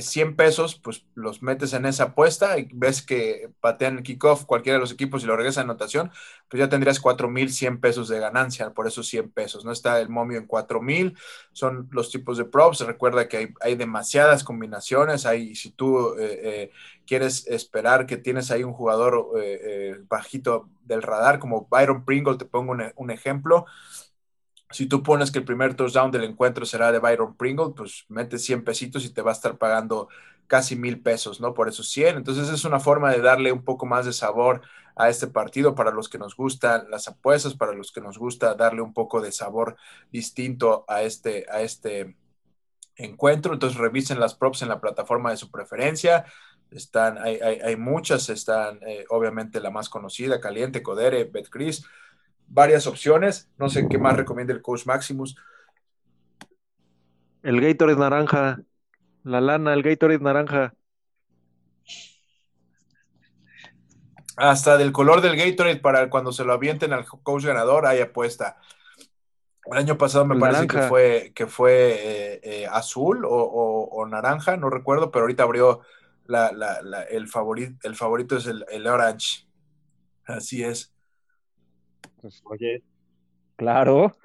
100 0.00 0.28
eh, 0.28 0.32
pesos, 0.32 0.76
pues 0.76 1.04
los 1.14 1.42
metes 1.42 1.72
en 1.72 1.84
esa 1.86 2.04
apuesta 2.04 2.58
y 2.58 2.68
ves 2.72 3.02
que 3.02 3.50
patean 3.60 3.98
el 3.98 4.02
kickoff 4.02 4.44
cualquiera 4.44 4.76
de 4.76 4.80
los 4.80 4.92
equipos 4.92 5.22
y 5.22 5.26
lo 5.26 5.36
regresa 5.36 5.60
a 5.60 5.64
anotación, 5.64 6.10
pues 6.48 6.58
ya 6.58 6.68
tendrías 6.68 7.00
4,100 7.00 7.80
pesos 7.80 8.08
de 8.08 8.18
ganancia 8.18 8.70
por 8.70 8.86
esos 8.86 9.06
100 9.08 9.30
pesos. 9.30 9.64
No 9.64 9.72
está 9.72 10.00
el 10.00 10.08
momio 10.08 10.38
en 10.38 10.46
4,000, 10.46 11.16
son 11.52 11.88
los 11.90 12.10
tipos 12.10 12.38
de 12.38 12.44
props. 12.44 12.80
Recuerda 12.80 13.28
que 13.28 13.54
hay, 13.60 13.74
demasiadas 13.74 14.44
combinaciones. 14.44 15.26
Hay, 15.26 15.54
si 15.54 15.70
tú 15.70 16.14
eh, 16.18 16.40
eh, 16.42 16.70
quieres 17.06 17.46
esperar 17.48 18.06
que 18.06 18.16
tienes 18.16 18.50
ahí 18.50 18.64
un 18.64 18.72
jugador 18.72 19.28
bajito 20.08 20.68
del 20.84 21.02
radar, 21.02 21.38
como 21.38 21.66
Byron 21.70 22.04
Pringle, 22.04 22.36
te 22.36 22.44
pongo 22.44 22.76
un 22.96 23.10
ejemplo 23.10 23.66
si 24.72 24.86
tú 24.86 25.02
pones 25.02 25.30
que 25.30 25.38
el 25.38 25.44
primer 25.44 25.74
touchdown 25.74 26.10
del 26.10 26.24
encuentro 26.24 26.66
será 26.66 26.92
de 26.92 26.98
Byron 26.98 27.36
Pringle, 27.36 27.72
pues 27.76 28.04
metes 28.08 28.44
100 28.44 28.64
pesitos 28.64 29.04
y 29.04 29.10
te 29.12 29.22
va 29.22 29.30
a 29.30 29.34
estar 29.34 29.58
pagando 29.58 30.08
casi 30.46 30.76
mil 30.76 31.00
pesos, 31.00 31.40
¿no? 31.40 31.54
Por 31.54 31.68
esos 31.68 31.88
100. 31.88 32.16
Entonces 32.18 32.48
es 32.48 32.64
una 32.64 32.80
forma 32.80 33.10
de 33.10 33.20
darle 33.20 33.52
un 33.52 33.64
poco 33.64 33.86
más 33.86 34.04
de 34.06 34.12
sabor 34.12 34.62
a 34.96 35.08
este 35.08 35.26
partido 35.26 35.74
para 35.74 35.90
los 35.90 36.08
que 36.08 36.18
nos 36.18 36.36
gustan 36.36 36.90
las 36.90 37.08
apuestas, 37.08 37.54
para 37.54 37.72
los 37.72 37.92
que 37.92 38.00
nos 38.00 38.18
gusta 38.18 38.54
darle 38.54 38.82
un 38.82 38.92
poco 38.92 39.20
de 39.20 39.32
sabor 39.32 39.76
distinto 40.10 40.84
a 40.88 41.02
este, 41.02 41.46
a 41.50 41.62
este 41.62 42.16
encuentro. 42.96 43.54
Entonces 43.54 43.78
revisen 43.78 44.20
las 44.20 44.34
props 44.34 44.62
en 44.62 44.68
la 44.68 44.80
plataforma 44.80 45.30
de 45.30 45.38
su 45.38 45.50
preferencia. 45.50 46.26
Están, 46.70 47.18
hay, 47.18 47.36
hay, 47.40 47.76
muchas, 47.76 48.28
están 48.28 48.78
eh, 48.86 49.04
obviamente 49.10 49.60
la 49.60 49.70
más 49.70 49.88
conocida, 49.88 50.40
Caliente, 50.40 50.82
Codere, 50.82 51.24
BetCris 51.24 51.84
varias 52.52 52.86
opciones. 52.86 53.50
No 53.58 53.68
sé 53.68 53.88
qué 53.88 53.98
más 53.98 54.16
recomienda 54.16 54.52
el 54.52 54.62
coach 54.62 54.86
Maximus. 54.86 55.36
El 57.42 57.60
Gatorade 57.60 57.98
naranja. 57.98 58.60
La 59.24 59.40
lana, 59.40 59.72
el 59.72 59.82
Gatorade 59.82 60.20
naranja. 60.20 60.74
Hasta 64.36 64.76
del 64.78 64.92
color 64.92 65.20
del 65.20 65.36
Gatorade 65.36 65.80
para 65.80 66.08
cuando 66.08 66.32
se 66.32 66.44
lo 66.44 66.52
avienten 66.52 66.92
al 66.92 67.06
coach 67.06 67.44
ganador, 67.44 67.86
hay 67.86 68.00
apuesta. 68.00 68.58
El 69.64 69.78
año 69.78 69.96
pasado 69.96 70.24
me 70.24 70.38
parece 70.38 70.66
que 70.66 70.82
fue, 70.82 71.32
que 71.34 71.46
fue 71.46 71.92
eh, 71.92 72.40
eh, 72.42 72.66
azul 72.66 73.22
o, 73.24 74.06
naranja, 74.10 74.56
no 74.56 74.70
recuerdo, 74.70 75.10
pero 75.10 75.22
ahorita 75.22 75.44
abrió 75.44 75.82
el, 77.10 77.28
favorito, 77.28 77.78
el 77.84 77.94
favorito 77.94 78.36
es 78.36 78.46
el, 78.46 78.64
el 78.70 78.86
orange. 78.86 79.46
Así 80.24 80.64
es. 80.64 80.92
Pues, 82.20 82.42
oye, 82.44 82.82
claro. 83.56 84.16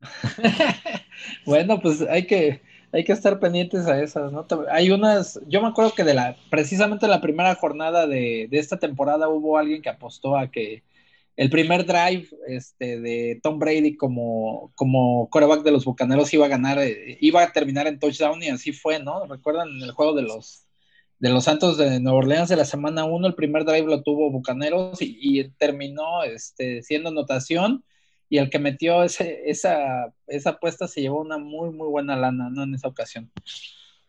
bueno, 1.46 1.80
pues 1.80 2.02
hay 2.02 2.26
que, 2.26 2.60
hay 2.92 3.04
que 3.04 3.12
estar 3.12 3.38
pendientes 3.40 3.86
a 3.86 4.00
esas, 4.02 4.32
¿no? 4.32 4.46
Hay 4.70 4.90
unas, 4.90 5.40
yo 5.46 5.60
me 5.60 5.68
acuerdo 5.68 5.94
que 5.94 6.04
de 6.04 6.14
la, 6.14 6.36
precisamente 6.50 7.08
la 7.08 7.20
primera 7.20 7.54
jornada 7.54 8.06
de, 8.06 8.48
esta 8.52 8.78
temporada 8.78 9.28
hubo 9.28 9.58
alguien 9.58 9.82
que 9.82 9.88
apostó 9.88 10.36
a 10.36 10.50
que 10.50 10.82
el 11.36 11.50
primer 11.50 11.86
drive 11.86 12.28
este, 12.48 13.00
de 13.00 13.40
Tom 13.42 13.58
Brady 13.58 13.96
como, 13.96 14.72
como 14.74 15.28
coreback 15.30 15.62
de 15.62 15.70
los 15.70 15.84
Bucaneros 15.84 16.34
iba 16.34 16.46
a 16.46 16.48
ganar, 16.48 16.78
eh, 16.78 17.16
iba 17.20 17.42
a 17.42 17.52
terminar 17.52 17.86
en 17.86 17.98
touchdown 17.98 18.42
y 18.42 18.48
así 18.48 18.72
fue, 18.72 19.02
¿no? 19.02 19.24
¿Recuerdan 19.26 19.68
el 19.80 19.92
juego 19.92 20.14
de 20.14 20.22
los, 20.22 20.67
de 21.18 21.30
los 21.30 21.44
Santos 21.44 21.76
de 21.76 22.00
Nueva 22.00 22.18
Orleans 22.18 22.48
de 22.48 22.56
la 22.56 22.64
semana 22.64 23.04
1, 23.04 23.26
el 23.26 23.34
primer 23.34 23.64
drive 23.64 23.86
lo 23.86 24.02
tuvo 24.02 24.30
Bucaneros 24.30 24.98
y, 25.00 25.44
terminó 25.58 26.22
este, 26.22 26.82
siendo 26.82 27.08
anotación 27.08 27.84
y 28.28 28.38
el 28.38 28.50
que 28.50 28.58
metió 28.58 29.02
ese, 29.02 29.42
esa, 29.46 30.12
esa 30.26 30.50
apuesta 30.50 30.86
se 30.86 31.00
llevó 31.00 31.20
una 31.20 31.38
muy, 31.38 31.70
muy 31.70 31.88
buena 31.88 32.14
lana, 32.14 32.50
¿no? 32.50 32.62
En 32.62 32.74
esa 32.74 32.88
ocasión. 32.88 33.30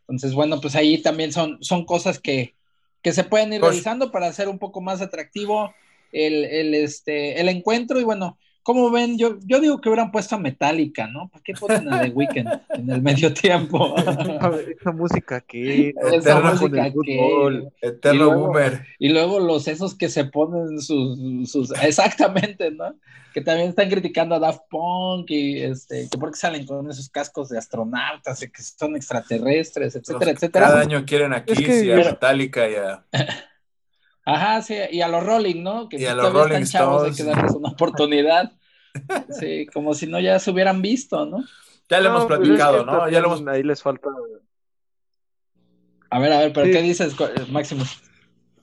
Entonces, 0.01 0.33
bueno, 0.33 0.59
pues 0.61 0.75
ahí 0.75 1.01
también 1.01 1.31
son, 1.31 1.57
son 1.61 1.85
cosas 1.85 2.19
que, 2.19 2.55
que 3.01 3.11
se 3.11 3.23
pueden 3.23 3.53
ir 3.53 3.61
pues 3.61 3.71
realizando 3.71 4.11
para 4.11 4.27
hacer 4.27 4.47
un 4.47 4.59
poco 4.59 4.81
más 4.81 5.01
atractivo 5.01 5.73
el, 6.11 6.45
el, 6.45 6.73
este, 6.73 7.39
el 7.39 7.49
encuentro 7.49 7.99
y 7.99 8.03
bueno, 8.03 8.37
¿Cómo 8.69 8.91
ven? 8.91 9.17
Yo, 9.17 9.39
yo 9.47 9.59
digo 9.59 9.81
que 9.81 9.89
hubieran 9.89 10.11
puesto 10.11 10.35
a 10.35 10.37
Metallica, 10.37 11.07
¿no? 11.07 11.27
¿Para 11.29 11.41
qué 11.43 11.53
ponen 11.55 11.91
a 11.91 12.03
The 12.03 12.09
Weeknd 12.13 12.47
en 12.69 12.91
el 12.91 13.01
medio 13.01 13.33
tiempo? 13.33 13.95
Esa 13.97 14.91
música 14.91 15.41
que 15.41 15.89
Eterno 15.89 16.51
música 16.51 16.93
que 17.03 17.67
Eterno 17.81 18.25
y 18.25 18.35
boomer. 18.35 18.85
Y 18.99 19.09
luego 19.09 19.39
los 19.39 19.67
esos 19.67 19.95
que 19.95 20.07
se 20.07 20.25
ponen 20.25 20.79
sus, 20.81 21.49
sus, 21.51 21.71
exactamente, 21.81 22.69
¿no? 22.69 22.93
Que 23.33 23.41
también 23.41 23.69
están 23.69 23.89
criticando 23.89 24.35
a 24.35 24.39
Daft 24.39 24.61
Punk 24.69 25.31
y 25.31 25.63
este, 25.63 26.07
que 26.07 26.17
porque 26.19 26.37
salen 26.37 26.67
con 26.67 26.87
esos 26.91 27.09
cascos 27.09 27.49
de 27.49 27.57
astronautas 27.57 28.43
y 28.43 28.51
que 28.51 28.61
son 28.61 28.95
extraterrestres, 28.95 29.95
etcétera, 29.95 30.29
etcétera. 30.29 30.67
Cada 30.67 30.81
año 30.81 31.03
quieren 31.07 31.33
aquí 31.33 31.65
y 31.65 31.91
a 31.91 31.95
Metallica 31.95 32.69
y 32.69 32.75
a 32.75 33.03
Ajá, 34.25 34.61
sí, 34.61 34.75
y 34.91 35.01
a 35.01 35.07
los 35.07 35.23
Rolling, 35.23 35.63
¿no? 35.63 35.89
Que 35.89 35.99
y 35.99 36.05
a 36.05 36.13
los 36.13 36.31
Rolling 36.31 36.61
Stones. 36.61 37.09
Hay 37.09 37.15
que 37.15 37.23
darles 37.23 37.51
una 37.53 37.69
oportunidad. 37.69 38.51
Sí, 39.29 39.67
como 39.73 39.93
si 39.93 40.07
no 40.07 40.19
ya 40.19 40.39
se 40.39 40.51
hubieran 40.51 40.81
visto, 40.81 41.25
¿no? 41.25 41.43
Ya 41.89 41.99
lo 41.99 42.09
hemos 42.09 42.25
pues 42.25 42.39
platicado, 42.39 42.85
¿no? 42.85 43.09
Ya 43.09 43.19
lo 43.19 43.27
hemos... 43.27 43.47
Ahí 43.47 43.63
les 43.63 43.81
falta. 43.81 44.09
A 46.11 46.19
ver, 46.19 46.33
a 46.33 46.39
ver, 46.39 46.53
pero 46.53 46.65
¿qué 46.65 46.81
dices, 46.81 47.15
Máximo? 47.51 47.83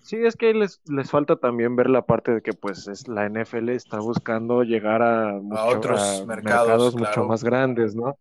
Sí, 0.03 0.17
es 0.17 0.37
que 0.37 0.55
les, 0.55 0.81
les 0.87 1.11
falta 1.11 1.37
también 1.37 1.75
ver 1.75 1.91
la 1.91 2.03
parte 2.03 2.33
de 2.33 2.41
que 2.41 2.53
pues 2.53 2.87
es, 2.87 3.09
la 3.09 3.29
NFL 3.29 3.71
está 3.71 3.99
buscando 3.99 4.63
llegar 4.63 5.03
a, 5.03 5.37
otros 5.67 6.25
mercados, 6.27 6.95
mucho 6.95 7.25
más 7.25 7.43
grandes, 7.43 7.97
¿no? 7.97 8.17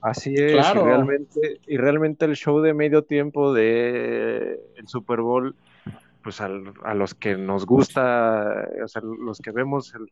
Así 0.00 0.32
es, 0.34 0.52
y, 0.52 0.78
realmente, 0.78 1.60
y 1.66 1.76
realmente 1.76 2.24
el 2.24 2.36
show 2.36 2.60
de 2.62 2.72
medio 2.72 3.04
tiempo 3.04 3.52
de 3.52 4.60
el 4.76 4.88
Super 4.88 5.20
Bowl 5.20 5.54
pues 6.22 6.40
a 6.40 6.48
los 6.48 7.14
que 7.14 7.36
nos 7.36 7.66
gusta, 7.66 8.68
o 8.82 8.88
sea, 8.88 9.02
los 9.02 9.40
que 9.40 9.50
vemos 9.50 9.94
el, 9.94 10.10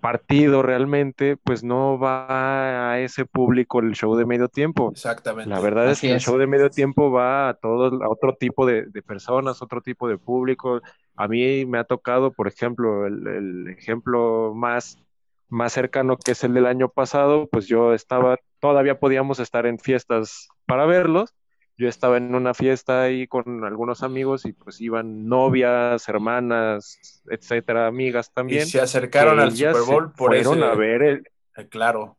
partido 0.00 0.62
realmente, 0.62 1.36
pues 1.36 1.62
no 1.62 1.98
va 1.98 2.92
a 2.92 3.00
ese 3.00 3.24
público 3.24 3.80
el 3.80 3.94
show 3.94 4.16
de 4.16 4.24
medio 4.24 4.48
tiempo. 4.48 4.90
Exactamente. 4.90 5.50
La 5.50 5.60
verdad 5.60 5.90
es 5.90 6.00
que 6.00 6.12
el 6.12 6.20
show 6.20 6.38
de 6.38 6.46
medio 6.46 6.70
tiempo 6.70 7.10
va 7.10 7.50
a 7.50 7.54
todo, 7.54 8.02
a 8.02 8.08
otro 8.08 8.34
tipo 8.34 8.66
de, 8.66 8.84
personas, 9.06 9.62
otro 9.62 9.80
tipo 9.80 10.08
de 10.08 10.18
público. 10.18 10.80
A 11.16 11.28
mí 11.28 11.66
me 11.66 11.78
ha 11.78 11.84
tocado, 11.84 12.32
por 12.32 12.48
ejemplo, 12.48 13.06
el, 13.06 13.68
ejemplo 13.68 14.52
más, 14.54 14.98
más 15.48 15.72
cercano 15.72 16.16
que 16.16 16.32
es 16.32 16.44
el 16.44 16.54
del 16.54 16.66
año 16.66 16.88
pasado, 16.88 17.48
pues 17.50 17.66
yo 17.66 17.94
estaba, 17.94 18.38
todavía 18.60 18.98
podíamos 18.98 19.38
estar 19.40 19.66
en 19.66 19.78
fiestas 19.78 20.48
para 20.66 20.86
verlos 20.86 21.34
yo 21.78 21.88
estaba 21.88 22.16
en 22.16 22.34
una 22.34 22.54
fiesta 22.54 23.02
ahí 23.02 23.28
con 23.28 23.64
algunos 23.64 24.02
amigos 24.02 24.44
y 24.44 24.52
pues 24.52 24.80
iban 24.80 25.28
novias, 25.28 26.08
hermanas, 26.08 27.22
etcétera, 27.30 27.86
amigas 27.86 28.32
también. 28.34 28.64
Y 28.64 28.66
se 28.66 28.80
acercaron 28.80 29.38
al 29.38 29.52
Super 29.52 29.82
Bowl 29.86 30.12
por 30.12 30.34
fueron 30.34 30.64
a 30.64 30.74
ver 30.74 31.02
el... 31.02 31.28
Eh, 31.56 31.68
claro. 31.68 32.16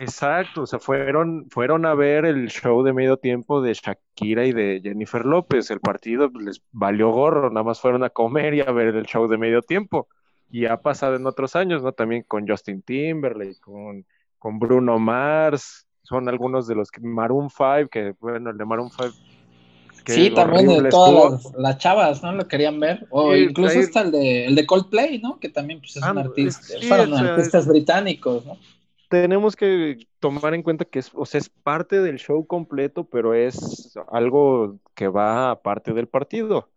Exacto, 0.00 0.62
o 0.62 0.66
sea, 0.66 0.80
fueron, 0.80 1.48
fueron 1.48 1.86
a 1.86 1.94
ver 1.94 2.24
el 2.24 2.48
show 2.48 2.82
de 2.82 2.92
medio 2.92 3.18
tiempo 3.18 3.62
de 3.62 3.72
Shakira 3.72 4.46
y 4.46 4.52
de 4.52 4.80
Jennifer 4.82 5.24
López. 5.24 5.70
El 5.70 5.78
partido 5.78 6.32
pues, 6.32 6.44
les 6.44 6.62
valió 6.72 7.10
gorro, 7.10 7.50
nada 7.50 7.62
más 7.62 7.80
fueron 7.80 8.02
a 8.02 8.10
comer 8.10 8.54
y 8.54 8.62
a 8.62 8.72
ver 8.72 8.88
el 8.96 9.06
show 9.06 9.28
de 9.28 9.38
medio 9.38 9.62
tiempo. 9.62 10.08
Y 10.50 10.66
ha 10.66 10.82
pasado 10.82 11.14
en 11.14 11.26
otros 11.26 11.54
años, 11.54 11.84
¿no? 11.84 11.92
También 11.92 12.24
con 12.26 12.48
Justin 12.48 12.82
Timberlake, 12.82 13.60
con, 13.60 14.04
con 14.38 14.58
Bruno 14.58 14.98
Mars, 14.98 15.86
son 16.02 16.28
algunos 16.28 16.66
de 16.66 16.74
los 16.74 16.90
que 16.90 17.00
Maroon 17.00 17.48
5, 17.50 17.88
que 17.90 18.14
bueno, 18.20 18.50
el 18.50 18.58
de 18.58 18.64
Maroon 18.64 18.90
5 18.90 19.12
sí, 20.06 20.30
también 20.30 20.66
de 20.66 20.88
todas 20.90 21.52
las, 21.56 21.78
chavas, 21.78 22.22
¿no? 22.22 22.32
Lo 22.32 22.48
querían 22.48 22.80
ver. 22.80 23.06
O 23.10 23.34
incluso 23.34 23.78
está 23.78 24.02
el 24.02 24.10
de, 24.10 24.46
el 24.46 24.54
de 24.54 24.66
Coldplay, 24.66 25.20
¿no? 25.20 25.38
Que 25.38 25.48
también 25.48 25.80
pues, 25.80 25.96
es 25.96 26.02
un 26.02 26.18
ah, 26.18 26.22
artista, 26.22 26.74
fueron 26.86 27.14
artistas 27.14 27.66
británicos, 27.66 28.44
¿no? 28.46 28.56
Tenemos 29.08 29.54
que 29.54 30.06
tomar 30.20 30.54
en 30.54 30.62
cuenta 30.62 30.86
que 30.86 30.98
es, 30.98 31.10
o 31.14 31.26
sea, 31.26 31.38
es 31.38 31.50
parte 31.50 32.00
del 32.00 32.18
show 32.18 32.46
completo, 32.46 33.04
pero 33.04 33.34
es 33.34 33.92
algo 34.10 34.78
que 34.94 35.08
va 35.08 35.50
aparte 35.50 35.92
del 35.92 36.08
partido. 36.08 36.70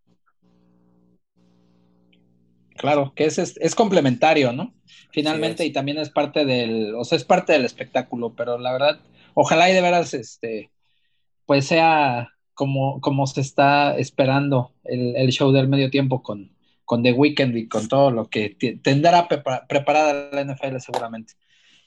Claro, 2.76 3.14
que 3.16 3.24
es, 3.24 3.38
es, 3.38 3.74
complementario, 3.74 4.52
¿no? 4.52 4.74
Finalmente, 5.14 5.66
y 5.66 5.72
también 5.72 5.98
es 5.98 6.10
parte 6.10 6.44
del, 6.44 6.94
o 6.96 7.06
sea, 7.06 7.18
es 7.18 7.24
parte 7.24 7.54
del 7.54 7.64
espectáculo, 7.64 8.34
pero 8.36 8.58
la 8.58 8.74
verdad, 8.74 9.00
ojalá 9.36 9.70
y 9.70 9.74
de 9.74 9.82
veras, 9.82 10.16
este, 10.16 10.72
pues 11.46 11.68
sea 11.68 12.30
como, 12.56 13.00
como 13.02 13.28
se 13.28 13.42
está 13.42 13.96
esperando 13.98 14.72
el, 14.84 15.30
show 15.30 15.52
del 15.52 15.68
medio 15.68 15.92
tiempo 15.92 16.24
con, 16.24 16.52
con 16.86 17.04
The 17.04 17.12
Weeknd 17.12 17.56
y 17.56 17.68
con 17.68 17.88
todo 17.88 18.10
lo 18.10 18.30
que 18.30 18.58
tendrá 18.82 19.28
preparada 19.28 20.32
la 20.32 20.44
NFL 20.44 20.78
seguramente. 20.80 21.34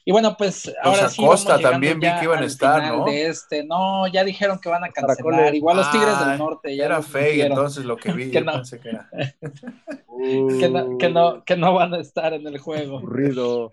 Y 0.09 0.11
bueno, 0.11 0.37
pues 0.39 0.73
ahora 0.83 1.11
sí. 1.11 1.23
Costa 1.23 1.59
también 1.59 2.01
vi 2.01 2.09
que 2.19 2.25
iban 2.25 2.43
a 2.43 2.47
estar, 2.47 2.83
¿no? 2.97 3.05
De 3.05 3.27
este. 3.27 3.63
No, 3.63 4.07
ya 4.07 4.25
dijeron 4.25 4.59
que 4.59 4.71
van 4.71 4.83
a 4.83 4.89
cancelar. 4.89 5.55
Igual 5.55 5.77
los 5.77 5.91
Tigres 5.91 6.19
del 6.19 6.39
Norte. 6.39 6.75
Ya 6.75 6.87
era 6.87 7.03
fake 7.03 7.41
entonces 7.43 7.85
lo 7.85 7.99
que 7.99 8.13
vi. 8.13 8.31
que, 8.33 8.41
no. 8.41 8.63
que, 10.59 10.69
no, 10.71 10.97
que, 10.97 11.11
no, 11.11 11.45
que 11.45 11.57
no 11.59 11.75
van 11.75 11.93
a 11.93 11.99
estar 11.99 12.33
en 12.33 12.47
el 12.47 12.57
juego. 12.57 13.01
Ruido. 13.01 13.71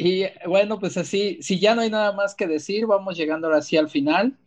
Y 0.00 0.26
bueno, 0.46 0.78
pues 0.78 0.96
así, 0.96 1.38
si 1.42 1.58
ya 1.58 1.74
no 1.74 1.80
hay 1.80 1.90
nada 1.90 2.12
más 2.12 2.36
que 2.36 2.46
decir, 2.46 2.86
vamos 2.86 3.16
llegando 3.16 3.48
ahora 3.48 3.62
sí 3.62 3.76
al 3.76 3.90
final. 3.90 4.38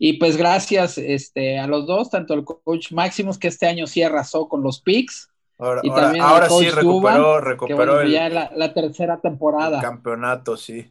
Y 0.00 0.14
pues 0.14 0.36
gracias 0.36 0.98
este, 0.98 1.60
a 1.60 1.68
los 1.68 1.86
dos, 1.86 2.10
tanto 2.10 2.34
el 2.34 2.44
coach 2.44 2.90
Maximus, 2.90 3.38
que 3.38 3.46
este 3.46 3.68
año 3.68 3.86
sí 3.86 4.02
arrasó 4.02 4.48
con 4.48 4.64
los 4.64 4.80
picks. 4.80 5.30
Ahora, 5.58 5.80
y 5.84 5.90
también 5.90 6.24
ahora, 6.24 6.48
sí 6.48 6.70
recuperó, 6.70 7.40
recuperó 7.40 8.00
el, 8.00 8.10
ya 8.10 8.28
la, 8.30 8.50
la, 8.56 8.74
tercera 8.74 9.20
temporada. 9.20 9.76
El 9.76 9.82
campeonato, 9.82 10.56
sí. 10.56 10.90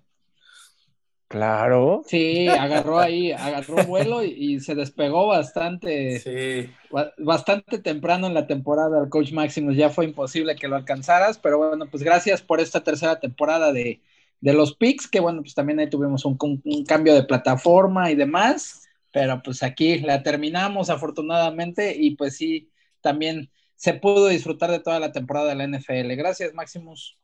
Claro. 1.29 2.01
Sí, 2.05 2.49
agarró 2.49 2.99
ahí, 2.99 3.31
agarró 3.31 3.85
vuelo 3.85 4.23
y, 4.23 4.59
se 4.59 4.75
despegó 4.75 5.27
bastante, 5.27 6.19
sí. 6.19 6.69
bastante 7.17 7.79
temprano 7.79 8.27
en 8.27 8.33
la 8.33 8.47
temporada 8.47 9.01
el 9.01 9.09
coach 9.09 9.31
Maximus. 9.31 9.77
Ya 9.77 9.89
fue 9.89 10.05
imposible 10.05 10.55
que 10.55 10.67
lo 10.67 10.75
alcanzaras, 10.75 11.37
pero 11.37 11.57
bueno, 11.57 11.85
pues 11.89 12.03
gracias 12.03 12.41
por 12.41 12.59
esta 12.59 12.83
tercera 12.83 13.21
temporada 13.21 13.71
de, 13.71 14.01
de 14.41 14.53
los 14.53 14.75
picks, 14.75 15.07
que 15.07 15.21
bueno, 15.21 15.41
pues 15.41 15.53
también 15.53 15.79
ahí 15.79 15.89
tuvimos 15.89 16.25
un, 16.25 16.37
un 16.41 16.85
cambio 16.85 17.13
de 17.13 17.23
plataforma 17.23 18.11
y 18.11 18.15
demás 18.15 18.89
pero 19.11 19.41
pues 19.43 19.63
aquí 19.63 19.99
la 19.99 20.23
terminamos 20.23 20.89
afortunadamente 20.89 21.95
y 21.97 22.15
pues 22.15 22.37
sí, 22.37 22.69
también 23.01 23.49
se 23.75 23.93
pudo 23.93 24.27
disfrutar 24.27 24.71
de 24.71 24.79
toda 24.79 24.99
la 24.99 25.11
temporada 25.11 25.49
de 25.49 25.55
la 25.55 25.67
NFL. 25.67 26.15
Gracias, 26.15 26.53
Máximos. 26.53 27.18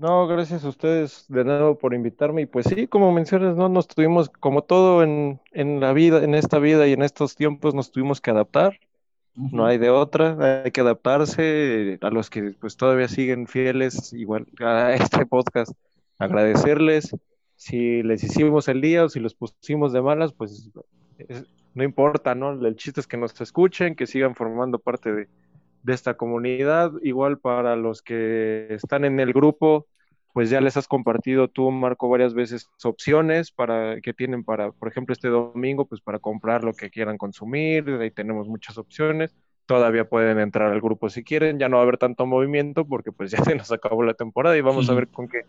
No, 0.00 0.26
gracias 0.26 0.64
a 0.64 0.70
ustedes 0.70 1.26
de 1.28 1.44
nuevo 1.44 1.76
por 1.76 1.92
invitarme. 1.92 2.40
Y 2.40 2.46
pues 2.46 2.64
sí, 2.64 2.86
como 2.86 3.12
mencionas, 3.12 3.54
no 3.54 3.68
nos 3.68 3.86
tuvimos, 3.86 4.30
como 4.30 4.62
todo 4.62 5.02
en, 5.02 5.38
la 5.52 5.92
vida, 5.92 6.24
en 6.24 6.34
esta 6.34 6.58
vida 6.58 6.88
y 6.88 6.94
en 6.94 7.02
estos 7.02 7.36
tiempos, 7.36 7.74
nos 7.74 7.90
tuvimos 7.92 8.22
que 8.22 8.30
adaptar. 8.30 8.80
No 9.34 9.66
hay 9.66 9.76
de 9.76 9.90
otra, 9.90 10.62
hay 10.64 10.70
que 10.70 10.80
adaptarse. 10.80 11.98
A 12.00 12.08
los 12.08 12.30
que 12.30 12.54
pues 12.58 12.78
todavía 12.78 13.08
siguen 13.08 13.46
fieles, 13.46 14.14
igual 14.14 14.46
a 14.60 14.94
este 14.94 15.26
podcast, 15.26 15.72
agradecerles 16.18 17.14
si 17.56 18.02
les 18.02 18.24
hicimos 18.24 18.68
el 18.68 18.80
día 18.80 19.04
o 19.04 19.10
si 19.10 19.20
los 19.20 19.34
pusimos 19.34 19.92
de 19.92 20.00
malas, 20.00 20.32
pues 20.32 20.70
no 21.74 21.84
importa, 21.84 22.34
¿no? 22.34 22.52
El 22.52 22.76
chiste 22.76 23.00
es 23.00 23.06
que 23.06 23.18
nos 23.18 23.38
escuchen, 23.38 23.94
que 23.94 24.06
sigan 24.06 24.34
formando 24.34 24.78
parte 24.78 25.12
de, 25.12 25.28
esta 25.86 26.14
comunidad. 26.14 26.92
Igual 27.02 27.38
para 27.38 27.76
los 27.76 28.02
que 28.02 28.66
están 28.70 29.04
en 29.04 29.20
el 29.20 29.32
grupo, 29.32 29.86
pues 30.32 30.50
ya 30.50 30.60
les 30.60 30.76
has 30.76 30.86
compartido 30.86 31.48
tú, 31.48 31.70
Marco, 31.70 32.08
varias 32.08 32.34
veces 32.34 32.68
opciones 32.84 33.50
para 33.50 34.00
que 34.00 34.12
tienen 34.12 34.44
para, 34.44 34.72
por 34.72 34.88
ejemplo, 34.88 35.12
este 35.12 35.28
domingo, 35.28 35.86
pues 35.86 36.00
para 36.00 36.18
comprar 36.18 36.64
lo 36.64 36.72
que 36.72 36.90
quieran 36.90 37.18
consumir. 37.18 37.88
Ahí 38.00 38.10
tenemos 38.10 38.48
muchas 38.48 38.78
opciones. 38.78 39.34
Todavía 39.66 40.08
pueden 40.08 40.38
entrar 40.38 40.72
al 40.72 40.80
grupo 40.80 41.08
si 41.08 41.24
quieren. 41.24 41.58
Ya 41.58 41.68
no 41.68 41.76
va 41.76 41.82
a 41.82 41.84
haber 41.84 41.98
tanto 41.98 42.26
movimiento 42.26 42.84
porque 42.86 43.12
pues 43.12 43.30
ya 43.32 43.42
se 43.42 43.54
nos 43.54 43.72
acabó 43.72 44.02
la 44.02 44.14
temporada 44.14 44.56
y 44.56 44.60
vamos 44.60 44.88
a 44.90 44.94
ver 44.94 45.08
con 45.08 45.28
qué 45.28 45.44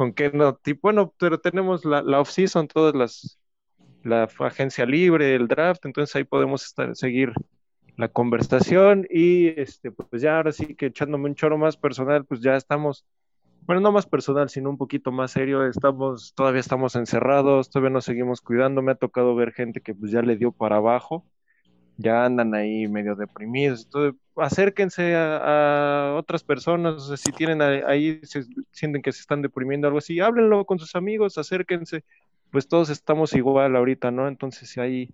con 0.00 0.14
qué 0.14 0.30
no, 0.32 0.54
tipo, 0.54 0.80
bueno, 0.84 1.12
pero 1.18 1.40
tenemos 1.40 1.84
la, 1.84 2.00
la 2.00 2.20
off-season, 2.20 2.68
todas 2.68 2.94
las, 2.94 3.38
la 4.02 4.28
agencia 4.38 4.86
libre, 4.86 5.34
el 5.34 5.46
draft, 5.46 5.84
entonces 5.84 6.16
ahí 6.16 6.24
podemos 6.24 6.64
estar, 6.64 6.96
seguir 6.96 7.34
la 8.00 8.08
conversación 8.08 9.06
y 9.10 9.48
este, 9.60 9.90
pues 9.90 10.22
ya 10.22 10.38
ahora 10.38 10.52
sí 10.52 10.74
que 10.74 10.86
echándome 10.86 11.26
un 11.26 11.34
choro 11.34 11.58
más 11.58 11.76
personal, 11.76 12.24
pues 12.24 12.40
ya 12.40 12.56
estamos, 12.56 13.04
bueno, 13.66 13.82
no 13.82 13.92
más 13.92 14.06
personal, 14.06 14.48
sino 14.48 14.70
un 14.70 14.78
poquito 14.78 15.12
más 15.12 15.32
serio, 15.32 15.66
estamos, 15.66 16.32
todavía 16.34 16.60
estamos 16.60 16.96
encerrados, 16.96 17.68
todavía 17.68 17.90
nos 17.90 18.06
seguimos 18.06 18.40
cuidando, 18.40 18.80
me 18.80 18.92
ha 18.92 18.94
tocado 18.94 19.34
ver 19.34 19.52
gente 19.52 19.82
que 19.82 19.94
pues 19.94 20.10
ya 20.12 20.22
le 20.22 20.36
dio 20.36 20.50
para 20.50 20.76
abajo, 20.76 21.26
ya 21.98 22.24
andan 22.24 22.54
ahí 22.54 22.88
medio 22.88 23.16
deprimidos. 23.16 23.84
Entonces, 23.84 24.18
acérquense 24.34 25.14
a, 25.14 26.14
otras 26.16 26.42
personas, 26.42 27.12
si 27.20 27.32
tienen 27.32 27.60
ahí, 27.60 28.18
se 28.22 28.44
sienten 28.70 29.02
que 29.02 29.12
se 29.12 29.20
están 29.20 29.42
deprimiendo 29.42 29.88
algo 29.88 29.98
así, 29.98 30.20
háblenlo 30.20 30.64
con 30.64 30.78
sus 30.78 30.96
amigos, 30.96 31.36
acérquense, 31.36 32.04
pues 32.50 32.66
todos 32.66 32.88
estamos 32.88 33.34
igual 33.34 33.76
ahorita, 33.76 34.10
¿no? 34.10 34.26
Entonces 34.26 34.78
ahí 34.78 35.10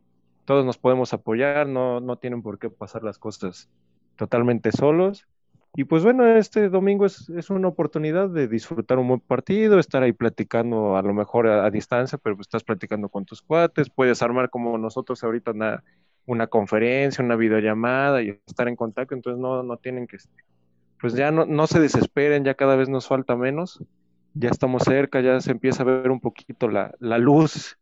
todos 0.46 0.64
nos 0.64 0.78
podemos 0.78 1.12
apoyar, 1.12 1.66
no, 1.66 2.00
no 2.00 2.16
tienen 2.16 2.40
por 2.40 2.58
qué 2.58 2.70
pasar 2.70 3.02
las 3.02 3.18
cosas 3.18 3.68
totalmente 4.16 4.72
solos. 4.72 5.26
Y 5.74 5.84
pues 5.84 6.02
bueno, 6.02 6.24
este 6.24 6.70
domingo 6.70 7.04
es, 7.04 7.28
es 7.28 7.50
una 7.50 7.68
oportunidad 7.68 8.30
de 8.30 8.48
disfrutar 8.48 8.98
un 8.98 9.08
buen 9.08 9.20
partido, 9.20 9.78
estar 9.78 10.02
ahí 10.02 10.12
platicando 10.12 10.96
a 10.96 11.02
lo 11.02 11.12
mejor 11.12 11.48
a, 11.48 11.70
distancia, 11.70 12.16
pero 12.16 12.34
pues 12.36 12.46
estás 12.46 12.64
platicando 12.64 13.10
con 13.10 13.26
tus 13.26 13.42
cuates, 13.42 13.90
puedes 13.90 14.22
armar 14.22 14.48
como 14.48 14.78
nosotros 14.78 15.22
ahorita 15.22 15.50
una, 15.50 15.84
una 16.24 16.46
conferencia, 16.46 17.22
una 17.22 17.36
videollamada 17.36 18.22
y 18.22 18.40
estar 18.46 18.68
en 18.68 18.76
contacto, 18.76 19.14
entonces 19.14 19.38
no, 19.38 19.62
no 19.62 19.76
tienen 19.76 20.06
que, 20.06 20.16
pues 20.98 21.12
ya 21.12 21.30
no, 21.30 21.44
no 21.44 21.66
se 21.66 21.78
desesperen, 21.78 22.44
ya 22.44 22.54
cada 22.54 22.76
vez 22.76 22.88
nos 22.88 23.06
falta 23.06 23.36
menos, 23.36 23.84
ya 24.32 24.48
estamos 24.48 24.82
cerca, 24.84 25.20
ya 25.20 25.40
se 25.40 25.50
empieza 25.50 25.82
a 25.82 25.86
ver 25.86 26.10
un 26.10 26.20
poquito 26.20 26.68
la, 26.68 26.94
la 27.00 27.18
luz 27.18 27.78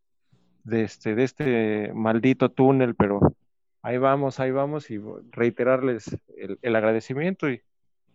de 0.65 0.83
este, 0.83 1.15
de 1.15 1.23
este 1.23 1.91
maldito 1.93 2.49
túnel, 2.49 2.95
pero 2.95 3.21
ahí 3.81 3.97
vamos, 3.97 4.39
ahí 4.39 4.51
vamos 4.51 4.91
y 4.91 4.99
reiterarles 5.31 6.17
el, 6.37 6.59
el 6.61 6.75
agradecimiento 6.75 7.49
y, 7.49 7.61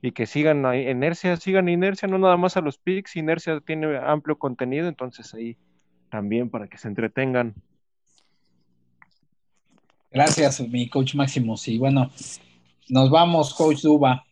y, 0.03 0.13
que 0.13 0.27
sigan 0.27 0.67
ahí, 0.67 0.89
inercia, 0.89 1.37
sigan 1.37 1.69
inercia, 1.69 2.09
no 2.09 2.19
nada 2.19 2.37
más 2.37 2.57
a 2.57 2.61
los 2.61 2.77
pics, 2.77 3.17
inercia 3.17 3.61
tiene 3.61 3.97
amplio 3.97 4.37
contenido, 4.37 4.89
entonces 4.89 5.33
ahí 5.33 5.57
también 6.11 6.51
para 6.51 6.69
que 6.69 6.77
se 6.77 6.89
entretengan 6.89 7.55
Gracias, 10.13 10.61
mi 10.61 10.89
coach 10.89 11.15
Máximos. 11.15 11.69
Y 11.69 11.79
bueno, 11.79 12.11
nos 12.89 13.11
vamos, 13.11 13.55
coach 13.55 13.83
Duba. 13.83 14.25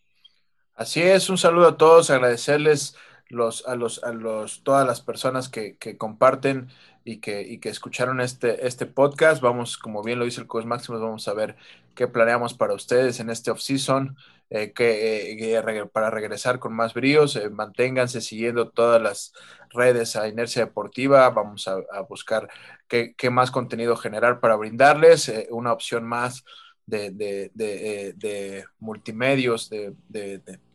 Así 0.75 1.01
es, 1.01 1.31
un 1.31 1.39
saludo 1.39 1.69
a 1.69 1.77
todos, 1.77 2.11
agradecerles 2.11 2.97
los, 3.29 3.66
a, 3.66 3.76
los, 3.76 4.03
a 4.05 4.12
los, 4.12 4.62
todas 4.62 4.87
las 4.87 5.01
personas 5.01 5.49
que, 5.49 5.76
que 5.76 5.97
comparten 5.97 6.68
y 7.05 7.18
que, 7.18 7.43
y 7.43 7.59
que, 7.59 7.68
escucharon 7.68 8.20
este, 8.20 8.66
este 8.66 8.87
podcast. 8.87 9.41
Vamos, 9.43 9.79
como 9.79 10.03
bien 10.03 10.18
lo 10.18 10.24
dice 10.24 10.41
el 10.41 10.47
coach 10.47 10.64
Máximos, 10.64 11.01
vamos 11.01 11.29
a 11.29 11.35
ver 11.35 11.57
qué 11.95 12.07
planeamos 12.07 12.55
para 12.55 12.74
ustedes 12.74 13.20
en 13.20 13.31
este 13.31 13.51
off-season. 13.51 14.16
Eh, 14.51 14.72
que, 14.72 15.33
eh, 15.33 15.87
para 15.93 16.09
regresar 16.09 16.59
con 16.59 16.72
más 16.72 16.95
bríos, 16.95 17.37
eh, 17.37 17.51
manténganse 17.51 18.22
siguiendo 18.22 18.70
todas 18.70 19.01
las 19.01 19.33
redes 19.68 20.16
a 20.16 20.26
Inercia 20.26 20.64
Deportiva, 20.64 21.29
vamos 21.29 21.68
a, 21.68 22.01
buscar 22.09 22.49
qué, 22.89 23.31
más 23.31 23.51
contenido 23.51 23.95
generar 23.97 24.41
para 24.41 24.57
brindarles, 24.57 25.31
una 25.51 25.72
opción 25.72 26.05
más 26.05 26.45
de, 26.87 27.11
de 27.12 28.64
multimedios 28.79 29.68
de, 29.68 29.93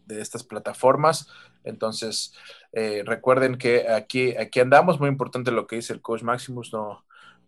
estas 0.10 0.44
plataformas. 0.44 1.28
Entonces, 1.64 2.34
recuerden 3.06 3.58
que 3.58 3.90
aquí, 3.90 4.36
aquí 4.36 4.60
andamos, 4.60 5.00
muy 5.00 5.10
importante 5.10 5.52
lo 5.52 5.66
que 5.68 5.78
dice 5.78 5.94
el 5.94 6.02
coach 6.02 6.24
Maximus, 6.24 6.74
no, 6.74 7.04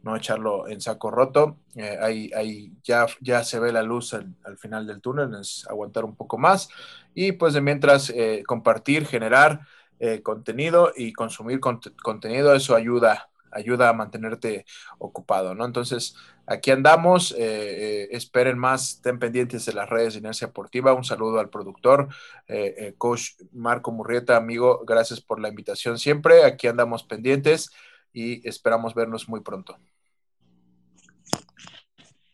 no 0.06 0.16
echarlo 0.16 0.68
en 0.68 0.80
saco 0.80 1.10
roto. 1.10 1.58
Eh, 1.76 1.97
ahí, 1.99 2.72
ya, 2.84 3.08
ya 3.22 3.43
se 3.43 3.60
ve 3.60 3.74
la 3.74 3.82
luz 3.82 4.14
al, 4.14 4.58
final 4.58 4.86
del 4.86 5.01
túnel, 5.01 5.34
es 5.41 5.66
aguantar 5.68 6.06
un 6.06 6.16
poco 6.16 6.38
más. 6.38 6.70
Y 7.16 7.32
pues 7.34 7.56
de 7.56 7.62
mientras 7.62 8.12
eh, 8.12 8.43
compartir, 8.45 9.08
generar 9.08 9.62
eh, 9.99 10.22
contenido 10.22 10.91
y 10.95 11.12
consumir 11.12 11.60
contenido, 11.60 12.53
eso 12.53 12.76
ayuda, 12.76 13.30
ayuda 13.56 13.89
a 13.89 13.93
mantenerte 13.93 14.66
ocupado, 14.99 15.56
¿no? 15.56 15.66
Entonces, 15.66 16.16
aquí 16.45 16.72
andamos, 16.72 17.32
eh, 17.32 17.38
eh, 17.39 18.08
esperen 18.12 18.60
más, 18.60 18.95
estén 18.95 19.18
pendientes 19.18 19.66
de 19.66 19.74
las 19.74 19.89
redes 19.89 20.14
de 20.14 20.20
Inercia 20.20 20.47
Deportiva, 20.47 20.93
un 20.93 21.03
saludo 21.03 21.39
al 21.39 21.49
productor, 21.49 22.10
coach 22.97 23.32
Marco 23.51 23.91
Murrieta, 23.91 24.36
amigo, 24.36 24.84
gracias 24.86 25.22
por 25.22 25.39
la 25.39 25.49
invitación 25.49 25.97
siempre, 25.97 26.43
aquí 26.43 26.68
andamos 26.68 27.03
pendientes 27.03 27.72
y 28.14 28.47
esperamos 28.47 28.93
vernos 28.93 29.28
muy 29.28 29.41
pronto. 29.41 29.78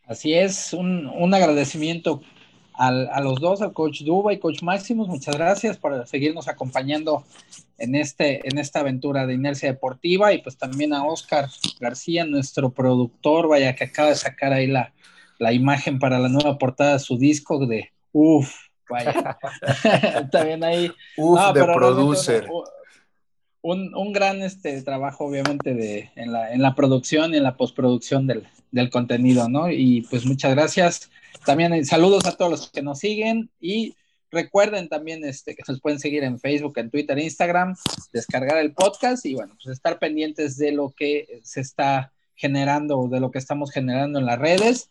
Así 0.06 0.34
es, 0.34 0.74
un, 0.74 1.08
un 1.08 1.34
agradecimiento 1.34 2.22
a 2.90 3.22
los 3.22 3.40
dos, 3.40 3.62
al 3.62 3.74
coach 3.74 4.02
Duba 4.02 4.34
y 4.34 4.40
coach 4.40 4.64
Máximos, 4.64 5.08
muchas 5.08 5.36
gracias 5.38 5.78
por 5.78 6.08
seguirnos 6.08 6.48
acompañando 6.48 7.24
en, 7.78 7.94
este, 7.94 8.48
en 8.48 8.58
esta 8.58 8.80
aventura 8.80 9.28
de 9.28 9.36
inercia 9.36 9.72
deportiva 9.72 10.34
y 10.34 10.42
pues 10.42 10.58
también 10.58 10.94
a 10.94 11.06
Oscar 11.06 11.48
García, 11.80 12.26
nuestro 12.26 12.72
productor, 12.72 13.48
vaya 13.48 13.76
que 13.76 13.84
acaba 13.84 14.10
de 14.10 14.16
sacar 14.16 14.52
ahí 14.52 14.66
la, 14.66 14.94
la 15.38 15.54
imagen 15.54 16.00
para 16.00 16.18
la 16.18 16.28
nueva 16.28 16.58
portada 16.58 16.94
de 16.94 17.00
su 17.00 17.18
disco 17.18 17.66
de 17.68 17.92
uff, 18.14 18.52
vaya, 18.90 19.38
también 20.32 20.64
ahí. 20.64 20.92
Uf, 21.18 21.40
de 21.54 21.64
producer. 21.64 22.48
Un, 23.64 23.94
un, 23.94 24.12
gran 24.12 24.42
este, 24.42 24.82
trabajo, 24.82 25.26
obviamente, 25.26 25.76
de, 25.76 26.10
en, 26.16 26.32
la, 26.32 26.52
en 26.52 26.64
la 26.64 26.74
producción 26.74 27.32
y 27.36 27.38
en 27.38 27.44
la 27.44 27.58
postproducción 27.58 28.26
del, 28.26 28.48
del 28.72 28.90
contenido, 28.90 29.50
¿no? 29.50 29.70
Y 29.70 30.02
pues 30.10 30.26
muchas 30.26 30.56
gracias 30.56 31.10
también 31.46 31.74
eh, 31.74 31.86
saludos 31.86 32.26
a 32.26 32.36
todos 32.36 32.52
los 32.52 32.72
que 32.72 32.82
nos 32.82 33.00
siguen 33.00 33.50
y 33.60 33.96
recuerden 34.30 34.88
también 34.88 35.24
este, 35.26 35.56
que 35.56 35.64
nos 35.68 35.82
pueden 35.82 36.00
seguir 36.00 36.24
en 36.24 36.40
Facebook, 36.40 36.78
en 36.78 36.90
Twitter, 36.90 37.18
Instagram, 37.18 37.76
descargar 38.14 38.58
el 38.58 38.74
podcast 38.74 39.26
y 39.26 39.34
bueno, 39.34 39.56
pues 39.62 39.76
estar 39.76 40.00
pendientes 40.00 40.58
de 40.58 40.72
lo 40.72 40.92
que 40.92 41.42
se 41.44 41.62
está 41.62 42.14
generando 42.36 42.98
o 43.00 43.08
de 43.08 43.20
lo 43.20 43.32
que 43.32 43.40
estamos 43.40 43.72
generando 43.72 44.20
en 44.20 44.26
las 44.26 44.40
redes. 44.40 44.90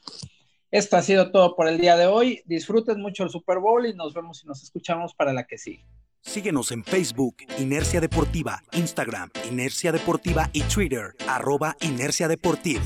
Esto 0.70 0.96
ha 0.96 1.02
sido 1.02 1.32
todo 1.32 1.56
por 1.56 1.68
el 1.68 1.78
día 1.78 1.96
de 1.96 2.06
hoy. 2.06 2.42
Disfruten 2.44 3.00
mucho 3.00 3.24
el 3.24 3.30
Super 3.30 3.58
Bowl 3.58 3.86
y 3.86 3.94
nos 3.94 4.14
vemos 4.14 4.42
y 4.44 4.46
nos 4.46 4.62
escuchamos 4.62 5.14
para 5.14 5.32
la 5.32 5.46
que 5.46 5.58
sigue. 5.58 5.84
Síguenos 6.22 6.70
en 6.70 6.84
Facebook, 6.84 7.36
Inercia 7.58 8.00
Deportiva, 8.00 8.62
Instagram, 8.72 9.30
Inercia 9.50 9.90
Deportiva 9.90 10.50
y 10.52 10.62
Twitter, 10.62 11.16
arroba 11.26 11.76
Inercia 11.80 12.28
Deportiva. 12.28 12.82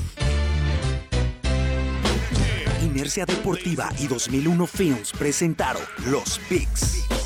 Inercia 2.95 3.25
Deportiva 3.25 3.89
y 3.99 4.07
2001 4.07 4.67
Films 4.67 5.11
presentaron 5.11 5.83
Los 6.09 6.39
Picks. 6.47 7.24